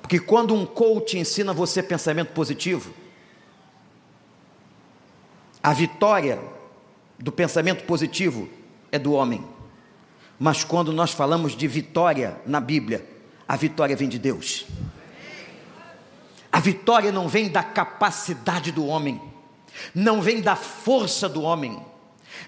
Porque 0.01 0.19
quando 0.19 0.55
um 0.55 0.65
coach 0.65 1.19
ensina 1.19 1.53
você 1.53 1.83
pensamento 1.83 2.29
positivo, 2.29 2.95
a 5.69 5.73
vitória 5.75 6.41
do 7.19 7.31
pensamento 7.31 7.85
positivo 7.85 8.49
é 8.91 8.99
do 8.99 9.13
homem. 9.13 9.45
Mas 10.39 10.65
quando 10.65 10.95
nós 10.95 11.13
falamos 11.13 11.55
de 11.55 11.69
vitória 11.69 12.41
na 12.47 12.59
Bíblia, 12.59 13.07
a 13.47 13.55
vitória 13.55 13.95
vem 13.95 14.09
de 14.09 14.19
Deus. 14.19 14.65
A 16.51 16.59
vitória 16.59 17.13
não 17.13 17.29
vem 17.29 17.51
da 17.51 17.63
capacidade 17.63 18.73
do 18.73 18.87
homem, 18.87 19.21
não 19.95 20.23
vem 20.23 20.41
da 20.41 20.57
força 20.57 21.29
do 21.29 21.43
homem, 21.43 21.79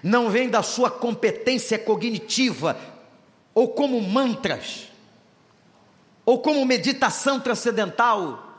não 0.01 0.31
vem 0.31 0.49
da 0.49 0.63
sua 0.63 0.89
competência 0.89 1.77
cognitiva, 1.77 2.75
ou 3.53 3.67
como 3.67 4.01
mantras, 4.01 4.87
ou 6.25 6.39
como 6.39 6.65
meditação 6.65 7.39
transcendental, 7.39 8.50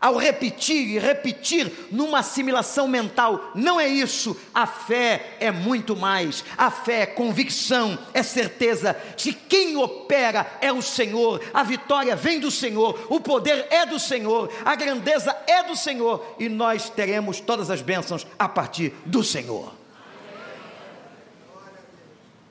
ao 0.00 0.16
repetir 0.16 0.88
e 0.88 0.98
repetir 0.98 1.88
numa 1.90 2.20
assimilação 2.20 2.86
mental. 2.86 3.50
Não 3.54 3.80
é 3.80 3.88
isso. 3.88 4.36
A 4.54 4.66
fé 4.66 5.36
é 5.40 5.50
muito 5.50 5.96
mais. 5.96 6.44
A 6.56 6.70
fé 6.70 7.02
é 7.02 7.06
convicção, 7.06 7.98
é 8.14 8.22
certeza 8.22 8.96
de 9.16 9.32
quem 9.32 9.76
opera 9.76 10.46
é 10.60 10.72
o 10.72 10.82
Senhor. 10.82 11.40
A 11.52 11.62
vitória 11.62 12.14
vem 12.14 12.40
do 12.40 12.50
Senhor, 12.50 13.06
o 13.08 13.20
poder 13.20 13.66
é 13.70 13.84
do 13.86 13.98
Senhor, 13.98 14.50
a 14.64 14.74
grandeza 14.74 15.36
é 15.46 15.62
do 15.62 15.76
Senhor 15.76 16.36
e 16.38 16.48
nós 16.48 16.88
teremos 16.90 17.40
todas 17.40 17.70
as 17.70 17.82
bênçãos 17.82 18.26
a 18.38 18.48
partir 18.48 18.94
do 19.04 19.22
Senhor. 19.22 19.72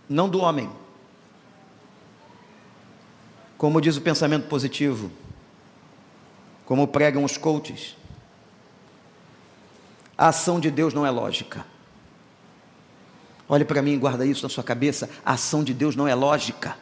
Não 0.10 0.30
do 0.30 0.40
homem. 0.40 0.70
Como 3.58 3.82
diz 3.82 3.98
o 3.98 4.02
pensamento 4.02 4.48
positivo, 4.48 5.12
como 6.68 6.86
pregam 6.86 7.24
os 7.24 7.38
coaches. 7.38 7.96
A 10.18 10.28
ação 10.28 10.60
de 10.60 10.70
Deus 10.70 10.94
não 10.94 11.06
é 11.06 11.10
lógica. 11.10 11.66
Olhe 13.48 13.64
para 13.64 13.82
mim 13.82 13.94
e 13.94 13.98
guarda 13.98 14.26
isso 14.26 14.44
na 14.44 14.50
sua 14.50 14.66
cabeça. 14.66 15.10
A 15.26 15.32
ação 15.32 15.64
de 15.64 15.74
Deus 15.74 15.96
não 15.96 16.06
é 16.06 16.14
lógica. 16.14 16.78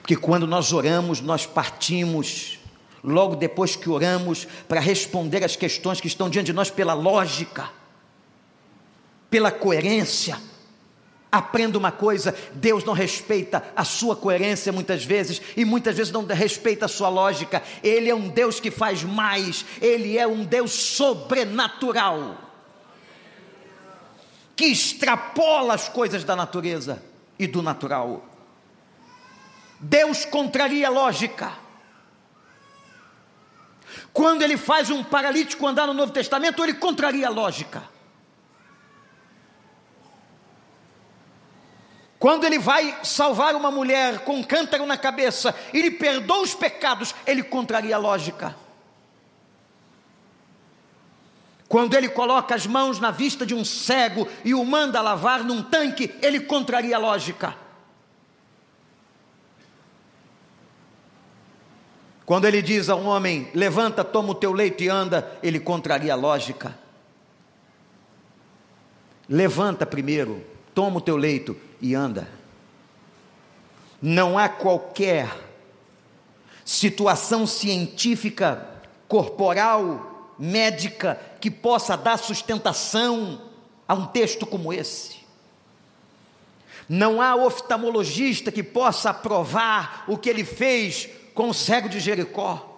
Porque 0.00 0.16
quando 0.16 0.48
nós 0.48 0.72
oramos, 0.72 1.20
nós 1.20 1.46
partimos, 1.46 2.58
logo 3.04 3.36
depois 3.36 3.76
que 3.76 3.88
oramos, 3.88 4.48
para 4.66 4.80
responder 4.80 5.44
às 5.44 5.54
questões 5.54 6.00
que 6.00 6.08
estão 6.08 6.28
diante 6.28 6.46
de 6.46 6.52
nós 6.52 6.70
pela 6.70 6.92
lógica, 6.92 7.70
pela 9.30 9.52
coerência 9.52 10.40
Aprenda 11.36 11.76
uma 11.76 11.92
coisa: 11.92 12.34
Deus 12.54 12.82
não 12.82 12.94
respeita 12.94 13.62
a 13.76 13.84
sua 13.84 14.16
coerência 14.16 14.72
muitas 14.72 15.04
vezes, 15.04 15.42
e 15.54 15.66
muitas 15.66 15.94
vezes 15.94 16.10
não 16.10 16.24
respeita 16.24 16.86
a 16.86 16.88
sua 16.88 17.10
lógica. 17.10 17.62
Ele 17.82 18.08
é 18.08 18.14
um 18.14 18.28
Deus 18.28 18.58
que 18.58 18.70
faz 18.70 19.02
mais, 19.02 19.66
ele 19.82 20.16
é 20.16 20.26
um 20.26 20.44
Deus 20.44 20.72
sobrenatural, 20.72 22.38
que 24.56 24.64
extrapola 24.64 25.74
as 25.74 25.90
coisas 25.90 26.24
da 26.24 26.34
natureza 26.34 27.02
e 27.38 27.46
do 27.46 27.60
natural. 27.60 28.24
Deus 29.78 30.24
contraria 30.24 30.86
a 30.86 30.90
lógica. 30.90 31.52
Quando 34.10 34.40
ele 34.40 34.56
faz 34.56 34.88
um 34.88 35.04
paralítico 35.04 35.66
andar 35.66 35.86
no 35.86 35.92
Novo 35.92 36.12
Testamento, 36.12 36.64
ele 36.64 36.72
contraria 36.72 37.26
a 37.26 37.30
lógica. 37.30 37.95
Quando 42.18 42.44
ele 42.44 42.58
vai 42.58 42.98
salvar 43.02 43.54
uma 43.54 43.70
mulher 43.70 44.20
com 44.20 44.36
um 44.36 44.42
cântaro 44.42 44.86
na 44.86 44.96
cabeça 44.96 45.54
e 45.72 45.82
lhe 45.82 45.90
perdoa 45.90 46.42
os 46.42 46.54
pecados, 46.54 47.14
ele 47.26 47.42
contraria 47.42 47.94
a 47.94 47.98
lógica. 47.98 48.56
Quando 51.68 51.94
ele 51.94 52.08
coloca 52.08 52.54
as 52.54 52.66
mãos 52.66 52.98
na 52.98 53.10
vista 53.10 53.44
de 53.44 53.54
um 53.54 53.64
cego 53.64 54.26
e 54.44 54.54
o 54.54 54.64
manda 54.64 55.02
lavar 55.02 55.44
num 55.44 55.62
tanque, 55.62 56.14
ele 56.22 56.40
contraria 56.40 56.96
a 56.96 56.98
lógica. 56.98 57.54
Quando 62.24 62.46
ele 62.46 62.62
diz 62.62 62.88
a 62.88 62.96
um 62.96 63.06
homem: 63.06 63.50
levanta, 63.52 64.02
toma 64.02 64.30
o 64.30 64.34
teu 64.34 64.52
leito 64.52 64.82
e 64.82 64.88
anda, 64.88 65.38
ele 65.42 65.60
contraria 65.60 66.12
a 66.12 66.16
lógica. 66.16 66.78
Levanta 69.28 69.84
primeiro, 69.84 70.44
toma 70.72 70.98
o 70.98 71.00
teu 71.00 71.16
leito 71.16 71.65
e 71.80 71.94
anda. 71.94 72.28
Não 74.00 74.38
há 74.38 74.48
qualquer 74.48 75.28
situação 76.64 77.46
científica, 77.46 78.68
corporal, 79.08 80.34
médica 80.38 81.20
que 81.40 81.50
possa 81.50 81.96
dar 81.96 82.18
sustentação 82.18 83.40
a 83.86 83.94
um 83.94 84.06
texto 84.06 84.44
como 84.44 84.72
esse. 84.72 85.24
Não 86.88 87.20
há 87.20 87.34
oftalmologista 87.34 88.52
que 88.52 88.62
possa 88.62 89.10
aprovar 89.10 90.04
o 90.06 90.16
que 90.16 90.28
ele 90.28 90.44
fez 90.44 91.08
com 91.34 91.48
o 91.48 91.54
cego 91.54 91.88
de 91.88 91.98
Jericó. 91.98 92.74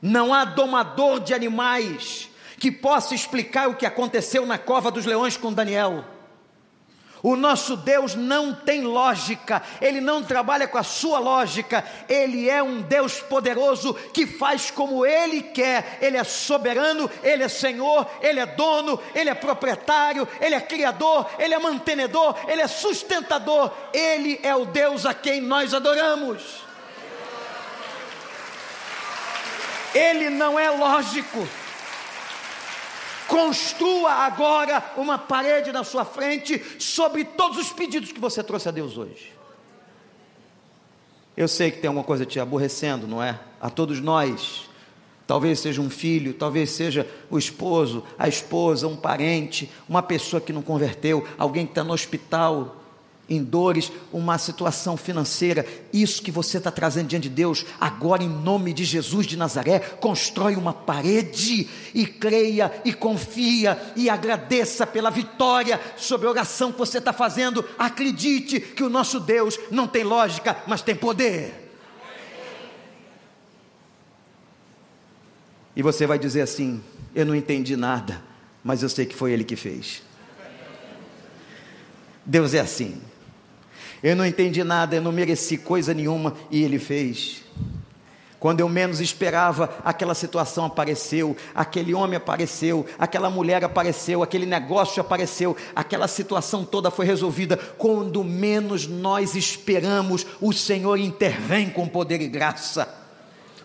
Não 0.00 0.32
há 0.32 0.44
domador 0.44 1.20
de 1.20 1.34
animais 1.34 2.28
que 2.58 2.70
possa 2.70 3.14
explicar 3.14 3.68
o 3.68 3.76
que 3.76 3.86
aconteceu 3.86 4.44
na 4.44 4.58
cova 4.58 4.90
dos 4.90 5.06
leões 5.06 5.36
com 5.36 5.52
Daniel. 5.52 6.04
O 7.22 7.34
nosso 7.34 7.76
Deus 7.76 8.14
não 8.14 8.54
tem 8.54 8.82
lógica, 8.82 9.62
ele 9.80 10.00
não 10.00 10.22
trabalha 10.22 10.68
com 10.68 10.78
a 10.78 10.82
sua 10.82 11.18
lógica, 11.18 11.84
ele 12.08 12.48
é 12.48 12.62
um 12.62 12.80
Deus 12.80 13.20
poderoso 13.20 13.94
que 14.12 14.26
faz 14.26 14.70
como 14.70 15.04
ele 15.04 15.42
quer, 15.42 15.98
ele 16.00 16.16
é 16.16 16.24
soberano, 16.24 17.10
ele 17.22 17.42
é 17.42 17.48
senhor, 17.48 18.08
ele 18.20 18.38
é 18.38 18.46
dono, 18.46 19.00
ele 19.14 19.30
é 19.30 19.34
proprietário, 19.34 20.28
ele 20.40 20.54
é 20.54 20.60
criador, 20.60 21.28
ele 21.38 21.54
é 21.54 21.58
mantenedor, 21.58 22.36
ele 22.46 22.62
é 22.62 22.68
sustentador, 22.68 23.72
ele 23.92 24.38
é 24.42 24.54
o 24.54 24.64
Deus 24.64 25.04
a 25.04 25.12
quem 25.12 25.40
nós 25.40 25.74
adoramos. 25.74 26.68
Ele 29.94 30.30
não 30.30 30.58
é 30.58 30.70
lógico. 30.70 31.48
Construa 33.38 34.10
agora 34.10 34.82
uma 34.96 35.16
parede 35.16 35.70
na 35.70 35.84
sua 35.84 36.04
frente 36.04 36.60
sobre 36.76 37.24
todos 37.24 37.56
os 37.56 37.70
pedidos 37.70 38.10
que 38.10 38.18
você 38.18 38.42
trouxe 38.42 38.68
a 38.68 38.72
Deus 38.72 38.98
hoje. 38.98 39.32
Eu 41.36 41.46
sei 41.46 41.70
que 41.70 41.78
tem 41.78 41.86
alguma 41.86 42.02
coisa 42.02 42.26
te 42.26 42.40
aborrecendo, 42.40 43.06
não 43.06 43.22
é? 43.22 43.38
A 43.60 43.70
todos 43.70 44.00
nós. 44.00 44.68
Talvez 45.24 45.60
seja 45.60 45.80
um 45.80 45.88
filho, 45.88 46.34
talvez 46.34 46.70
seja 46.70 47.08
o 47.30 47.38
esposo, 47.38 48.02
a 48.18 48.26
esposa, 48.26 48.88
um 48.88 48.96
parente, 48.96 49.70
uma 49.88 50.02
pessoa 50.02 50.40
que 50.40 50.52
não 50.52 50.60
converteu, 50.60 51.24
alguém 51.38 51.64
que 51.64 51.70
está 51.70 51.84
no 51.84 51.92
hospital, 51.92 52.74
em 53.28 53.44
dores, 53.44 53.92
uma 54.12 54.38
situação 54.38 54.96
financeira, 54.96 55.66
isso 55.92 56.22
que 56.22 56.30
você 56.30 56.56
está 56.58 56.70
trazendo 56.70 57.08
diante 57.08 57.28
de 57.28 57.34
Deus, 57.34 57.64
agora 57.78 58.22
em 58.22 58.28
nome 58.28 58.72
de 58.72 58.84
Jesus 58.84 59.26
de 59.26 59.36
Nazaré, 59.36 59.80
constrói 59.80 60.56
uma 60.56 60.72
parede 60.72 61.68
e 61.94 62.06
creia 62.06 62.72
e 62.84 62.92
confia 62.92 63.78
e 63.94 64.08
agradeça 64.08 64.86
pela 64.86 65.10
vitória 65.10 65.78
sobre 65.96 66.26
a 66.26 66.30
oração 66.30 66.72
que 66.72 66.78
você 66.78 66.98
está 66.98 67.12
fazendo. 67.12 67.64
Acredite 67.78 68.60
que 68.60 68.82
o 68.82 68.88
nosso 68.88 69.20
Deus 69.20 69.58
não 69.70 69.86
tem 69.86 70.04
lógica, 70.04 70.56
mas 70.66 70.80
tem 70.80 70.94
poder. 70.94 71.66
E 75.76 75.82
você 75.82 76.06
vai 76.06 76.18
dizer 76.18 76.40
assim: 76.40 76.82
Eu 77.14 77.26
não 77.26 77.34
entendi 77.36 77.76
nada, 77.76 78.20
mas 78.64 78.82
eu 78.82 78.88
sei 78.88 79.06
que 79.06 79.14
foi 79.14 79.32
Ele 79.32 79.44
que 79.44 79.54
fez. 79.54 80.02
Deus 82.26 82.52
é 82.52 82.60
assim. 82.60 83.00
Eu 84.02 84.14
não 84.14 84.24
entendi 84.24 84.62
nada, 84.62 84.96
eu 84.96 85.02
não 85.02 85.12
mereci 85.12 85.56
coisa 85.56 85.92
nenhuma 85.92 86.34
e 86.50 86.62
ele 86.62 86.78
fez. 86.78 87.42
Quando 88.38 88.60
eu 88.60 88.68
menos 88.68 89.00
esperava, 89.00 89.76
aquela 89.84 90.14
situação 90.14 90.64
apareceu, 90.64 91.36
aquele 91.52 91.92
homem 91.92 92.16
apareceu, 92.16 92.86
aquela 92.96 93.28
mulher 93.28 93.64
apareceu, 93.64 94.22
aquele 94.22 94.46
negócio 94.46 95.00
apareceu, 95.00 95.56
aquela 95.74 96.06
situação 96.06 96.64
toda 96.64 96.90
foi 96.90 97.04
resolvida. 97.04 97.56
Quando 97.56 98.22
menos 98.22 98.86
nós 98.86 99.34
esperamos, 99.34 100.24
o 100.40 100.52
Senhor 100.52 100.98
intervém 100.98 101.68
com 101.68 101.88
poder 101.88 102.20
e 102.20 102.28
graça. 102.28 102.96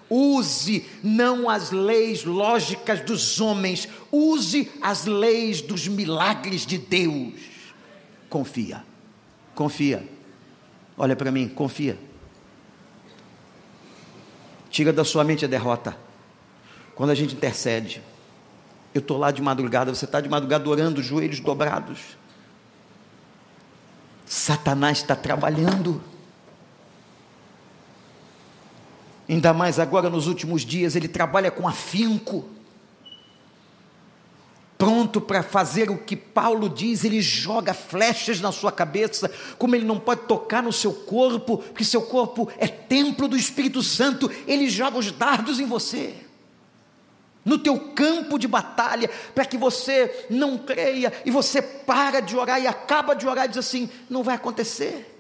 Use 0.10 0.85
não 1.03 1.49
as 1.49 1.72
leis 1.72 2.23
lógicas 2.23 3.01
dos 3.01 3.39
homens, 3.39 3.88
use 4.11 4.72
as 4.81 5.05
leis 5.05 5.61
dos 5.61 5.88
milagres 5.88 6.65
de 6.65 6.80
Deus. 6.80 7.34
Confia, 8.27 8.84
confia. 9.53 10.03
Olha 10.98 11.15
para 11.15 11.32
mim, 11.32 11.48
confia. 11.48 11.98
Tira 14.70 14.94
da 14.94 15.03
sua 15.03 15.24
mente 15.24 15.45
a 15.45 15.48
derrota. 15.48 15.98
Quando 16.95 17.10
a 17.10 17.15
gente 17.15 17.36
intercede, 17.36 18.02
eu 18.94 18.99
estou 18.99 19.18
lá 19.18 19.32
de 19.32 19.41
madrugada, 19.41 19.94
você 19.94 20.06
está 20.06 20.22
de 20.22 20.30
madrugada 20.30 20.70
orando, 20.70 21.02
joelhos 21.02 21.40
dobrados. 21.40 22.18
Satanás 24.26 24.99
está 24.99 25.15
trabalhando. 25.15 26.02
Ainda 29.28 29.53
mais 29.53 29.80
agora 29.80 30.10
nos 30.10 30.28
últimos 30.28 30.64
dias, 30.64 30.95
ele 30.95 31.07
trabalha 31.07 31.49
com 31.49 31.68
afinco 31.68 32.48
pronto 34.84 35.22
para 35.22 35.41
fazer 35.41 35.89
o 35.89 35.97
que 35.97 36.14
Paulo 36.14 36.68
diz, 36.68 37.05
ele 37.05 37.22
joga 37.22 37.73
flechas 37.73 38.41
na 38.41 38.51
sua 38.51 38.69
cabeça, 38.69 39.31
como 39.57 39.77
ele 39.77 39.85
não 39.85 39.97
pode 39.97 40.23
tocar 40.23 40.61
no 40.61 40.73
seu 40.73 40.93
corpo, 40.93 41.60
porque 41.60 41.85
seu 41.85 42.01
corpo 42.01 42.51
é 42.57 42.68
templo 42.68 43.30
do 43.30 43.38
Espírito 43.38 43.81
Santo, 43.81 44.30
ele 44.45 44.69
joga 44.69 44.97
os 44.97 45.10
dardos 45.10 45.61
em 45.61 45.65
você. 45.65 46.14
No 47.45 47.57
teu 47.57 47.80
campo 47.80 48.38
de 48.38 48.45
batalha, 48.45 49.10
para 49.34 49.45
que 49.45 49.57
você 49.57 50.27
não 50.30 50.57
creia 50.57 51.14
e 51.26 51.31
você 51.31 51.61
para 51.61 52.19
de 52.19 52.35
orar 52.35 52.61
e 52.61 52.68
acaba 52.68 53.14
de 53.14 53.26
orar 53.26 53.45
e 53.45 53.49
diz 53.49 53.60
assim: 53.60 53.89
não 54.10 54.22
vai 54.22 54.35
acontecer. 54.35 55.18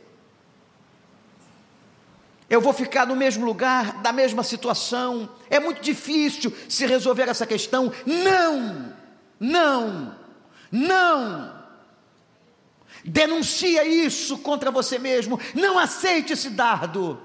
Eu 2.49 2.59
vou 2.59 2.73
ficar 2.73 3.07
no 3.07 3.15
mesmo 3.15 3.45
lugar, 3.45 4.01
da 4.01 4.11
mesma 4.11 4.43
situação. 4.43 5.29
É 5.49 5.57
muito 5.57 5.81
difícil 5.81 6.53
se 6.67 6.85
resolver 6.85 7.29
essa 7.29 7.45
questão. 7.45 7.93
Não! 8.05 9.02
Não, 9.43 10.15
não. 10.71 11.53
Denuncia 13.03 13.85
isso 13.85 14.37
contra 14.37 14.71
você 14.71 14.97
mesmo. 14.97 15.37
Não 15.53 15.77
aceite 15.77 16.31
esse 16.31 16.49
dardo. 16.49 17.21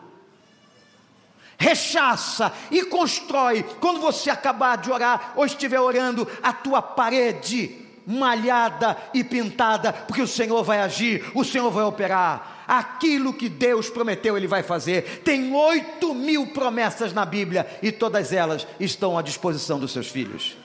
Rechaça 1.56 2.52
e 2.72 2.82
constrói. 2.86 3.62
Quando 3.80 4.00
você 4.00 4.30
acabar 4.30 4.78
de 4.78 4.90
orar 4.90 5.34
ou 5.36 5.46
estiver 5.46 5.78
orando, 5.78 6.26
a 6.42 6.52
tua 6.52 6.82
parede 6.82 7.86
malhada 8.04 8.96
e 9.14 9.22
pintada, 9.22 9.92
porque 9.92 10.22
o 10.22 10.26
Senhor 10.26 10.64
vai 10.64 10.80
agir, 10.80 11.24
o 11.34 11.44
Senhor 11.44 11.70
vai 11.70 11.84
operar. 11.84 12.64
Aquilo 12.66 13.32
que 13.32 13.48
Deus 13.48 13.88
prometeu, 13.88 14.36
Ele 14.36 14.48
vai 14.48 14.64
fazer. 14.64 15.22
Tem 15.24 15.54
oito 15.54 16.12
mil 16.14 16.48
promessas 16.48 17.12
na 17.12 17.24
Bíblia 17.24 17.78
e 17.80 17.92
todas 17.92 18.32
elas 18.32 18.66
estão 18.80 19.16
à 19.16 19.22
disposição 19.22 19.78
dos 19.78 19.92
seus 19.92 20.08
filhos. 20.08 20.56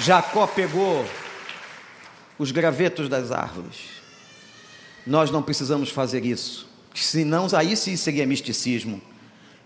Jacó 0.00 0.46
pegou 0.46 1.04
os 2.38 2.52
gravetos 2.52 3.08
das 3.08 3.32
árvores. 3.32 3.76
Nós 5.06 5.30
não 5.30 5.42
precisamos 5.42 5.90
fazer 5.90 6.24
isso, 6.24 6.68
senão 6.94 7.46
aí 7.52 7.76
sim 7.76 7.96
seria 7.96 8.26
misticismo. 8.26 9.02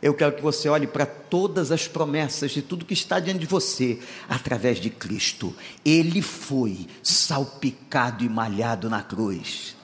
Eu 0.00 0.14
quero 0.14 0.32
que 0.32 0.42
você 0.42 0.68
olhe 0.68 0.86
para 0.86 1.06
todas 1.06 1.70
as 1.70 1.86
promessas 1.86 2.50
de 2.50 2.60
tudo 2.60 2.84
que 2.84 2.94
está 2.94 3.20
diante 3.20 3.40
de 3.40 3.46
você 3.46 4.00
através 4.28 4.78
de 4.78 4.90
Cristo. 4.90 5.54
Ele 5.84 6.20
foi 6.20 6.88
salpicado 7.02 8.24
e 8.24 8.28
malhado 8.28 8.90
na 8.90 9.02
cruz. 9.02 9.76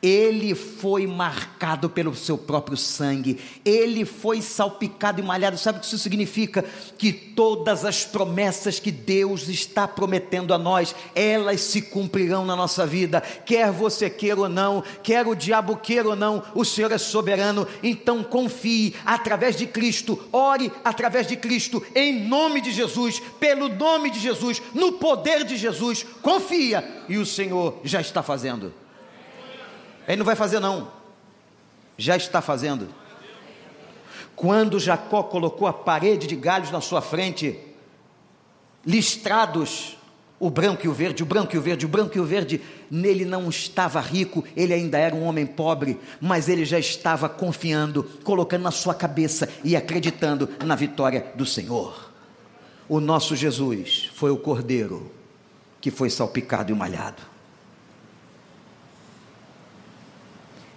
Ele 0.00 0.54
foi 0.54 1.08
marcado 1.08 1.90
pelo 1.90 2.14
seu 2.14 2.38
próprio 2.38 2.76
sangue, 2.76 3.40
ele 3.64 4.04
foi 4.04 4.40
salpicado 4.40 5.20
e 5.20 5.24
malhado. 5.24 5.58
Sabe 5.58 5.78
o 5.78 5.80
que 5.80 5.86
isso 5.88 5.98
significa? 5.98 6.64
Que 6.96 7.12
todas 7.12 7.84
as 7.84 8.04
promessas 8.04 8.78
que 8.78 8.92
Deus 8.92 9.48
está 9.48 9.88
prometendo 9.88 10.54
a 10.54 10.58
nós, 10.58 10.94
elas 11.16 11.60
se 11.62 11.82
cumprirão 11.82 12.46
na 12.46 12.54
nossa 12.54 12.86
vida, 12.86 13.20
quer 13.20 13.72
você 13.72 14.08
queira 14.08 14.40
ou 14.40 14.48
não, 14.48 14.84
quer 15.02 15.26
o 15.26 15.34
diabo 15.34 15.76
queira 15.76 16.08
ou 16.08 16.16
não, 16.16 16.44
o 16.54 16.64
Senhor 16.64 16.92
é 16.92 16.98
soberano. 16.98 17.66
Então 17.82 18.22
confie 18.22 18.94
através 19.04 19.56
de 19.56 19.66
Cristo, 19.66 20.18
ore 20.32 20.70
através 20.84 21.26
de 21.26 21.36
Cristo, 21.36 21.84
em 21.92 22.24
nome 22.28 22.60
de 22.60 22.70
Jesus, 22.70 23.20
pelo 23.40 23.68
nome 23.68 24.10
de 24.10 24.20
Jesus, 24.20 24.62
no 24.72 24.92
poder 24.92 25.44
de 25.44 25.56
Jesus. 25.56 26.06
Confia 26.22 27.04
e 27.08 27.18
o 27.18 27.26
Senhor 27.26 27.80
já 27.82 28.00
está 28.00 28.22
fazendo. 28.22 28.72
Ele 30.08 30.16
não 30.16 30.24
vai 30.24 30.34
fazer, 30.34 30.58
não. 30.58 30.90
Já 31.98 32.16
está 32.16 32.40
fazendo. 32.40 32.88
Quando 34.34 34.80
Jacó 34.80 35.22
colocou 35.22 35.68
a 35.68 35.72
parede 35.72 36.26
de 36.26 36.34
galhos 36.34 36.70
na 36.70 36.80
sua 36.80 37.02
frente, 37.02 37.58
listrados, 38.86 39.98
o 40.40 40.48
branco 40.48 40.86
e 40.86 40.88
o 40.88 40.92
verde, 40.92 41.22
o 41.22 41.26
branco 41.26 41.54
e 41.54 41.58
o 41.58 41.60
verde, 41.60 41.84
o 41.84 41.88
branco 41.88 42.16
e 42.16 42.20
o 42.20 42.24
verde, 42.24 42.62
nele 42.90 43.24
não 43.24 43.48
estava 43.50 44.00
rico, 44.00 44.44
ele 44.56 44.72
ainda 44.72 44.96
era 44.96 45.14
um 45.14 45.24
homem 45.24 45.44
pobre, 45.44 45.98
mas 46.20 46.48
ele 46.48 46.64
já 46.64 46.78
estava 46.78 47.28
confiando, 47.28 48.04
colocando 48.22 48.62
na 48.62 48.70
sua 48.70 48.94
cabeça 48.94 49.48
e 49.64 49.76
acreditando 49.76 50.48
na 50.64 50.76
vitória 50.76 51.32
do 51.34 51.44
Senhor. 51.44 52.12
O 52.88 53.00
nosso 53.00 53.36
Jesus 53.36 54.08
foi 54.14 54.30
o 54.30 54.38
cordeiro 54.38 55.10
que 55.80 55.90
foi 55.90 56.08
salpicado 56.08 56.72
e 56.72 56.74
malhado. 56.74 57.37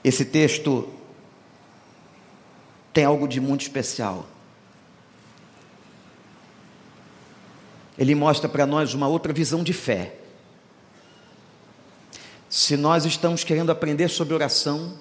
Esse 0.03 0.25
texto 0.25 0.89
tem 2.93 3.05
algo 3.05 3.27
de 3.27 3.39
muito 3.39 3.61
especial. 3.61 4.25
Ele 7.97 8.15
mostra 8.15 8.49
para 8.49 8.65
nós 8.65 8.93
uma 8.93 9.07
outra 9.07 9.31
visão 9.31 9.63
de 9.63 9.73
fé. 9.73 10.15
Se 12.49 12.75
nós 12.75 13.05
estamos 13.05 13.43
querendo 13.43 13.71
aprender 13.71 14.09
sobre 14.09 14.33
oração, 14.33 14.99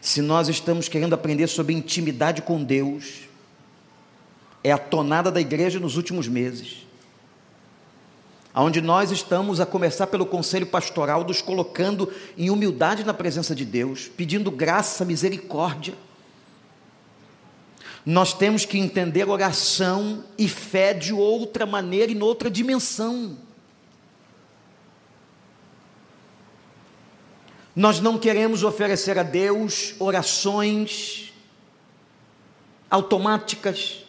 se 0.00 0.20
nós 0.20 0.48
estamos 0.48 0.88
querendo 0.88 1.14
aprender 1.14 1.46
sobre 1.46 1.74
intimidade 1.74 2.42
com 2.42 2.62
Deus, 2.62 3.28
é 4.62 4.72
a 4.72 4.78
tonada 4.78 5.30
da 5.30 5.40
igreja 5.40 5.78
nos 5.78 5.96
últimos 5.96 6.28
meses 6.28 6.85
onde 8.64 8.80
nós 8.80 9.10
estamos 9.10 9.60
a 9.60 9.66
começar 9.66 10.06
pelo 10.06 10.24
conselho 10.24 10.66
pastoral, 10.66 11.24
nos 11.24 11.42
colocando 11.42 12.10
em 12.38 12.48
humildade 12.48 13.04
na 13.04 13.12
presença 13.12 13.54
de 13.54 13.66
Deus, 13.66 14.08
pedindo 14.08 14.50
graça, 14.50 15.04
misericórdia. 15.04 15.94
Nós 18.04 18.32
temos 18.32 18.64
que 18.64 18.78
entender 18.78 19.28
oração 19.28 20.24
e 20.38 20.48
fé 20.48 20.94
de 20.94 21.12
outra 21.12 21.66
maneira 21.66 22.10
e 22.10 22.14
noutra 22.14 22.50
dimensão. 22.50 23.36
Nós 27.74 28.00
não 28.00 28.16
queremos 28.16 28.62
oferecer 28.62 29.18
a 29.18 29.22
Deus 29.22 29.94
orações 29.98 31.34
automáticas, 32.88 34.05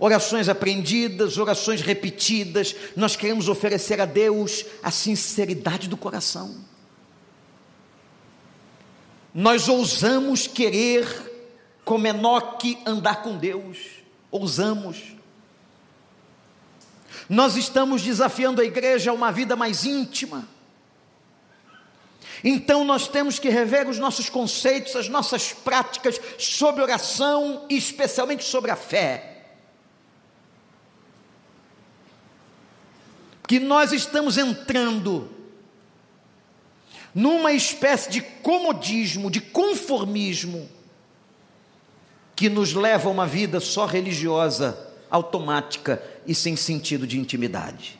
orações 0.00 0.48
aprendidas, 0.48 1.36
orações 1.36 1.82
repetidas, 1.82 2.74
nós 2.96 3.14
queremos 3.14 3.48
oferecer 3.48 4.00
a 4.00 4.06
Deus 4.06 4.64
a 4.82 4.90
sinceridade 4.90 5.86
do 5.88 5.96
coração. 5.96 6.56
Nós 9.34 9.68
ousamos 9.68 10.46
querer, 10.46 11.06
como 11.84 12.06
Enoque, 12.06 12.78
andar 12.86 13.22
com 13.22 13.36
Deus, 13.36 13.76
ousamos. 14.30 15.14
Nós 17.28 17.56
estamos 17.56 18.00
desafiando 18.00 18.62
a 18.62 18.64
igreja 18.64 19.10
a 19.10 19.14
uma 19.14 19.30
vida 19.30 19.54
mais 19.54 19.84
íntima. 19.84 20.48
Então 22.42 22.86
nós 22.86 23.06
temos 23.06 23.38
que 23.38 23.50
rever 23.50 23.86
os 23.86 23.98
nossos 23.98 24.30
conceitos, 24.30 24.96
as 24.96 25.10
nossas 25.10 25.52
práticas 25.52 26.18
sobre 26.38 26.82
oração 26.82 27.66
e 27.68 27.76
especialmente 27.76 28.44
sobre 28.44 28.70
a 28.70 28.76
fé. 28.76 29.29
Que 33.50 33.58
nós 33.58 33.90
estamos 33.90 34.38
entrando 34.38 35.28
numa 37.12 37.52
espécie 37.52 38.08
de 38.08 38.20
comodismo, 38.20 39.28
de 39.28 39.40
conformismo, 39.40 40.70
que 42.36 42.48
nos 42.48 42.74
leva 42.74 43.08
a 43.08 43.10
uma 43.10 43.26
vida 43.26 43.58
só 43.58 43.86
religiosa, 43.86 44.78
automática 45.10 46.00
e 46.24 46.32
sem 46.32 46.54
sentido 46.54 47.08
de 47.08 47.18
intimidade. 47.18 47.98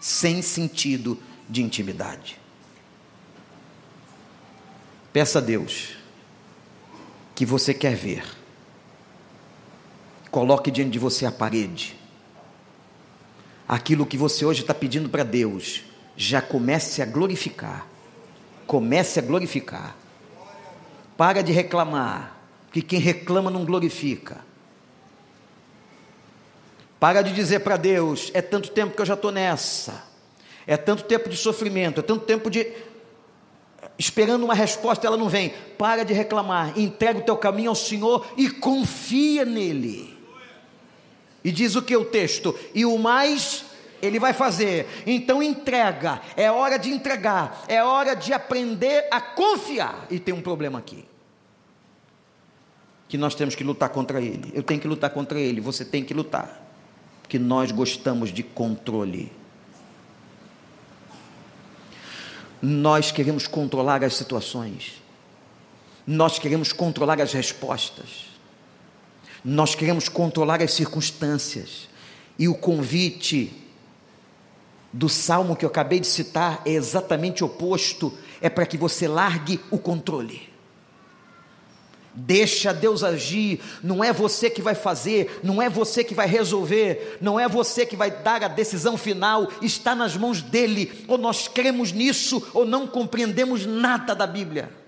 Sem 0.00 0.40
sentido 0.40 1.20
de 1.48 1.64
intimidade. 1.64 2.38
Peça 5.12 5.40
a 5.40 5.42
Deus 5.42 5.96
que 7.34 7.44
você 7.44 7.74
quer 7.74 7.96
ver. 7.96 8.24
Coloque 10.30 10.70
diante 10.70 10.92
de 10.92 10.98
você 11.00 11.26
a 11.26 11.32
parede 11.32 11.98
aquilo 13.70 14.04
que 14.04 14.16
você 14.16 14.44
hoje 14.44 14.62
está 14.62 14.74
pedindo 14.74 15.08
para 15.08 15.22
Deus, 15.22 15.84
já 16.16 16.42
comece 16.42 17.00
a 17.00 17.06
glorificar. 17.06 17.86
Comece 18.66 19.20
a 19.20 19.22
glorificar. 19.22 19.96
Para 21.16 21.40
de 21.40 21.52
reclamar, 21.52 22.36
que 22.72 22.82
quem 22.82 22.98
reclama 22.98 23.48
não 23.48 23.64
glorifica. 23.64 24.38
Para 26.98 27.22
de 27.22 27.32
dizer 27.32 27.60
para 27.60 27.76
Deus: 27.76 28.32
é 28.34 28.42
tanto 28.42 28.70
tempo 28.70 28.96
que 28.96 29.02
eu 29.02 29.06
já 29.06 29.14
estou 29.14 29.30
nessa, 29.30 30.02
é 30.66 30.76
tanto 30.76 31.04
tempo 31.04 31.28
de 31.28 31.36
sofrimento, 31.36 32.00
é 32.00 32.02
tanto 32.02 32.24
tempo 32.24 32.50
de 32.50 32.66
esperando 33.96 34.44
uma 34.44 34.54
resposta, 34.54 35.06
ela 35.06 35.16
não 35.16 35.28
vem. 35.28 35.50
Para 35.78 36.04
de 36.04 36.12
reclamar, 36.12 36.76
entrega 36.76 37.20
o 37.20 37.22
teu 37.22 37.36
caminho 37.36 37.70
ao 37.70 37.76
Senhor 37.76 38.26
e 38.36 38.50
confia 38.50 39.44
nele. 39.44 40.19
E 41.42 41.50
diz 41.50 41.74
o 41.74 41.82
que 41.82 41.96
o 41.96 42.04
texto? 42.04 42.58
E 42.74 42.84
o 42.84 42.98
mais 42.98 43.64
ele 44.02 44.18
vai 44.18 44.32
fazer. 44.32 44.86
Então 45.06 45.42
entrega. 45.42 46.20
É 46.36 46.50
hora 46.50 46.78
de 46.78 46.90
entregar. 46.90 47.64
É 47.68 47.82
hora 47.82 48.14
de 48.14 48.32
aprender 48.32 49.06
a 49.10 49.20
confiar. 49.20 50.06
E 50.10 50.18
tem 50.18 50.34
um 50.34 50.40
problema 50.40 50.78
aqui. 50.78 51.04
Que 53.08 53.18
nós 53.18 53.34
temos 53.34 53.54
que 53.54 53.64
lutar 53.64 53.88
contra 53.88 54.20
ele. 54.20 54.50
Eu 54.54 54.62
tenho 54.62 54.80
que 54.80 54.88
lutar 54.88 55.10
contra 55.10 55.38
ele. 55.38 55.60
Você 55.60 55.84
tem 55.84 56.04
que 56.04 56.14
lutar. 56.14 56.60
Que 57.28 57.38
nós 57.38 57.70
gostamos 57.70 58.32
de 58.32 58.42
controle. 58.42 59.32
Nós 62.62 63.10
queremos 63.10 63.46
controlar 63.46 64.04
as 64.04 64.14
situações. 64.14 65.00
Nós 66.06 66.38
queremos 66.38 66.72
controlar 66.72 67.20
as 67.20 67.32
respostas. 67.32 68.29
Nós 69.44 69.74
queremos 69.74 70.08
controlar 70.08 70.62
as 70.62 70.72
circunstâncias. 70.72 71.88
E 72.38 72.48
o 72.48 72.54
convite 72.54 73.52
do 74.92 75.08
salmo 75.08 75.54
que 75.54 75.64
eu 75.64 75.68
acabei 75.68 76.00
de 76.00 76.06
citar 76.06 76.62
é 76.64 76.70
exatamente 76.70 77.44
oposto, 77.44 78.12
é 78.40 78.48
para 78.48 78.66
que 78.66 78.76
você 78.76 79.06
largue 79.06 79.60
o 79.70 79.78
controle. 79.78 80.50
Deixa 82.12 82.74
Deus 82.74 83.04
agir, 83.04 83.60
não 83.84 84.02
é 84.02 84.12
você 84.12 84.50
que 84.50 84.60
vai 84.60 84.74
fazer, 84.74 85.40
não 85.44 85.62
é 85.62 85.70
você 85.70 86.02
que 86.02 86.12
vai 86.12 86.26
resolver, 86.26 87.18
não 87.20 87.38
é 87.38 87.48
você 87.48 87.86
que 87.86 87.94
vai 87.94 88.10
dar 88.10 88.42
a 88.42 88.48
decisão 88.48 88.96
final, 88.96 89.48
está 89.62 89.94
nas 89.94 90.16
mãos 90.16 90.42
dele. 90.42 91.04
Ou 91.06 91.16
nós 91.16 91.46
cremos 91.46 91.92
nisso, 91.92 92.42
ou 92.52 92.66
não 92.66 92.86
compreendemos 92.86 93.64
nada 93.64 94.12
da 94.12 94.26
Bíblia. 94.26 94.79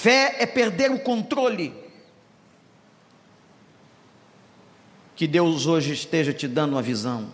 Fé 0.00 0.36
é 0.38 0.46
perder 0.46 0.90
o 0.90 0.98
controle. 0.98 1.74
Que 5.14 5.26
Deus 5.26 5.66
hoje 5.66 5.92
esteja 5.92 6.32
te 6.32 6.48
dando 6.48 6.72
uma 6.72 6.80
visão, 6.80 7.30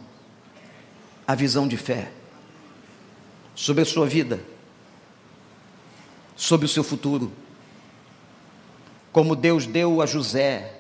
a 1.25 1.37
visão 1.37 1.69
de 1.69 1.77
fé, 1.77 2.11
sobre 3.55 3.85
a 3.85 3.87
sua 3.87 4.05
vida, 4.05 4.43
sobre 6.35 6.67
o 6.67 6.69
seu 6.69 6.83
futuro, 6.83 7.31
como 9.13 9.37
Deus 9.37 9.65
deu 9.65 10.03
a 10.03 10.07
José, 10.07 10.77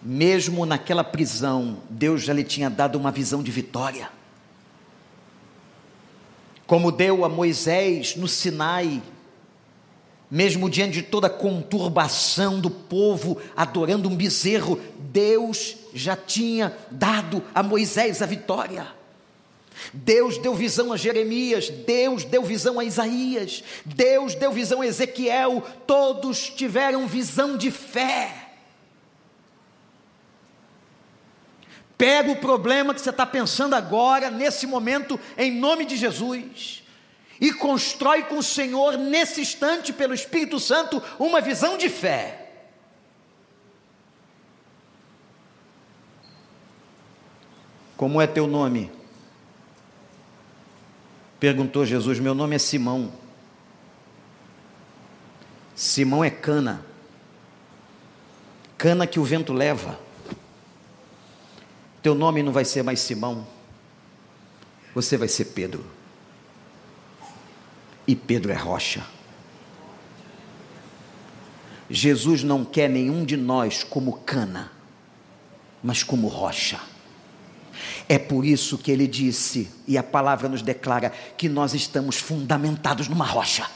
mesmo 0.00 0.64
naquela 0.64 1.02
prisão, 1.02 1.82
Deus 1.90 2.22
já 2.22 2.32
lhe 2.32 2.44
tinha 2.44 2.70
dado 2.70 2.94
uma 2.94 3.10
visão 3.10 3.42
de 3.42 3.50
vitória. 3.50 4.08
Como 6.64 6.92
deu 6.92 7.24
a 7.24 7.28
Moisés 7.28 8.14
no 8.14 8.28
Sinai, 8.28 9.02
mesmo 10.32 10.70
diante 10.70 10.94
de 10.94 11.02
toda 11.02 11.26
a 11.26 11.30
conturbação 11.30 12.58
do 12.58 12.70
povo 12.70 13.36
adorando 13.54 14.08
um 14.08 14.16
bezerro, 14.16 14.80
Deus 14.98 15.76
já 15.92 16.16
tinha 16.16 16.74
dado 16.90 17.44
a 17.54 17.62
Moisés 17.62 18.22
a 18.22 18.26
vitória. 18.26 18.86
Deus 19.92 20.38
deu 20.38 20.54
visão 20.54 20.90
a 20.90 20.96
Jeremias, 20.96 21.68
Deus 21.68 22.24
deu 22.24 22.42
visão 22.42 22.80
a 22.80 22.84
Isaías, 22.84 23.62
Deus 23.84 24.34
deu 24.34 24.50
visão 24.50 24.80
a 24.80 24.86
Ezequiel, 24.86 25.62
todos 25.86 26.48
tiveram 26.48 27.06
visão 27.06 27.58
de 27.58 27.70
fé. 27.70 28.52
Pega 31.98 32.32
o 32.32 32.36
problema 32.36 32.94
que 32.94 33.02
você 33.02 33.10
está 33.10 33.26
pensando 33.26 33.74
agora, 33.74 34.30
nesse 34.30 34.66
momento, 34.66 35.20
em 35.36 35.52
nome 35.52 35.84
de 35.84 35.94
Jesus, 35.94 36.81
e 37.42 37.52
constrói 37.52 38.22
com 38.22 38.38
o 38.38 38.42
Senhor, 38.42 38.96
nesse 38.96 39.40
instante, 39.40 39.92
pelo 39.92 40.14
Espírito 40.14 40.60
Santo, 40.60 41.02
uma 41.18 41.40
visão 41.40 41.76
de 41.76 41.88
fé. 41.88 42.52
Como 47.96 48.20
é 48.20 48.28
teu 48.28 48.46
nome? 48.46 48.92
Perguntou 51.40 51.84
Jesus: 51.84 52.20
Meu 52.20 52.32
nome 52.32 52.54
é 52.54 52.60
Simão. 52.60 53.12
Simão 55.74 56.22
é 56.22 56.30
cana, 56.30 56.86
cana 58.78 59.04
que 59.04 59.18
o 59.18 59.24
vento 59.24 59.52
leva. 59.52 59.98
Teu 62.00 62.14
nome 62.14 62.40
não 62.40 62.52
vai 62.52 62.64
ser 62.64 62.84
mais 62.84 63.00
Simão, 63.00 63.44
você 64.94 65.16
vai 65.16 65.26
ser 65.26 65.46
Pedro. 65.46 66.01
E 68.06 68.16
Pedro 68.16 68.52
é 68.52 68.56
rocha. 68.56 69.04
Jesus 71.88 72.42
não 72.42 72.64
quer 72.64 72.88
nenhum 72.88 73.24
de 73.24 73.36
nós 73.36 73.84
como 73.84 74.14
cana, 74.20 74.72
mas 75.82 76.02
como 76.02 76.26
rocha. 76.26 76.80
É 78.08 78.18
por 78.18 78.44
isso 78.44 78.78
que 78.78 78.90
ele 78.90 79.06
disse, 79.06 79.70
e 79.86 79.98
a 79.98 80.02
palavra 80.02 80.48
nos 80.48 80.62
declara, 80.62 81.10
que 81.36 81.48
nós 81.48 81.74
estamos 81.74 82.16
fundamentados 82.16 83.08
numa 83.08 83.26
rocha. 83.26 83.68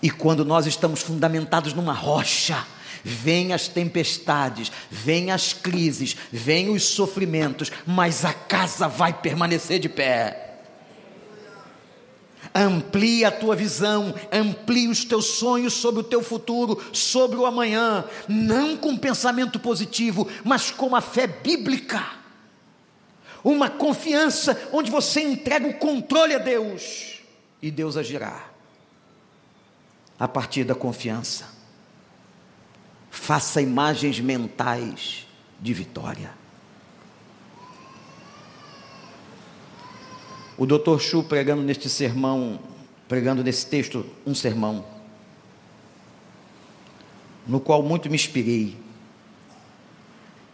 E 0.00 0.10
quando 0.10 0.44
nós 0.44 0.66
estamos 0.66 1.02
fundamentados 1.02 1.72
numa 1.72 1.92
rocha, 1.92 2.64
vêm 3.02 3.52
as 3.52 3.66
tempestades, 3.66 4.70
vêm 4.90 5.30
as 5.30 5.52
crises, 5.52 6.16
vêm 6.30 6.70
os 6.70 6.84
sofrimentos, 6.84 7.72
mas 7.86 8.24
a 8.24 8.32
casa 8.32 8.86
vai 8.86 9.12
permanecer 9.12 9.80
de 9.80 9.88
pé. 9.88 10.47
Amplie 12.54 13.24
a 13.24 13.30
tua 13.30 13.54
visão, 13.54 14.14
amplie 14.32 14.88
os 14.88 15.04
teus 15.04 15.26
sonhos 15.26 15.74
sobre 15.74 16.00
o 16.00 16.04
teu 16.04 16.22
futuro, 16.22 16.80
sobre 16.92 17.36
o 17.36 17.46
amanhã, 17.46 18.04
não 18.28 18.76
com 18.76 18.96
pensamento 18.96 19.58
positivo, 19.58 20.28
mas 20.44 20.70
com 20.70 20.94
a 20.96 21.00
fé 21.00 21.26
bíblica. 21.26 22.04
Uma 23.44 23.70
confiança 23.70 24.68
onde 24.72 24.90
você 24.90 25.20
entrega 25.20 25.66
o 25.66 25.74
controle 25.74 26.34
a 26.34 26.38
Deus 26.38 27.18
e 27.62 27.70
Deus 27.70 27.96
agirá. 27.96 28.46
A 30.18 30.26
partir 30.26 30.64
da 30.64 30.74
confiança, 30.74 31.46
faça 33.10 33.62
imagens 33.62 34.18
mentais 34.20 35.26
de 35.60 35.72
vitória. 35.72 36.37
O 40.58 40.66
Dr. 40.66 40.98
Chu 40.98 41.22
pregando 41.22 41.62
neste 41.62 41.88
sermão, 41.88 42.58
pregando 43.06 43.44
nesse 43.44 43.64
texto 43.64 44.04
um 44.26 44.34
sermão, 44.34 44.84
no 47.46 47.60
qual 47.60 47.80
muito 47.80 48.10
me 48.10 48.16
inspirei. 48.16 48.76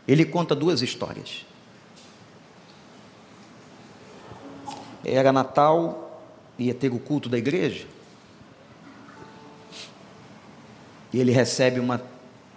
Ele 0.07 0.27
conta 0.27 0.55
duas 0.55 0.83
histórias. 0.83 1.47
Era 5.03 5.33
Natal, 5.33 6.23
ia 6.59 6.75
ter 6.75 6.93
o 6.93 6.99
culto 6.99 7.31
da 7.31 7.39
igreja. 7.39 7.87
E 11.15 11.19
ele 11.19 11.33
recebe 11.33 11.81
uma 11.81 12.03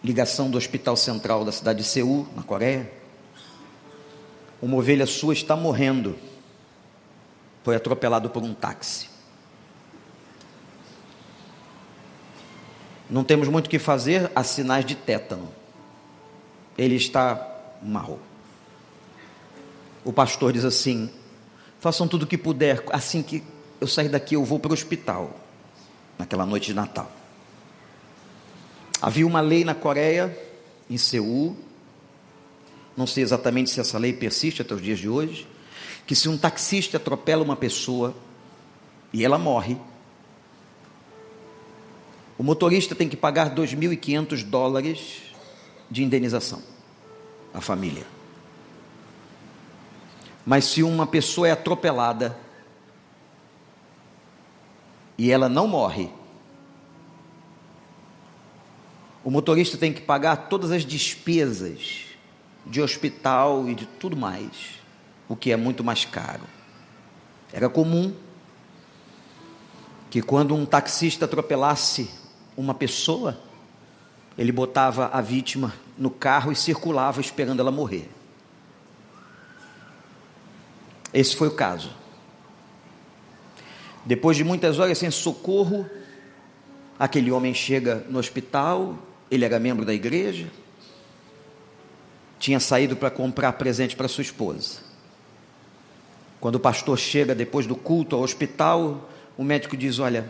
ligação 0.04 0.52
do 0.52 0.58
Hospital 0.58 0.98
Central 0.98 1.46
da 1.46 1.54
cidade 1.54 1.80
de 1.80 1.86
Seul, 1.86 2.28
na 2.36 2.44
Coreia. 2.44 2.92
Uma 4.62 4.76
ovelha 4.76 5.06
sua 5.06 5.32
está 5.32 5.56
morrendo 5.56 6.18
foi 7.68 7.76
atropelado 7.76 8.30
por 8.30 8.42
um 8.42 8.54
táxi. 8.54 9.10
Não 13.10 13.26
temos 13.26 13.50
muito 13.50 13.68
o 13.68 13.70
que 13.70 13.78
fazer, 13.78 14.32
há 14.34 14.42
sinais 14.42 14.86
de 14.86 14.96
tétano. 14.96 15.50
Ele 16.78 16.96
está 16.96 17.46
marrom. 17.84 18.20
O 20.06 20.14
pastor 20.14 20.54
diz 20.54 20.64
assim: 20.64 21.10
façam 21.78 22.08
tudo 22.08 22.24
o 22.24 22.26
que 22.26 22.38
puder, 22.38 22.82
assim 22.90 23.22
que 23.22 23.44
eu 23.82 23.88
sair 23.88 24.08
daqui, 24.08 24.36
eu 24.36 24.46
vou 24.46 24.62
para 24.62 24.72
o 24.72 24.74
hospital, 24.74 25.38
naquela 26.18 26.46
noite 26.46 26.68
de 26.68 26.74
Natal. 26.74 27.12
Havia 29.02 29.28
uma 29.28 29.42
lei 29.42 29.66
na 29.66 29.76
Coreia, 29.76 30.34
em 30.90 30.98
Seul, 30.98 31.54
não 32.96 33.06
sei 33.06 33.24
exatamente 33.24 33.72
se 33.72 33.82
essa 33.82 33.98
lei 33.98 34.14
persiste 34.14 34.62
até 34.62 34.74
os 34.74 34.82
dias 34.82 35.00
de 35.00 35.10
hoje, 35.10 35.46
que 36.08 36.16
se 36.16 36.30
um 36.30 36.38
taxista 36.38 36.96
atropela 36.96 37.44
uma 37.44 37.58
pessoa 37.58 38.16
e 39.12 39.26
ela 39.26 39.38
morre, 39.38 39.78
o 42.38 42.44
motorista 42.44 42.96
tem 42.96 43.10
que 43.10 43.18
pagar 43.18 43.54
2.500 43.54 44.44
dólares 44.46 45.24
de 45.92 46.04
indenização 46.04 46.64
à 47.54 47.60
família. 47.60 48.08
Mas 50.46 50.64
se 50.64 50.82
uma 50.82 51.06
pessoa 51.06 51.50
é 51.50 51.52
atropelada 51.52 52.40
e 55.18 55.30
ela 55.30 55.50
não 55.50 55.68
morre, 55.68 56.10
o 59.26 59.30
motorista 59.30 59.78
tem 59.78 59.92
que 59.92 60.00
pagar 60.00 60.48
todas 60.48 60.72
as 60.72 60.86
despesas 60.86 62.06
de 62.66 62.82
hospital 62.82 63.68
e 63.68 63.76
de 63.76 63.86
tudo 63.86 64.16
mais 64.16 64.78
o 65.28 65.36
que 65.36 65.52
é 65.52 65.58
muito 65.58 65.84
mais 65.84 66.06
caro. 66.06 66.44
Era 67.52 67.70
comum 67.70 68.14
que 70.10 70.22
quando 70.22 70.56
um 70.56 70.66
taxista 70.66 71.26
atropelasse 71.26 72.10
uma 72.56 72.74
pessoa, 72.74 73.38
ele 74.38 74.52
botava 74.52 75.08
a 75.08 75.22
vítima 75.22 75.74
no 75.98 76.10
carro 76.10 76.52
e 76.52 76.56
circulava 76.56 77.20
esperando 77.20 77.60
ela 77.60 77.72
morrer. 77.72 78.10
Esse 81.14 81.36
foi 81.36 81.48
o 81.48 81.56
caso. 81.56 81.92
Depois 84.06 84.38
de 84.38 84.44
muitas 84.44 84.80
horas 84.80 84.98
sem 84.98 85.12
socorro, 85.12 85.90
aquele 86.98 87.32
homem 87.32 87.54
chega 87.54 88.06
no 88.10 88.20
hospital, 88.20 88.98
ele 89.30 89.44
era 89.44 89.60
membro 89.60 89.86
da 89.86 89.94
igreja, 89.94 90.48
tinha 92.40 92.60
saído 92.60 92.96
para 92.96 93.10
comprar 93.10 93.54
presente 93.54 93.96
para 93.96 94.08
sua 94.08 94.22
esposa. 94.22 94.87
Quando 96.40 96.56
o 96.56 96.60
pastor 96.60 96.98
chega 96.98 97.34
depois 97.34 97.66
do 97.66 97.76
culto 97.76 98.16
ao 98.16 98.22
hospital, 98.22 99.10
o 99.38 99.44
médico 99.44 99.76
diz: 99.76 100.00
Olha, 100.00 100.28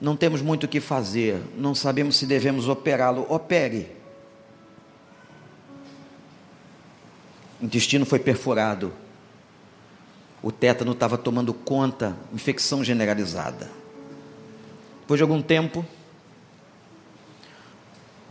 não 0.00 0.16
temos 0.16 0.40
muito 0.40 0.64
o 0.64 0.68
que 0.68 0.80
fazer, 0.80 1.40
não 1.56 1.74
sabemos 1.74 2.16
se 2.16 2.26
devemos 2.26 2.68
operá-lo. 2.68 3.26
Opere. 3.28 3.90
O 7.60 7.66
intestino 7.66 8.06
foi 8.06 8.18
perfurado. 8.18 8.92
O 10.42 10.50
tétano 10.50 10.92
estava 10.92 11.18
tomando 11.18 11.52
conta, 11.52 12.16
infecção 12.32 12.82
generalizada. 12.82 13.70
Depois 15.02 15.18
de 15.18 15.22
algum 15.22 15.42
tempo, 15.42 15.84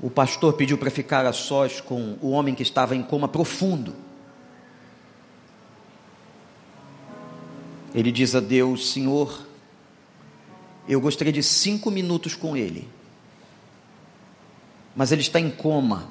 o 0.02 0.10
pastor 0.10 0.54
pediu 0.54 0.78
para 0.78 0.90
ficar 0.90 1.26
a 1.26 1.34
sós 1.34 1.80
com 1.80 2.18
o 2.22 2.32
homem 2.32 2.56
que 2.56 2.64
estava 2.64 2.96
em 2.96 3.04
coma 3.04 3.28
profundo. 3.28 3.94
Ele 7.94 8.12
diz 8.12 8.36
a 8.36 8.40
Deus: 8.40 8.92
Senhor, 8.92 9.46
eu 10.88 11.00
gostaria 11.00 11.34
de 11.34 11.44
cinco 11.44 11.90
minutos 11.90 12.36
com 12.36 12.56
ele, 12.56 12.88
mas 14.96 15.12
ele 15.12 15.22
está 15.22 15.40
em 15.40 15.50
coma. 15.50 16.10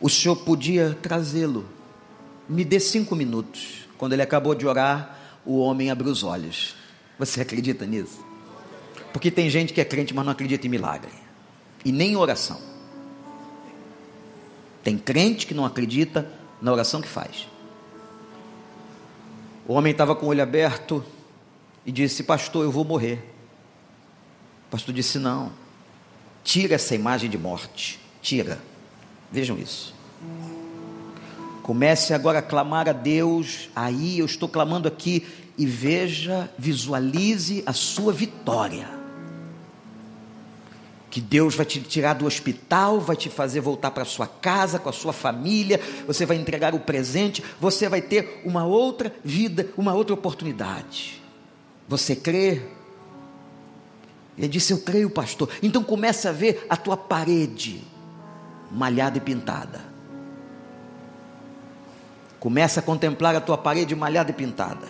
O 0.00 0.08
Senhor 0.08 0.36
podia 0.36 0.96
trazê-lo, 1.02 1.68
me 2.48 2.64
dê 2.64 2.80
cinco 2.80 3.14
minutos. 3.14 3.88
Quando 3.98 4.14
ele 4.14 4.22
acabou 4.22 4.54
de 4.54 4.66
orar, 4.66 5.18
o 5.44 5.58
homem 5.58 5.90
abriu 5.90 6.10
os 6.10 6.22
olhos. 6.22 6.74
Você 7.18 7.42
acredita 7.42 7.84
nisso? 7.84 8.24
Porque 9.12 9.30
tem 9.30 9.50
gente 9.50 9.74
que 9.74 9.80
é 9.80 9.84
crente, 9.84 10.14
mas 10.14 10.24
não 10.24 10.32
acredita 10.32 10.66
em 10.66 10.70
milagre, 10.70 11.12
e 11.84 11.92
nem 11.92 12.12
em 12.12 12.16
oração. 12.16 12.58
Tem 14.82 14.96
crente 14.96 15.46
que 15.46 15.52
não 15.52 15.66
acredita 15.66 16.32
na 16.62 16.72
oração 16.72 17.02
que 17.02 17.08
faz. 17.08 17.49
O 19.70 19.74
homem 19.74 19.92
estava 19.92 20.16
com 20.16 20.26
o 20.26 20.30
olho 20.30 20.42
aberto 20.42 21.04
e 21.86 21.92
disse: 21.92 22.24
Pastor, 22.24 22.64
eu 22.64 22.72
vou 22.72 22.84
morrer. 22.84 23.24
O 24.66 24.70
pastor 24.72 24.92
disse: 24.92 25.16
Não, 25.16 25.52
tira 26.42 26.74
essa 26.74 26.92
imagem 26.92 27.30
de 27.30 27.38
morte, 27.38 28.00
tira. 28.20 28.60
Vejam 29.30 29.56
isso. 29.56 29.94
Comece 31.62 32.12
agora 32.12 32.40
a 32.40 32.42
clamar 32.42 32.88
a 32.88 32.92
Deus. 32.92 33.70
Aí 33.72 34.18
eu 34.18 34.26
estou 34.26 34.48
clamando 34.48 34.88
aqui 34.88 35.24
e 35.56 35.64
veja, 35.64 36.50
visualize 36.58 37.62
a 37.64 37.72
sua 37.72 38.12
vitória. 38.12 38.99
Que 41.10 41.20
Deus 41.20 41.56
vai 41.56 41.66
te 41.66 41.80
tirar 41.80 42.14
do 42.14 42.24
hospital, 42.24 43.00
vai 43.00 43.16
te 43.16 43.28
fazer 43.28 43.60
voltar 43.60 43.90
para 43.90 44.04
sua 44.04 44.28
casa, 44.28 44.78
com 44.78 44.88
a 44.88 44.92
sua 44.92 45.12
família, 45.12 45.80
você 46.06 46.24
vai 46.24 46.36
entregar 46.36 46.72
o 46.72 46.78
presente, 46.78 47.42
você 47.60 47.88
vai 47.88 48.00
ter 48.00 48.40
uma 48.44 48.64
outra 48.64 49.12
vida, 49.24 49.68
uma 49.76 49.92
outra 49.92 50.14
oportunidade. 50.14 51.20
Você 51.88 52.14
crê? 52.14 52.62
Ele 54.38 54.46
disse: 54.46 54.72
Eu 54.72 54.78
creio, 54.78 55.10
pastor. 55.10 55.50
Então 55.60 55.82
comece 55.82 56.28
a 56.28 56.32
ver 56.32 56.64
a 56.70 56.76
tua 56.76 56.96
parede 56.96 57.82
malhada 58.70 59.18
e 59.18 59.20
pintada. 59.20 59.80
Começa 62.38 62.78
a 62.78 62.82
contemplar 62.82 63.34
a 63.34 63.40
tua 63.40 63.58
parede 63.58 63.94
malhada 63.96 64.30
e 64.30 64.34
pintada. 64.34 64.86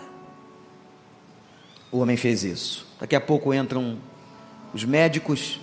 O 1.91 1.97
homem 1.97 2.15
fez 2.15 2.43
isso. 2.43 2.87
Daqui 2.99 3.15
a 3.15 3.19
pouco 3.19 3.53
entram 3.53 3.97
os 4.73 4.85
médicos, 4.85 5.59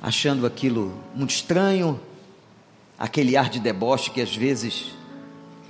achando 0.00 0.46
aquilo 0.46 0.98
muito 1.14 1.30
estranho, 1.30 2.00
aquele 2.98 3.36
ar 3.36 3.48
de 3.48 3.60
deboche 3.60 4.10
que 4.10 4.20
às 4.20 4.34
vezes 4.34 4.94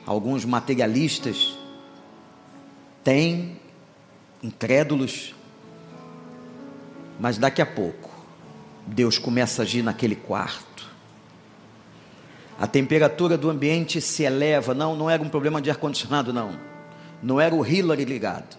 alguns 0.07 0.45
materialistas 0.45 1.57
têm, 3.03 3.59
incrédulos, 4.43 5.35
mas 7.19 7.39
daqui 7.39 7.61
a 7.61 7.67
pouco 7.67 8.11
Deus 8.87 9.19
começa 9.19 9.63
a 9.63 9.65
agir 9.65 9.83
naquele 9.83 10.17
quarto. 10.17 10.89
A 12.59 12.67
temperatura 12.67 13.39
do 13.39 13.49
ambiente 13.49 14.01
se 14.01 14.23
eleva, 14.23 14.75
não, 14.75 14.95
não 14.95 15.09
era 15.09 15.23
um 15.23 15.29
problema 15.29 15.63
de 15.63 15.71
ar 15.71 15.77
condicionado 15.77 16.33
não. 16.33 16.59
Não 17.23 17.41
era 17.41 17.55
o 17.55 17.67
Hillary 17.67 18.05
ligado. 18.05 18.57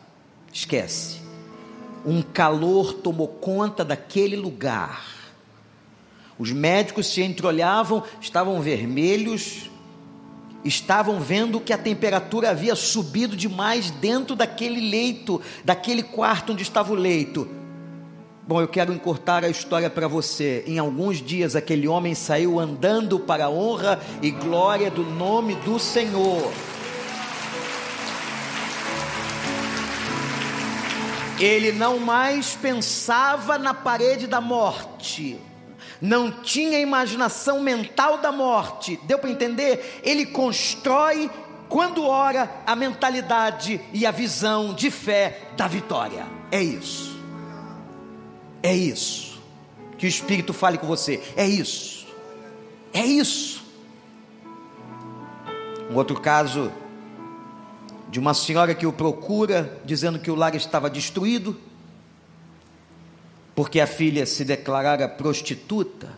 Esquece. 0.51 1.21
Um 2.03 2.21
calor 2.21 2.93
tomou 2.93 3.27
conta 3.27 3.85
daquele 3.85 4.35
lugar. 4.35 5.20
Os 6.37 6.51
médicos 6.51 7.07
se 7.07 7.21
entreolhavam, 7.21 8.03
estavam 8.19 8.61
vermelhos, 8.61 9.69
estavam 10.63 11.19
vendo 11.19 11.59
que 11.59 11.73
a 11.73 11.77
temperatura 11.77 12.49
havia 12.51 12.75
subido 12.75 13.35
demais 13.35 13.91
dentro 13.91 14.35
daquele 14.35 14.89
leito, 14.89 15.41
daquele 15.63 16.03
quarto 16.03 16.53
onde 16.53 16.63
estava 16.63 16.91
o 16.91 16.95
leito. 16.95 17.47
Bom, 18.47 18.59
eu 18.59 18.67
quero 18.67 18.91
encurtar 18.91 19.43
a 19.43 19.49
história 19.49 19.89
para 19.89 20.07
você. 20.07 20.63
Em 20.67 20.79
alguns 20.79 21.21
dias, 21.21 21.55
aquele 21.55 21.87
homem 21.87 22.15
saiu 22.15 22.59
andando 22.59 23.19
para 23.19 23.45
a 23.45 23.49
honra 23.49 23.99
e 24.21 24.31
glória 24.31 24.89
do 24.89 25.03
nome 25.03 25.55
do 25.55 25.79
Senhor. 25.79 26.51
Ele 31.39 31.71
não 31.71 31.97
mais 31.97 32.55
pensava 32.55 33.57
na 33.57 33.73
parede 33.73 34.27
da 34.27 34.41
morte, 34.41 35.39
não 36.01 36.31
tinha 36.31 36.79
imaginação 36.79 37.61
mental 37.61 38.17
da 38.17 38.31
morte. 38.31 38.99
Deu 39.03 39.19
para 39.19 39.29
entender? 39.29 40.01
Ele 40.03 40.25
constrói, 40.25 41.29
quando 41.69 42.05
ora, 42.05 42.49
a 42.65 42.75
mentalidade 42.75 43.79
e 43.93 44.05
a 44.05 44.11
visão 44.11 44.73
de 44.73 44.89
fé 44.89 45.41
da 45.55 45.67
vitória. 45.67 46.25
É 46.51 46.61
isso. 46.61 47.15
É 48.63 48.75
isso. 48.75 49.39
Que 49.97 50.05
o 50.05 50.09
Espírito 50.09 50.53
fale 50.53 50.77
com 50.77 50.87
você. 50.87 51.21
É 51.35 51.45
isso. 51.45 52.07
É 52.91 53.05
isso. 53.05 53.63
Um 55.89 55.95
outro 55.95 56.19
caso 56.19 56.71
de 58.09 58.19
uma 58.19 58.33
senhora 58.33 58.73
que 58.73 58.85
o 58.85 58.91
procura, 58.91 59.79
dizendo 59.85 60.19
que 60.19 60.31
o 60.31 60.35
lar 60.35 60.55
estava 60.55 60.89
destruído, 60.89 61.57
porque 63.61 63.79
a 63.79 63.85
filha 63.85 64.25
se 64.25 64.43
declarara 64.43 65.07
prostituta. 65.07 66.09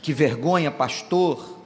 Que 0.00 0.10
vergonha, 0.10 0.70
pastor. 0.70 1.58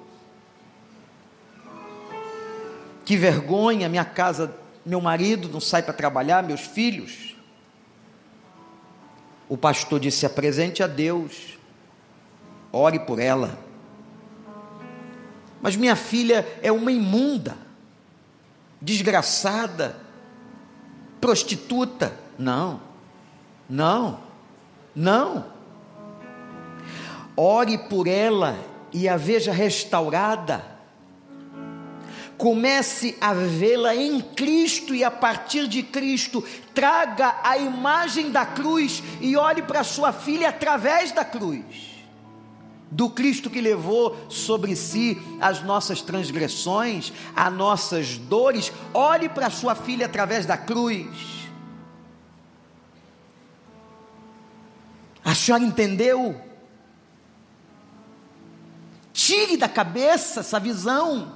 Que 3.04 3.16
vergonha, 3.16 3.88
minha 3.88 4.04
casa, 4.04 4.52
meu 4.84 5.00
marido 5.00 5.48
não 5.48 5.60
sai 5.60 5.80
para 5.80 5.94
trabalhar, 5.94 6.42
meus 6.42 6.62
filhos. 6.62 7.36
O 9.48 9.56
pastor 9.56 10.00
disse: 10.00 10.26
apresente 10.26 10.82
a 10.82 10.88
Deus, 10.88 11.56
ore 12.72 12.98
por 12.98 13.20
ela. 13.20 13.56
Mas 15.62 15.76
minha 15.76 15.94
filha 15.94 16.44
é 16.60 16.72
uma 16.72 16.90
imunda, 16.90 17.56
desgraçada, 18.82 20.00
prostituta. 21.20 22.12
Não, 22.36 22.82
não, 23.70 24.26
não. 24.98 25.44
Ore 27.36 27.78
por 27.78 28.08
ela 28.08 28.58
e 28.92 29.08
a 29.08 29.16
veja 29.16 29.52
restaurada 29.52 30.76
comece 32.36 33.16
a 33.20 33.34
vê-la 33.34 33.96
em 33.96 34.20
Cristo 34.20 34.94
e 34.94 35.02
a 35.02 35.10
partir 35.10 35.66
de 35.66 35.82
Cristo 35.82 36.42
traga 36.72 37.36
a 37.42 37.58
imagem 37.58 38.30
da 38.30 38.46
cruz 38.46 39.02
e 39.20 39.36
olhe 39.36 39.62
para 39.62 39.82
sua 39.82 40.12
filha 40.12 40.48
através 40.48 41.10
da 41.10 41.24
cruz. 41.24 41.98
Do 42.90 43.10
Cristo 43.10 43.50
que 43.50 43.60
levou 43.60 44.16
sobre 44.28 44.74
si 44.74 45.20
as 45.40 45.62
nossas 45.62 46.00
transgressões, 46.00 47.12
as 47.36 47.52
nossas 47.52 48.16
dores, 48.16 48.72
olhe 48.94 49.28
para 49.28 49.50
sua 49.50 49.74
filha 49.74 50.06
através 50.06 50.46
da 50.46 50.56
cruz. 50.56 51.37
A 55.28 55.34
senhora 55.34 55.62
entendeu? 55.62 56.40
Tire 59.12 59.58
da 59.58 59.68
cabeça 59.68 60.40
essa 60.40 60.58
visão 60.58 61.34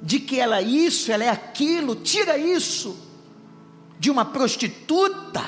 de 0.00 0.18
que 0.20 0.40
ela 0.40 0.56
é 0.56 0.62
isso, 0.62 1.12
ela 1.12 1.22
é 1.22 1.28
aquilo, 1.28 1.96
tira 1.96 2.38
isso 2.38 2.96
de 3.98 4.10
uma 4.10 4.24
prostituta, 4.24 5.44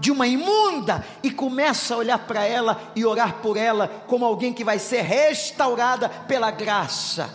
de 0.00 0.10
uma 0.10 0.26
imunda 0.26 1.06
e 1.22 1.30
começa 1.30 1.94
a 1.94 1.98
olhar 1.98 2.18
para 2.18 2.44
ela 2.44 2.82
e 2.96 3.04
orar 3.04 3.34
por 3.34 3.56
ela 3.56 3.86
como 4.08 4.24
alguém 4.24 4.52
que 4.52 4.64
vai 4.64 4.80
ser 4.80 5.02
restaurada 5.02 6.08
pela 6.08 6.50
graça. 6.50 7.32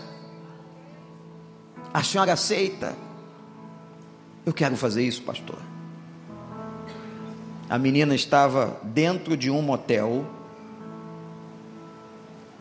A 1.93 2.03
senhora 2.03 2.33
aceita? 2.33 2.93
Eu 4.45 4.51
quero 4.51 4.75
fazer 4.75 5.07
isso, 5.07 5.21
pastor. 5.21 5.74
A 7.69 7.77
menina 7.77 8.13
estava 8.13 8.79
dentro 8.83 9.35
de 9.35 9.49
um 9.49 9.61
motel 9.61 10.25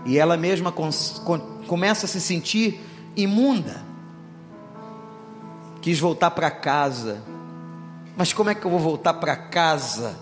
e 0.06 0.18
ela 0.18 0.36
mesma 0.36 0.72
começa 0.72 2.06
a 2.06 2.09
se 2.09 2.20
sentir 2.20 2.81
imunda. 3.16 3.82
Quis 5.81 5.98
voltar 5.98 6.31
para 6.31 6.51
casa. 6.51 7.22
Mas 8.16 8.32
como 8.32 8.51
é 8.51 8.55
que 8.55 8.64
eu 8.64 8.70
vou 8.70 8.81
voltar 8.81 9.14
para 9.14 9.36
casa? 9.36 10.18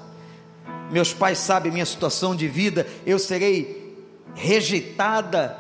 Meus 0.91 1.13
pais 1.13 1.39
sabem 1.39 1.73
minha 1.73 1.87
situação 1.87 2.35
de 2.35 2.49
vida, 2.49 2.87
eu 3.07 3.19
serei 3.19 3.97
rejeitada. 4.35 5.59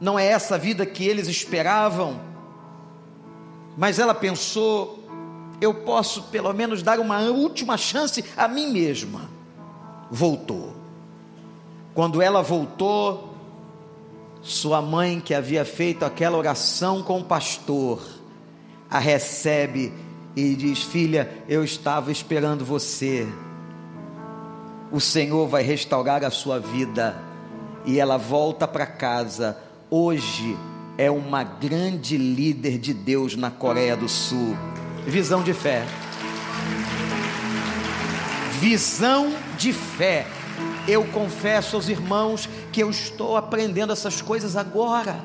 Não 0.00 0.18
é 0.18 0.26
essa 0.26 0.54
a 0.54 0.58
vida 0.58 0.86
que 0.86 1.04
eles 1.04 1.28
esperavam. 1.28 2.20
Mas 3.76 3.98
ela 3.98 4.14
pensou: 4.14 4.97
eu 5.60 5.74
posso 5.74 6.24
pelo 6.24 6.52
menos 6.52 6.82
dar 6.82 7.00
uma 7.00 7.20
última 7.20 7.76
chance 7.76 8.24
a 8.36 8.46
mim 8.46 8.72
mesma. 8.72 9.28
Voltou. 10.10 10.74
Quando 11.94 12.22
ela 12.22 12.42
voltou, 12.42 13.34
sua 14.40 14.80
mãe, 14.80 15.20
que 15.20 15.34
havia 15.34 15.64
feito 15.64 16.04
aquela 16.04 16.38
oração 16.38 17.02
com 17.02 17.20
o 17.20 17.24
pastor, 17.24 18.00
a 18.90 18.98
recebe 18.98 19.92
e 20.36 20.54
diz: 20.54 20.82
Filha, 20.82 21.28
eu 21.48 21.64
estava 21.64 22.12
esperando 22.12 22.64
você. 22.64 23.26
O 24.92 25.00
Senhor 25.00 25.48
vai 25.48 25.62
restaurar 25.62 26.24
a 26.24 26.30
sua 26.30 26.58
vida. 26.58 27.16
E 27.84 27.98
ela 27.98 28.16
volta 28.16 28.66
para 28.66 28.86
casa. 28.86 29.58
Hoje 29.90 30.56
é 30.96 31.10
uma 31.10 31.42
grande 31.42 32.16
líder 32.16 32.78
de 32.78 32.92
Deus 32.94 33.36
na 33.36 33.50
Coreia 33.50 33.96
do 33.96 34.08
Sul. 34.08 34.56
Visão 35.08 35.42
de 35.42 35.54
fé. 35.54 35.86
Visão 38.60 39.32
de 39.56 39.72
fé. 39.72 40.26
Eu 40.86 41.02
confesso 41.06 41.76
aos 41.76 41.88
irmãos 41.88 42.46
que 42.70 42.82
eu 42.82 42.90
estou 42.90 43.34
aprendendo 43.34 43.90
essas 43.90 44.20
coisas 44.20 44.54
agora. 44.54 45.18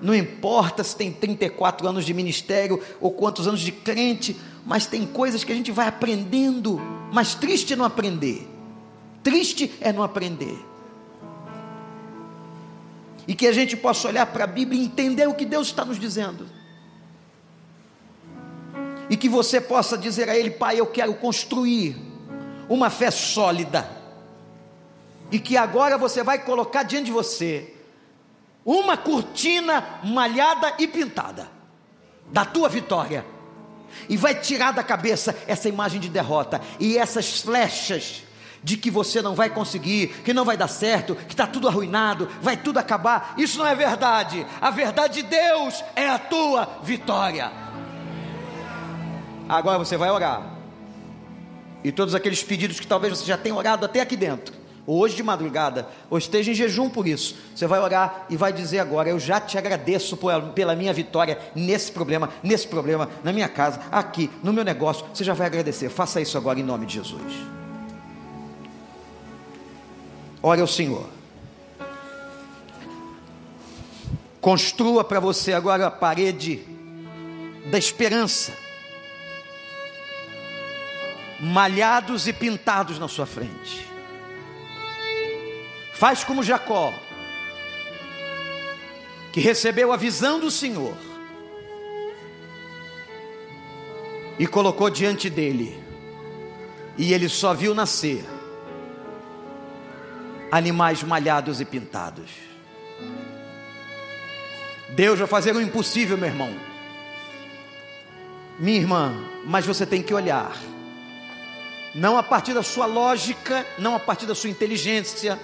Não 0.00 0.14
importa 0.14 0.82
se 0.82 0.96
tem 0.96 1.12
34 1.12 1.86
anos 1.86 2.06
de 2.06 2.14
ministério 2.14 2.82
ou 2.98 3.10
quantos 3.10 3.46
anos 3.46 3.60
de 3.60 3.72
crente, 3.72 4.34
mas 4.64 4.86
tem 4.86 5.04
coisas 5.04 5.44
que 5.44 5.52
a 5.52 5.54
gente 5.54 5.70
vai 5.70 5.88
aprendendo. 5.88 6.80
Mas 7.12 7.34
triste 7.34 7.74
é 7.74 7.76
não 7.76 7.84
aprender. 7.84 8.48
Triste 9.22 9.70
é 9.82 9.92
não 9.92 10.02
aprender. 10.02 10.58
e 13.28 13.34
que 13.34 13.46
a 13.46 13.52
gente 13.52 13.76
possa 13.76 14.08
olhar 14.08 14.26
para 14.26 14.44
a 14.44 14.46
Bíblia 14.46 14.80
e 14.80 14.84
entender 14.84 15.28
o 15.28 15.34
que 15.34 15.44
Deus 15.44 15.68
está 15.68 15.84
nos 15.84 15.98
dizendo. 16.00 16.61
E 19.12 19.16
que 19.18 19.28
você 19.28 19.60
possa 19.60 19.98
dizer 19.98 20.30
a 20.30 20.34
Ele, 20.34 20.50
Pai, 20.50 20.80
eu 20.80 20.86
quero 20.86 21.12
construir 21.12 21.94
uma 22.66 22.88
fé 22.88 23.10
sólida. 23.10 23.86
E 25.30 25.38
que 25.38 25.54
agora 25.54 25.98
você 25.98 26.22
vai 26.22 26.38
colocar 26.38 26.82
diante 26.82 27.04
de 27.04 27.12
você 27.12 27.74
uma 28.64 28.96
cortina 28.96 30.00
malhada 30.02 30.72
e 30.78 30.88
pintada 30.88 31.46
da 32.32 32.46
tua 32.46 32.70
vitória. 32.70 33.22
E 34.08 34.16
vai 34.16 34.34
tirar 34.34 34.72
da 34.72 34.82
cabeça 34.82 35.36
essa 35.46 35.68
imagem 35.68 36.00
de 36.00 36.08
derrota 36.08 36.58
e 36.80 36.96
essas 36.96 37.42
flechas 37.42 38.22
de 38.62 38.78
que 38.78 38.90
você 38.90 39.20
não 39.20 39.34
vai 39.34 39.50
conseguir, 39.50 40.22
que 40.24 40.32
não 40.32 40.46
vai 40.46 40.56
dar 40.56 40.68
certo, 40.68 41.16
que 41.16 41.34
está 41.34 41.46
tudo 41.46 41.68
arruinado, 41.68 42.30
vai 42.40 42.56
tudo 42.56 42.78
acabar. 42.78 43.34
Isso 43.36 43.58
não 43.58 43.66
é 43.66 43.74
verdade. 43.74 44.46
A 44.58 44.70
verdade 44.70 45.20
de 45.20 45.28
Deus 45.28 45.84
é 45.94 46.08
a 46.08 46.18
tua 46.18 46.78
vitória. 46.82 47.61
Agora 49.48 49.78
você 49.78 49.96
vai 49.96 50.10
orar. 50.10 50.42
E 51.84 51.90
todos 51.90 52.14
aqueles 52.14 52.42
pedidos 52.42 52.78
que 52.78 52.86
talvez 52.86 53.18
você 53.18 53.24
já 53.24 53.36
tenha 53.36 53.54
orado 53.54 53.84
até 53.84 54.00
aqui 54.00 54.16
dentro, 54.16 54.54
hoje 54.86 55.16
de 55.16 55.22
madrugada, 55.22 55.88
ou 56.08 56.16
esteja 56.16 56.52
em 56.52 56.54
jejum 56.54 56.88
por 56.88 57.06
isso, 57.06 57.36
você 57.54 57.66
vai 57.66 57.80
orar 57.80 58.26
e 58.30 58.36
vai 58.36 58.52
dizer 58.52 58.78
agora: 58.78 59.08
Eu 59.08 59.18
já 59.18 59.40
te 59.40 59.58
agradeço 59.58 60.16
pela 60.54 60.76
minha 60.76 60.92
vitória 60.92 61.38
nesse 61.54 61.90
problema, 61.90 62.30
nesse 62.42 62.68
problema, 62.68 63.08
na 63.24 63.32
minha 63.32 63.48
casa, 63.48 63.80
aqui, 63.90 64.30
no 64.42 64.52
meu 64.52 64.64
negócio. 64.64 65.04
Você 65.12 65.24
já 65.24 65.34
vai 65.34 65.46
agradecer. 65.46 65.88
Faça 65.88 66.20
isso 66.20 66.38
agora 66.38 66.60
em 66.60 66.64
nome 66.64 66.86
de 66.86 66.94
Jesus. 66.94 67.32
Ore 70.42 70.60
ao 70.60 70.66
Senhor. 70.66 71.08
Construa 74.40 75.04
para 75.04 75.20
você 75.20 75.52
agora 75.52 75.86
a 75.86 75.90
parede 75.90 76.66
da 77.70 77.78
esperança. 77.78 78.52
Malhados 81.42 82.28
e 82.28 82.32
pintados 82.32 82.98
na 83.00 83.08
sua 83.08 83.26
frente. 83.26 83.84
Faz 85.92 86.22
como 86.22 86.42
Jacó, 86.42 86.94
que 89.32 89.40
recebeu 89.40 89.92
a 89.92 89.96
visão 89.96 90.38
do 90.38 90.50
Senhor 90.50 90.96
e 94.38 94.46
colocou 94.46 94.88
diante 94.88 95.28
dele, 95.28 95.82
e 96.96 97.12
ele 97.12 97.28
só 97.28 97.52
viu 97.52 97.74
nascer 97.74 98.24
animais 100.50 101.02
malhados 101.02 101.60
e 101.60 101.64
pintados. 101.64 102.30
Deus 104.90 105.18
vai 105.18 105.26
fazer 105.26 105.56
o 105.56 105.60
impossível, 105.60 106.18
meu 106.18 106.28
irmão. 106.28 106.54
Minha 108.58 108.78
irmã, 108.78 109.14
mas 109.46 109.64
você 109.64 109.86
tem 109.86 110.02
que 110.02 110.12
olhar, 110.12 110.54
não 111.94 112.16
a 112.16 112.22
partir 112.22 112.54
da 112.54 112.62
sua 112.62 112.86
lógica, 112.86 113.66
não 113.78 113.94
a 113.94 114.00
partir 114.00 114.26
da 114.26 114.34
sua 114.34 114.50
inteligência, 114.50 115.38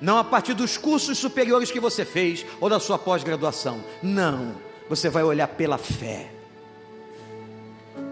não 0.00 0.18
a 0.18 0.24
partir 0.24 0.54
dos 0.54 0.76
cursos 0.76 1.18
superiores 1.18 1.70
que 1.70 1.80
você 1.80 2.04
fez 2.04 2.44
ou 2.60 2.68
da 2.68 2.80
sua 2.80 2.98
pós-graduação. 2.98 3.82
Não, 4.02 4.54
você 4.88 5.08
vai 5.08 5.22
olhar 5.22 5.48
pela 5.48 5.78
fé. 5.78 6.30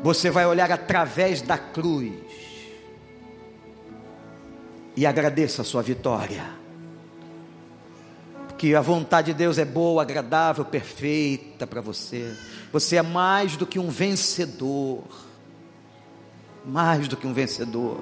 Você 0.02 0.30
vai 0.30 0.46
olhar 0.46 0.70
através 0.70 1.42
da 1.42 1.56
cruz 1.56 2.12
e 4.96 5.06
agradeça 5.06 5.62
a 5.62 5.64
sua 5.64 5.82
vitória. 5.82 6.44
Porque 8.48 8.74
a 8.74 8.80
vontade 8.80 9.32
de 9.32 9.38
Deus 9.38 9.58
é 9.58 9.64
boa, 9.64 10.02
agradável, 10.02 10.64
perfeita 10.64 11.66
para 11.66 11.80
você. 11.80 12.36
Você 12.72 12.96
é 12.96 13.02
mais 13.02 13.56
do 13.56 13.66
que 13.66 13.78
um 13.78 13.88
vencedor. 13.88 15.02
Mais 16.64 17.08
do 17.08 17.16
que 17.16 17.26
um 17.26 17.32
vencedor. 17.32 17.98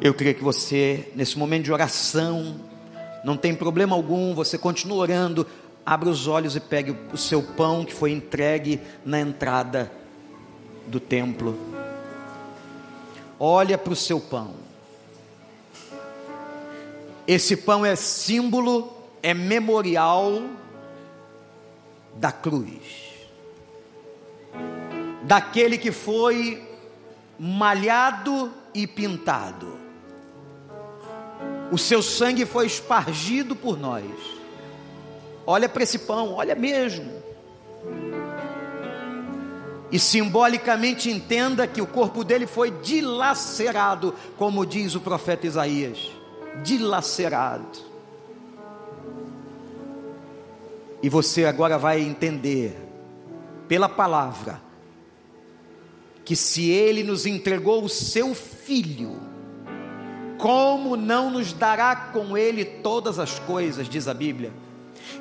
Eu 0.00 0.14
queria 0.14 0.32
que 0.32 0.42
você, 0.42 1.12
nesse 1.14 1.38
momento 1.38 1.64
de 1.64 1.72
oração, 1.72 2.56
não 3.22 3.36
tem 3.36 3.54
problema 3.54 3.94
algum, 3.94 4.34
você 4.34 4.56
continua 4.56 4.96
orando, 4.96 5.46
abra 5.84 6.08
os 6.08 6.26
olhos 6.26 6.56
e 6.56 6.60
pegue 6.60 6.96
o 7.12 7.18
seu 7.18 7.42
pão 7.42 7.84
que 7.84 7.92
foi 7.92 8.10
entregue 8.10 8.80
na 9.04 9.20
entrada 9.20 9.92
do 10.86 10.98
templo. 10.98 11.58
Olha 13.38 13.76
para 13.76 13.92
o 13.92 13.96
seu 13.96 14.20
pão. 14.20 14.54
Esse 17.26 17.56
pão 17.56 17.84
é 17.84 17.94
símbolo, 17.94 18.92
é 19.22 19.34
memorial 19.34 20.42
da 22.16 22.32
cruz. 22.32 23.09
Daquele 25.30 25.78
que 25.78 25.92
foi 25.92 26.60
malhado 27.38 28.52
e 28.74 28.84
pintado. 28.84 29.78
O 31.70 31.78
seu 31.78 32.02
sangue 32.02 32.44
foi 32.44 32.66
espargido 32.66 33.54
por 33.54 33.78
nós. 33.78 34.10
Olha 35.46 35.68
para 35.68 35.84
esse 35.84 36.00
pão, 36.00 36.34
olha 36.34 36.56
mesmo. 36.56 37.12
E 39.92 40.00
simbolicamente 40.00 41.08
entenda 41.08 41.64
que 41.64 41.80
o 41.80 41.86
corpo 41.86 42.24
dele 42.24 42.48
foi 42.48 42.72
dilacerado, 42.72 44.12
como 44.36 44.66
diz 44.66 44.96
o 44.96 45.00
profeta 45.00 45.46
Isaías. 45.46 46.10
Dilacerado. 46.64 47.78
E 51.00 51.08
você 51.08 51.44
agora 51.44 51.78
vai 51.78 52.00
entender, 52.00 52.76
pela 53.68 53.88
palavra, 53.88 54.69
que 56.30 56.36
se 56.36 56.70
ele 56.70 57.02
nos 57.02 57.26
entregou 57.26 57.82
o 57.82 57.88
seu 57.88 58.36
filho, 58.36 59.20
como 60.38 60.96
não 60.96 61.28
nos 61.28 61.52
dará 61.52 61.96
com 61.96 62.38
ele 62.38 62.64
todas 62.64 63.18
as 63.18 63.40
coisas, 63.40 63.88
diz 63.88 64.06
a 64.06 64.14
Bíblia. 64.14 64.52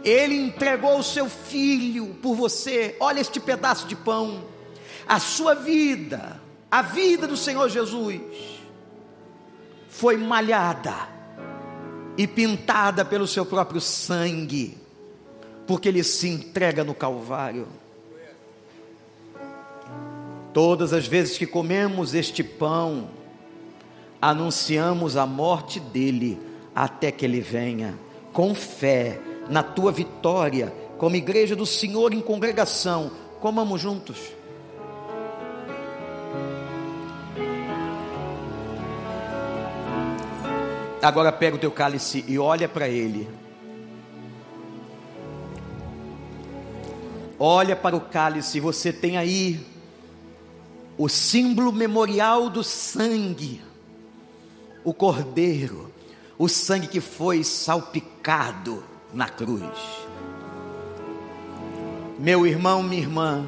Ele 0.04 0.36
entregou 0.36 1.00
o 1.00 1.04
seu 1.04 1.28
filho 1.28 2.16
por 2.22 2.36
você. 2.36 2.96
Olha 3.00 3.20
este 3.20 3.40
pedaço 3.40 3.88
de 3.88 3.96
pão. 3.96 4.44
A 5.08 5.20
sua 5.20 5.56
vida, 5.56 6.40
a 6.70 6.84
vida 6.84 7.26
do 7.26 7.36
Senhor 7.36 7.68
Jesus, 7.70 8.22
foi 9.90 10.16
malhada 10.16 10.94
e 12.20 12.28
pintada 12.28 13.04
pelo 13.04 13.26
seu 13.26 13.48
próprio 13.48 13.82
sangue, 13.82 14.78
porque 15.66 15.90
ele 15.90 16.04
se 16.04 16.28
entrega 16.28 16.84
no 16.84 16.94
Calvário. 16.94 17.79
Todas 20.54 20.94
as 20.94 21.08
vezes 21.08 21.38
que 21.38 21.46
comemos 21.46 22.14
este 22.16 22.44
pão, 22.44 23.10
anunciamos 24.22 25.16
a 25.16 25.26
morte 25.26 25.80
dele 25.80 26.40
até 26.76 27.12
que 27.12 27.26
ele 27.26 27.40
venha, 27.40 27.98
com 28.34 28.56
fé 28.56 29.20
na 29.50 29.62
tua 29.62 29.92
vitória, 29.92 30.74
como 30.98 31.16
igreja 31.16 31.56
do 31.56 31.66
Senhor 31.66 32.14
em 32.14 32.22
congregação, 32.22 33.12
comamos 33.40 33.80
juntos. 33.80 34.18
Agora 41.02 41.32
pega 41.32 41.56
o 41.56 41.60
teu 41.60 41.72
cálice 41.72 42.26
e 42.28 42.38
olha 42.38 42.68
para 42.68 42.90
ele. 42.90 43.30
Olha 47.40 47.74
para 47.74 47.96
o 47.96 48.02
cálice, 48.02 48.60
você 48.60 48.92
tem 48.92 49.18
aí 49.18 49.66
o 51.00 51.08
símbolo 51.08 51.72
memorial 51.72 52.50
do 52.50 52.62
sangue, 52.62 53.62
o 54.84 54.94
cordeiro, 54.94 55.90
o 56.38 56.50
sangue 56.50 56.88
que 56.88 57.00
foi 57.00 57.42
salpicado 57.42 58.84
na 59.14 59.30
cruz. 59.30 59.80
Meu 62.20 62.46
irmão, 62.46 62.84
minha 62.84 63.02
irmã, 63.02 63.46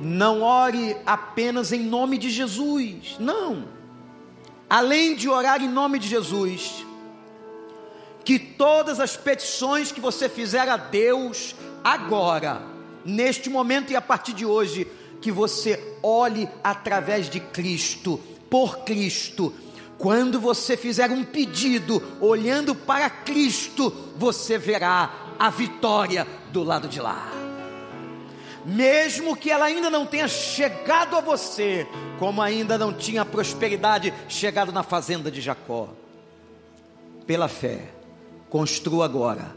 não 0.00 0.40
ore 0.40 0.96
apenas 1.04 1.70
em 1.70 1.82
nome 1.82 2.16
de 2.16 2.30
Jesus, 2.30 3.16
não. 3.20 3.68
Além 4.70 5.14
de 5.14 5.28
orar 5.28 5.62
em 5.62 5.68
nome 5.68 5.98
de 5.98 6.08
Jesus, 6.08 6.86
que 8.24 8.38
todas 8.38 9.00
as 9.00 9.18
petições 9.18 9.92
que 9.92 10.00
você 10.00 10.30
fizer 10.30 10.66
a 10.66 10.78
Deus 10.78 11.54
agora, 11.84 12.62
neste 13.04 13.50
momento 13.50 13.92
e 13.92 13.96
a 13.96 14.00
partir 14.00 14.32
de 14.32 14.46
hoje, 14.46 14.90
que 15.20 15.30
você 15.30 15.96
olhe 16.02 16.48
através 16.64 17.28
de 17.28 17.40
Cristo, 17.40 18.18
por 18.48 18.78
Cristo. 18.78 19.52
Quando 19.98 20.40
você 20.40 20.76
fizer 20.76 21.10
um 21.10 21.22
pedido 21.22 22.02
olhando 22.20 22.74
para 22.74 23.10
Cristo, 23.10 23.92
você 24.16 24.56
verá 24.56 25.34
a 25.38 25.50
vitória 25.50 26.26
do 26.50 26.62
lado 26.62 26.88
de 26.88 27.00
lá. 27.00 27.30
Mesmo 28.64 29.36
que 29.36 29.50
ela 29.50 29.66
ainda 29.66 29.88
não 29.88 30.06
tenha 30.06 30.28
chegado 30.28 31.16
a 31.16 31.20
você, 31.20 31.86
como 32.18 32.42
ainda 32.42 32.76
não 32.76 32.92
tinha 32.92 33.22
a 33.22 33.26
prosperidade 33.26 34.12
chegado 34.28 34.72
na 34.72 34.82
fazenda 34.82 35.30
de 35.30 35.40
Jacó, 35.40 35.88
pela 37.26 37.48
fé, 37.48 37.90
construa 38.48 39.04
agora 39.04 39.56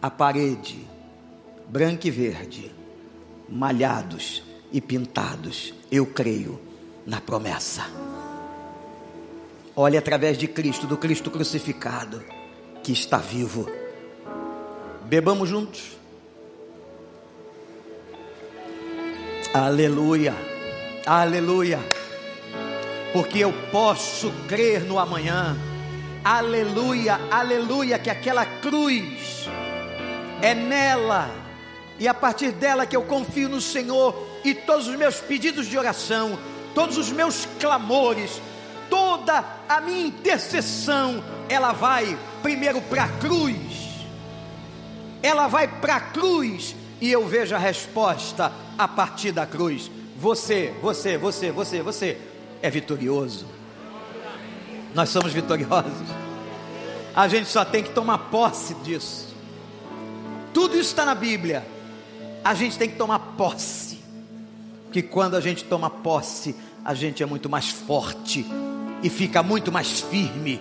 a 0.00 0.10
parede 0.10 0.88
branca 1.68 2.08
e 2.08 2.10
verde, 2.10 2.74
malhados 3.48 4.49
e 4.72 4.80
pintados. 4.80 5.74
Eu 5.90 6.06
creio 6.06 6.60
na 7.06 7.20
promessa. 7.20 7.86
Olhe 9.74 9.96
através 9.96 10.36
de 10.36 10.46
Cristo, 10.46 10.86
do 10.86 10.96
Cristo 10.96 11.30
crucificado, 11.30 12.22
que 12.82 12.92
está 12.92 13.18
vivo. 13.18 13.68
Bebamos 15.04 15.48
juntos. 15.48 15.98
Aleluia, 19.52 20.32
aleluia, 21.04 21.80
porque 23.12 23.40
eu 23.40 23.52
posso 23.72 24.30
crer 24.46 24.84
no 24.84 24.96
amanhã. 24.96 25.56
Aleluia, 26.22 27.18
aleluia, 27.30 27.98
que 27.98 28.10
aquela 28.10 28.46
cruz 28.46 29.48
é 30.40 30.54
nela 30.54 31.28
e 31.98 32.06
a 32.06 32.14
partir 32.14 32.52
dela 32.52 32.86
que 32.86 32.94
eu 32.94 33.02
confio 33.02 33.48
no 33.48 33.60
Senhor 33.60 34.29
e 34.44 34.54
todos 34.54 34.88
os 34.88 34.96
meus 34.96 35.16
pedidos 35.20 35.66
de 35.66 35.78
oração, 35.78 36.38
todos 36.74 36.96
os 36.96 37.10
meus 37.10 37.46
clamores, 37.58 38.40
toda 38.88 39.44
a 39.68 39.80
minha 39.80 40.06
intercessão, 40.06 41.22
ela 41.48 41.72
vai 41.72 42.18
primeiro 42.42 42.80
para 42.82 43.04
a 43.04 43.08
cruz. 43.08 43.56
Ela 45.22 45.46
vai 45.46 45.68
para 45.68 45.96
a 45.96 46.00
cruz 46.00 46.74
e 47.00 47.10
eu 47.10 47.26
vejo 47.26 47.54
a 47.54 47.58
resposta 47.58 48.52
a 48.76 48.88
partir 48.88 49.32
da 49.32 49.46
cruz. 49.46 49.90
Você, 50.16 50.74
você, 50.82 51.16
você, 51.16 51.50
você, 51.50 51.82
você 51.82 52.18
é 52.62 52.70
vitorioso. 52.70 53.46
Nós 54.94 55.08
somos 55.08 55.32
vitoriosos. 55.32 56.08
A 57.14 57.28
gente 57.28 57.48
só 57.48 57.64
tem 57.64 57.82
que 57.82 57.90
tomar 57.90 58.18
posse 58.30 58.74
disso. 58.74 59.34
Tudo 60.52 60.74
isso 60.74 60.90
está 60.90 61.04
na 61.04 61.14
Bíblia. 61.14 61.66
A 62.42 62.54
gente 62.54 62.78
tem 62.78 62.88
que 62.88 62.96
tomar 62.96 63.18
posse. 63.18 63.99
Que 64.92 65.02
quando 65.02 65.36
a 65.36 65.40
gente 65.40 65.64
toma 65.64 65.88
posse, 65.88 66.54
a 66.84 66.94
gente 66.94 67.22
é 67.22 67.26
muito 67.26 67.48
mais 67.48 67.68
forte 67.68 68.44
e 69.02 69.08
fica 69.08 69.42
muito 69.42 69.70
mais 69.70 70.00
firme. 70.00 70.60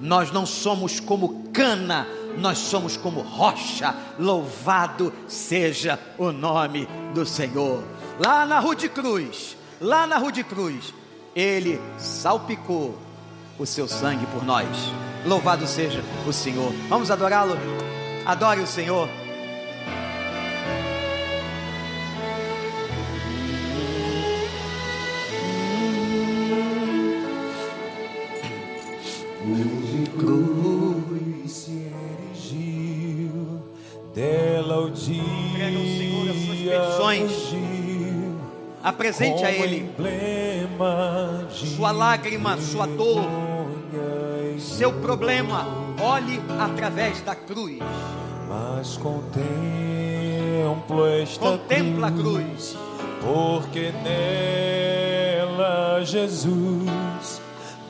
Nós 0.00 0.32
não 0.32 0.46
somos 0.46 0.98
como 0.98 1.50
cana, 1.52 2.06
nós 2.38 2.58
somos 2.58 2.96
como 2.96 3.20
rocha. 3.20 3.94
Louvado 4.18 5.12
seja 5.28 5.98
o 6.18 6.32
nome 6.32 6.88
do 7.14 7.26
Senhor. 7.26 7.82
Lá 8.18 8.46
na 8.46 8.60
Rua 8.60 8.76
de 8.76 8.88
Cruz, 8.88 9.56
lá 9.80 10.06
na 10.06 10.18
Rua 10.18 10.32
de 10.32 10.44
Cruz, 10.44 10.92
ele 11.34 11.80
salpicou 11.98 12.98
o 13.58 13.66
seu 13.66 13.86
sangue 13.86 14.26
por 14.26 14.44
nós. 14.44 14.66
Louvado 15.24 15.66
seja 15.66 16.02
o 16.26 16.32
Senhor. 16.32 16.72
Vamos 16.88 17.10
adorá-lo? 17.10 17.56
Adore 18.24 18.60
o 18.60 18.66
Senhor. 18.66 19.08
Cruz 30.20 31.50
se 31.50 31.90
erigiu, 32.30 33.62
dela 34.14 34.80
o 34.80 34.90
dia 34.90 35.22
Entrega 35.22 35.78
ao 35.78 35.84
Senhor 35.84 36.30
as 36.30 36.36
suas 36.36 36.58
petições. 36.58 37.30
Apresente 38.82 39.44
a 39.44 39.52
Ele 39.52 39.90
sua 41.50 41.90
lágrima, 41.92 42.56
sua 42.58 42.86
dor, 42.86 43.24
seu 44.58 44.90
problema. 44.92 45.66
Olhe 46.02 46.40
através 46.58 47.20
da 47.20 47.34
cruz. 47.34 47.78
Mas 48.48 48.96
contemplo 48.96 51.06
esta 51.06 51.38
Contempla 51.40 52.08
a 52.08 52.10
cruz. 52.10 52.74
porque 53.20 53.92
nela 54.02 56.02
Jesus 56.04 57.39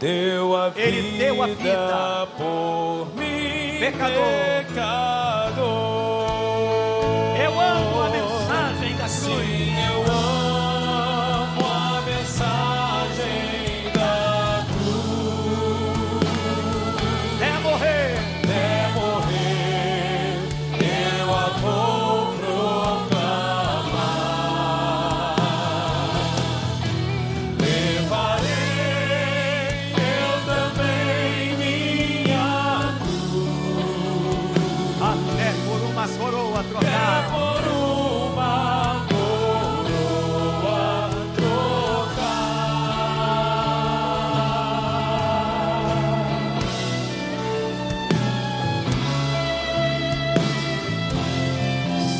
deu 0.01 0.57
a 0.57 0.71
vida, 0.71 0.89
Ele 0.89 1.19
deu 1.19 1.43
a 1.43 1.47
vida. 1.47 2.29
por 2.39 3.09
mim, 3.15 3.79
Pecador. 3.79 4.65
pecador. 4.67 6.00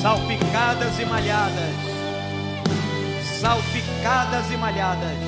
Salpicadas 0.01 0.99
e 0.99 1.05
malhadas. 1.05 1.75
Salpicadas 3.39 4.51
e 4.51 4.57
malhadas. 4.57 5.19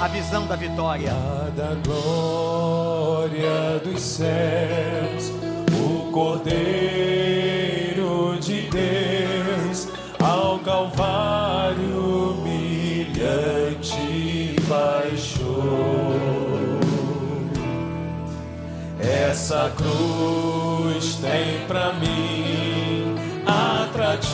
A 0.00 0.08
visão 0.08 0.46
da 0.46 0.56
vitória. 0.56 1.12
da 1.54 1.74
glória 1.86 3.78
dos 3.84 4.00
céus, 4.00 5.30
o 5.78 6.10
Cordeiro 6.10 6.54
de 8.40 8.62
Deus, 8.70 9.88
ao 10.18 10.58
Calvário 10.60 12.38
humilhante 12.40 13.86
baixou. 14.66 16.14
Essa 18.98 19.70
cruz 19.76 21.16
tem 21.16 21.66
pra 21.66 21.92
mim 21.92 22.43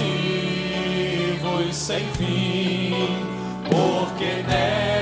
atrativos 0.01 1.77
sem 1.77 2.05
fim, 2.15 2.95
porque 3.69 4.43
nela 4.47 5.00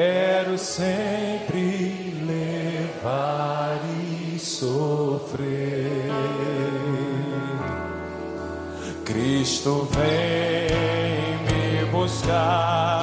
quero 0.00 0.56
sempre 0.56 2.14
levar 2.24 3.78
e 4.32 4.38
sofrer. 4.38 6.08
Cristo 9.04 9.86
vem 9.92 11.36
me 11.44 11.84
buscar 11.90 12.99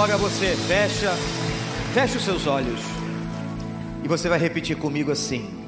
agora 0.00 0.16
você 0.16 0.56
fecha, 0.56 1.14
feche 1.92 2.16
os 2.16 2.24
seus 2.24 2.46
olhos 2.46 2.80
e 4.02 4.08
você 4.08 4.30
vai 4.30 4.38
repetir 4.38 4.74
comigo 4.78 5.12
assim: 5.12 5.62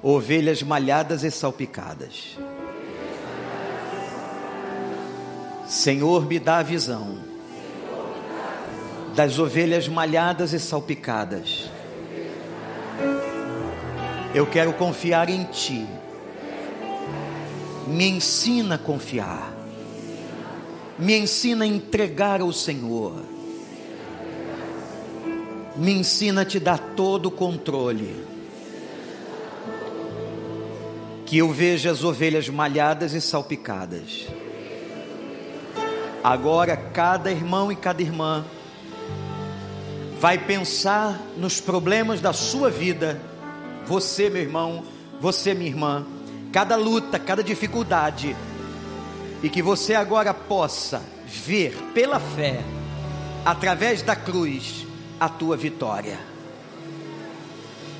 Ovelhas 0.00 0.62
malhadas 0.62 1.24
e 1.24 1.30
salpicadas. 1.32 2.38
Senhor, 5.66 6.24
me 6.24 6.38
dá 6.38 6.58
a 6.58 6.62
visão 6.62 7.18
das 9.16 9.40
ovelhas 9.40 9.88
malhadas 9.88 10.52
e 10.52 10.60
salpicadas. 10.60 11.68
Eu 14.32 14.46
quero 14.46 14.72
confiar 14.74 15.28
em 15.28 15.42
Ti. 15.46 15.84
Me 17.88 18.08
ensina 18.08 18.76
a 18.76 18.78
confiar. 18.78 19.53
Me 20.98 21.16
ensina 21.18 21.64
a 21.64 21.68
entregar 21.68 22.40
ao 22.40 22.52
Senhor. 22.52 23.22
Me 25.76 25.92
ensina 25.92 26.42
a 26.42 26.44
te 26.44 26.60
dar 26.60 26.78
todo 26.78 27.26
o 27.26 27.30
controle. 27.30 28.24
Que 31.26 31.38
eu 31.38 31.50
veja 31.50 31.90
as 31.90 32.04
ovelhas 32.04 32.48
malhadas 32.48 33.12
e 33.12 33.20
salpicadas. 33.20 34.26
Agora, 36.22 36.76
cada 36.76 37.30
irmão 37.30 37.72
e 37.72 37.76
cada 37.76 38.00
irmã 38.00 38.44
vai 40.20 40.38
pensar 40.38 41.20
nos 41.36 41.60
problemas 41.60 42.20
da 42.20 42.32
sua 42.32 42.70
vida. 42.70 43.20
Você, 43.84 44.30
meu 44.30 44.40
irmão, 44.40 44.84
você, 45.20 45.52
minha 45.52 45.68
irmã, 45.68 46.06
cada 46.52 46.76
luta, 46.76 47.18
cada 47.18 47.42
dificuldade, 47.42 48.34
e 49.44 49.50
que 49.50 49.60
você 49.60 49.94
agora 49.94 50.32
possa 50.32 51.02
ver 51.26 51.76
pela 51.92 52.18
fé, 52.18 52.62
através 53.44 54.00
da 54.00 54.16
cruz, 54.16 54.86
a 55.20 55.28
tua 55.28 55.54
vitória. 55.54 56.18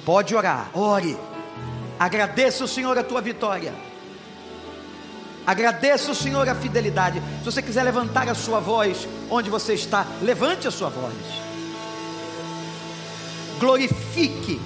Pode 0.06 0.34
orar, 0.34 0.70
ore, 0.72 1.14
agradeça 2.00 2.64
o 2.64 2.68
Senhor 2.68 2.96
a 2.96 3.04
tua 3.04 3.20
vitória. 3.20 3.74
Agradeça 5.46 6.12
o 6.12 6.14
Senhor 6.14 6.48
a 6.48 6.54
fidelidade. 6.54 7.22
Se 7.40 7.44
você 7.44 7.60
quiser 7.60 7.82
levantar 7.82 8.26
a 8.26 8.34
sua 8.34 8.58
voz, 8.58 9.06
onde 9.28 9.50
você 9.50 9.74
está, 9.74 10.06
levante 10.22 10.66
a 10.66 10.70
sua 10.70 10.88
voz. 10.88 11.14
Glorifique. 13.60 14.58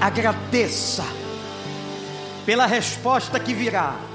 Agradeça 0.00 1.04
pela 2.46 2.66
resposta 2.66 3.40
que 3.40 3.52
virá. 3.52 4.11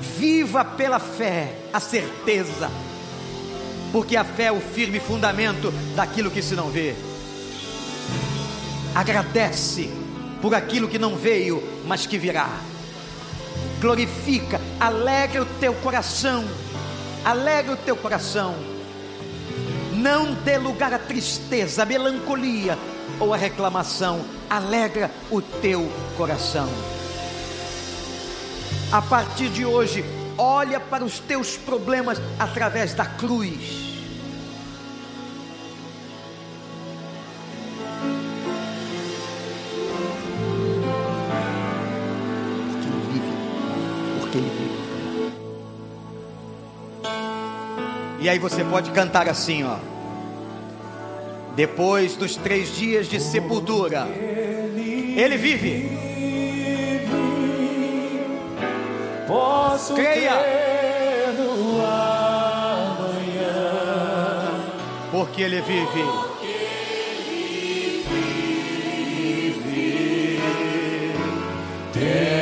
Viva 0.00 0.64
pela 0.64 0.98
fé 0.98 1.54
a 1.72 1.80
certeza, 1.80 2.70
porque 3.92 4.16
a 4.16 4.24
fé 4.24 4.44
é 4.44 4.52
o 4.52 4.60
firme 4.60 5.00
fundamento 5.00 5.72
daquilo 5.96 6.30
que 6.30 6.42
se 6.42 6.54
não 6.54 6.70
vê. 6.70 6.94
Agradece 8.94 9.90
por 10.40 10.54
aquilo 10.54 10.88
que 10.88 10.98
não 10.98 11.16
veio, 11.16 11.62
mas 11.86 12.06
que 12.06 12.18
virá. 12.18 12.48
Glorifica, 13.80 14.60
alegra 14.80 15.42
o 15.42 15.46
teu 15.60 15.74
coração, 15.74 16.44
alegra 17.24 17.74
o 17.74 17.76
teu 17.76 17.96
coração. 17.96 18.54
Não 19.92 20.34
dê 20.34 20.58
lugar 20.58 20.92
à 20.92 20.98
tristeza, 20.98 21.82
à 21.82 21.86
melancolia 21.86 22.78
ou 23.18 23.34
à 23.34 23.36
reclamação. 23.36 24.20
Alegra 24.48 25.10
o 25.30 25.42
teu 25.42 25.90
coração. 26.16 26.68
A 28.90 29.02
partir 29.02 29.50
de 29.50 29.66
hoje, 29.66 30.02
olha 30.38 30.80
para 30.80 31.04
os 31.04 31.18
teus 31.18 31.58
problemas 31.58 32.18
através 32.38 32.94
da 32.94 33.04
cruz. 33.04 33.86
Porque 42.72 42.88
ele 42.88 43.00
vive. 43.12 43.32
Porque 44.20 44.38
ele 44.38 44.50
vive. 44.56 44.68
E 48.20 48.28
aí 48.30 48.38
você 48.38 48.64
pode 48.64 48.90
cantar 48.92 49.28
assim, 49.28 49.64
ó. 49.64 49.76
Depois 51.54 52.16
dos 52.16 52.36
três 52.36 52.74
dias 52.74 53.06
de 53.06 53.20
sepultura, 53.20 54.08
ele 54.08 55.36
vive. 55.36 55.97
Posso 59.28 59.94
Creia. 59.94 60.32
crer 60.38 61.34
no 61.34 61.80
amanhã. 61.84 63.20
Porque 65.12 65.42
ele 65.42 65.60
vive. 65.60 66.02
Temor 71.92 72.37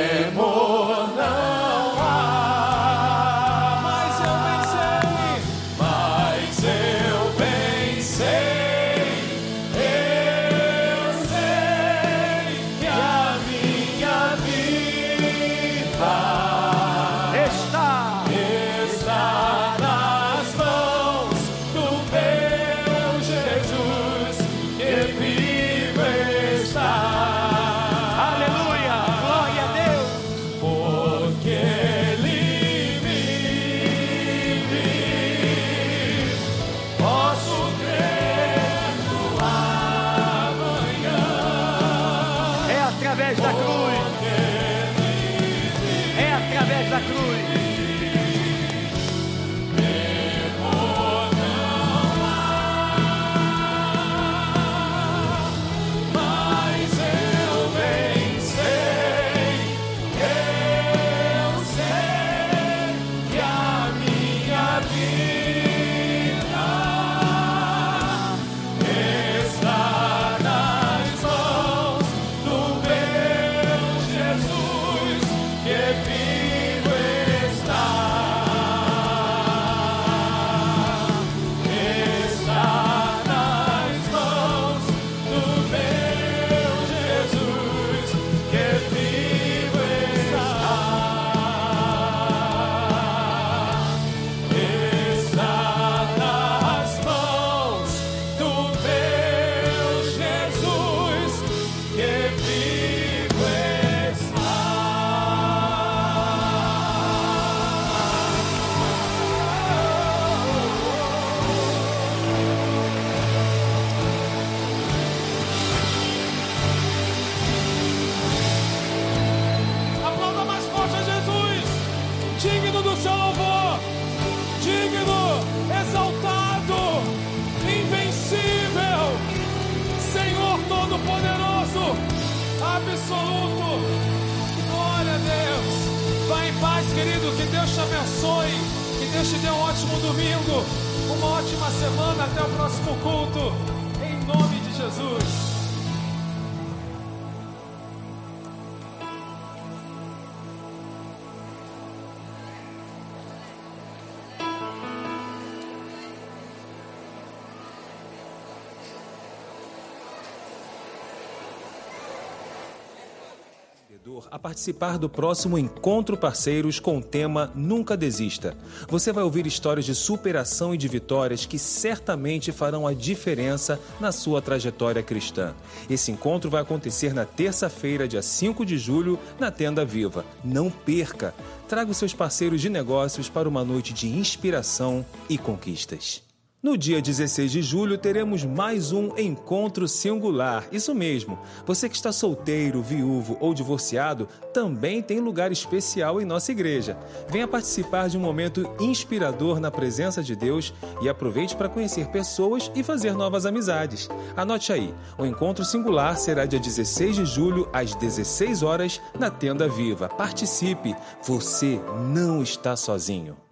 participar 164.46 164.96
do 164.96 165.08
próximo 165.08 165.58
Encontro 165.58 166.16
Parceiros 166.16 166.78
com 166.78 166.98
o 166.98 167.02
tema 167.02 167.50
Nunca 167.52 167.96
Desista. 167.96 168.56
Você 168.88 169.12
vai 169.12 169.24
ouvir 169.24 169.44
histórias 169.44 169.84
de 169.84 169.92
superação 169.92 170.72
e 170.72 170.78
de 170.78 170.86
vitórias 170.86 171.44
que 171.44 171.58
certamente 171.58 172.52
farão 172.52 172.86
a 172.86 172.94
diferença 172.94 173.80
na 173.98 174.12
sua 174.12 174.40
trajetória 174.40 175.02
cristã. 175.02 175.52
Esse 175.90 176.12
encontro 176.12 176.48
vai 176.48 176.62
acontecer 176.62 177.12
na 177.12 177.24
terça-feira, 177.24 178.06
dia 178.06 178.22
5 178.22 178.64
de 178.64 178.78
julho, 178.78 179.18
na 179.36 179.50
Tenda 179.50 179.84
Viva. 179.84 180.24
Não 180.44 180.70
perca! 180.70 181.34
Traga 181.66 181.90
os 181.90 181.96
seus 181.96 182.14
parceiros 182.14 182.60
de 182.60 182.70
negócios 182.70 183.28
para 183.28 183.48
uma 183.48 183.64
noite 183.64 183.92
de 183.92 184.06
inspiração 184.06 185.04
e 185.28 185.36
conquistas. 185.36 186.25
No 186.62 186.76
dia 186.76 187.00
16 187.02 187.52
de 187.52 187.62
julho 187.62 187.98
teremos 187.98 188.42
mais 188.42 188.90
um 188.90 189.16
encontro 189.16 189.86
singular. 189.86 190.66
Isso 190.72 190.94
mesmo. 190.94 191.38
Você 191.66 191.88
que 191.88 191.94
está 191.94 192.10
solteiro, 192.10 192.82
viúvo 192.82 193.36
ou 193.40 193.54
divorciado 193.54 194.26
também 194.52 195.00
tem 195.00 195.20
lugar 195.20 195.52
especial 195.52 196.20
em 196.20 196.24
nossa 196.24 196.50
igreja. 196.50 196.98
Venha 197.28 197.46
participar 197.46 198.08
de 198.08 198.16
um 198.16 198.20
momento 198.20 198.68
inspirador 198.80 199.60
na 199.60 199.70
presença 199.70 200.22
de 200.24 200.34
Deus 200.34 200.74
e 201.00 201.08
aproveite 201.08 201.54
para 201.54 201.68
conhecer 201.68 202.08
pessoas 202.08 202.68
e 202.74 202.82
fazer 202.82 203.12
novas 203.12 203.46
amizades. 203.46 204.08
Anote 204.34 204.72
aí. 204.72 204.92
O 205.16 205.26
encontro 205.26 205.64
singular 205.64 206.16
será 206.16 206.46
dia 206.46 206.58
16 206.58 207.16
de 207.16 207.26
julho 207.26 207.68
às 207.72 207.94
16 207.94 208.62
horas 208.64 209.00
na 209.20 209.30
Tenda 209.30 209.68
Viva. 209.68 210.08
Participe. 210.08 210.96
Você 211.22 211.78
não 212.10 212.42
está 212.42 212.74
sozinho. 212.74 213.45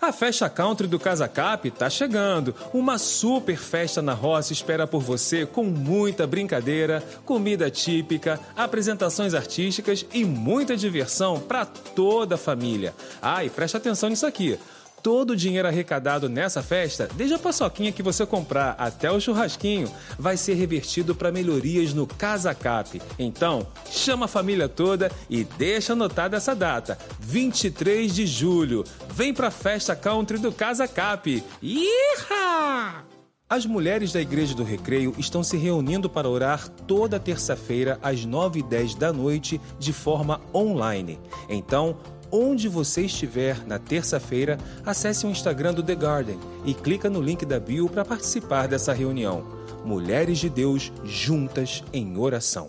A 0.00 0.12
festa 0.12 0.48
country 0.48 0.86
do 0.86 0.98
Casa 0.98 1.28
Cap 1.28 1.68
está 1.68 1.90
chegando. 1.90 2.54
Uma 2.72 2.96
super 2.96 3.58
festa 3.58 4.00
na 4.00 4.14
roça 4.14 4.50
espera 4.50 4.86
por 4.86 5.02
você 5.02 5.44
com 5.44 5.64
muita 5.64 6.26
brincadeira, 6.26 7.04
comida 7.26 7.70
típica, 7.70 8.40
apresentações 8.56 9.34
artísticas 9.34 10.06
e 10.10 10.24
muita 10.24 10.74
diversão 10.74 11.38
para 11.38 11.66
toda 11.66 12.36
a 12.36 12.38
família. 12.38 12.94
Ah, 13.20 13.44
e 13.44 13.50
preste 13.50 13.76
atenção 13.76 14.08
nisso 14.08 14.24
aqui. 14.24 14.58
Todo 15.02 15.30
o 15.30 15.36
dinheiro 15.36 15.66
arrecadado 15.66 16.28
nessa 16.28 16.62
festa, 16.62 17.08
desde 17.14 17.34
a 17.34 17.38
paçoquinha 17.38 17.92
que 17.92 18.02
você 18.02 18.26
comprar 18.26 18.74
até 18.78 19.10
o 19.10 19.20
churrasquinho, 19.20 19.90
vai 20.18 20.36
ser 20.36 20.54
revertido 20.54 21.14
para 21.14 21.32
melhorias 21.32 21.94
no 21.94 22.06
Casa 22.06 22.54
Cap. 22.54 23.00
Então, 23.18 23.66
chama 23.90 24.26
a 24.26 24.28
família 24.28 24.68
toda 24.68 25.10
e 25.28 25.44
deixa 25.44 25.94
anotada 25.94 26.36
essa 26.36 26.54
data, 26.54 26.98
23 27.18 28.14
de 28.14 28.26
julho. 28.26 28.84
Vem 29.14 29.32
para 29.32 29.48
a 29.48 29.50
festa 29.50 29.96
country 29.96 30.38
do 30.38 30.52
Casa 30.52 30.86
Cap. 30.86 31.42
Iha! 31.62 33.04
As 33.50 33.66
mulheres 33.66 34.12
da 34.12 34.20
Igreja 34.20 34.54
do 34.54 34.62
Recreio 34.62 35.12
estão 35.18 35.42
se 35.42 35.56
reunindo 35.56 36.08
para 36.08 36.28
orar 36.28 36.68
toda 36.86 37.18
terça-feira 37.18 37.98
às 38.00 38.24
9 38.24 38.60
e 38.60 38.62
10 38.62 38.94
da 38.94 39.12
noite 39.12 39.60
de 39.76 39.92
forma 39.92 40.40
online. 40.54 41.18
Então, 41.48 41.96
onde 42.32 42.68
você 42.68 43.02
estiver 43.02 43.66
na 43.66 43.78
terça-feira, 43.78 44.58
acesse 44.84 45.26
o 45.26 45.30
Instagram 45.30 45.74
do 45.74 45.82
The 45.82 45.94
Garden 45.94 46.38
e 46.64 46.74
clica 46.74 47.08
no 47.10 47.20
link 47.20 47.44
da 47.44 47.58
bio 47.60 47.88
para 47.88 48.04
participar 48.04 48.68
dessa 48.68 48.92
reunião. 48.92 49.44
Mulheres 49.84 50.38
de 50.38 50.48
Deus 50.48 50.92
juntas 51.04 51.82
em 51.92 52.16
oração. 52.18 52.68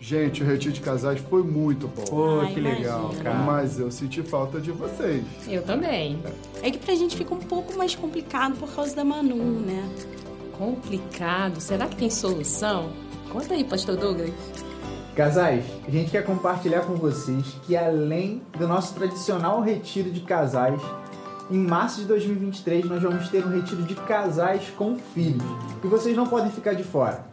Gente, 0.00 0.42
o 0.42 0.46
retiro 0.46 0.72
de 0.74 0.80
casais 0.80 1.20
foi 1.30 1.44
muito 1.44 1.86
bom. 1.86 2.02
Pô, 2.02 2.40
Ai, 2.40 2.52
que 2.52 2.60
legal, 2.60 3.02
imagino. 3.04 3.22
cara. 3.22 3.38
Mas 3.38 3.78
eu 3.78 3.88
senti 3.88 4.20
falta 4.20 4.60
de 4.60 4.72
vocês. 4.72 5.22
Eu 5.46 5.62
também. 5.62 6.20
É 6.60 6.72
que 6.72 6.78
pra 6.78 6.92
gente 6.96 7.16
fica 7.16 7.32
um 7.32 7.38
pouco 7.38 7.76
mais 7.78 7.94
complicado 7.94 8.56
por 8.56 8.68
causa 8.74 8.96
da 8.96 9.04
Manu, 9.04 9.60
né? 9.60 9.88
Complicado. 10.58 11.60
Será 11.60 11.86
que 11.86 11.94
tem 11.96 12.10
solução? 12.10 12.90
Conta 13.30 13.54
aí, 13.54 13.62
pastor 13.62 13.96
Douglas. 13.96 14.30
Casais, 15.14 15.66
a 15.86 15.90
gente 15.90 16.10
quer 16.10 16.24
compartilhar 16.24 16.80
com 16.86 16.94
vocês 16.94 17.44
que 17.66 17.76
além 17.76 18.40
do 18.58 18.66
nosso 18.66 18.94
tradicional 18.94 19.60
retiro 19.60 20.10
de 20.10 20.20
casais, 20.20 20.80
em 21.50 21.58
março 21.58 22.00
de 22.00 22.06
2023 22.06 22.86
nós 22.86 23.02
vamos 23.02 23.28
ter 23.28 23.44
um 23.44 23.50
retiro 23.50 23.82
de 23.82 23.94
casais 23.94 24.70
com 24.70 24.96
filhos. 24.96 25.42
E 25.84 25.86
vocês 25.86 26.16
não 26.16 26.26
podem 26.26 26.50
ficar 26.50 26.72
de 26.72 26.82
fora. 26.82 27.31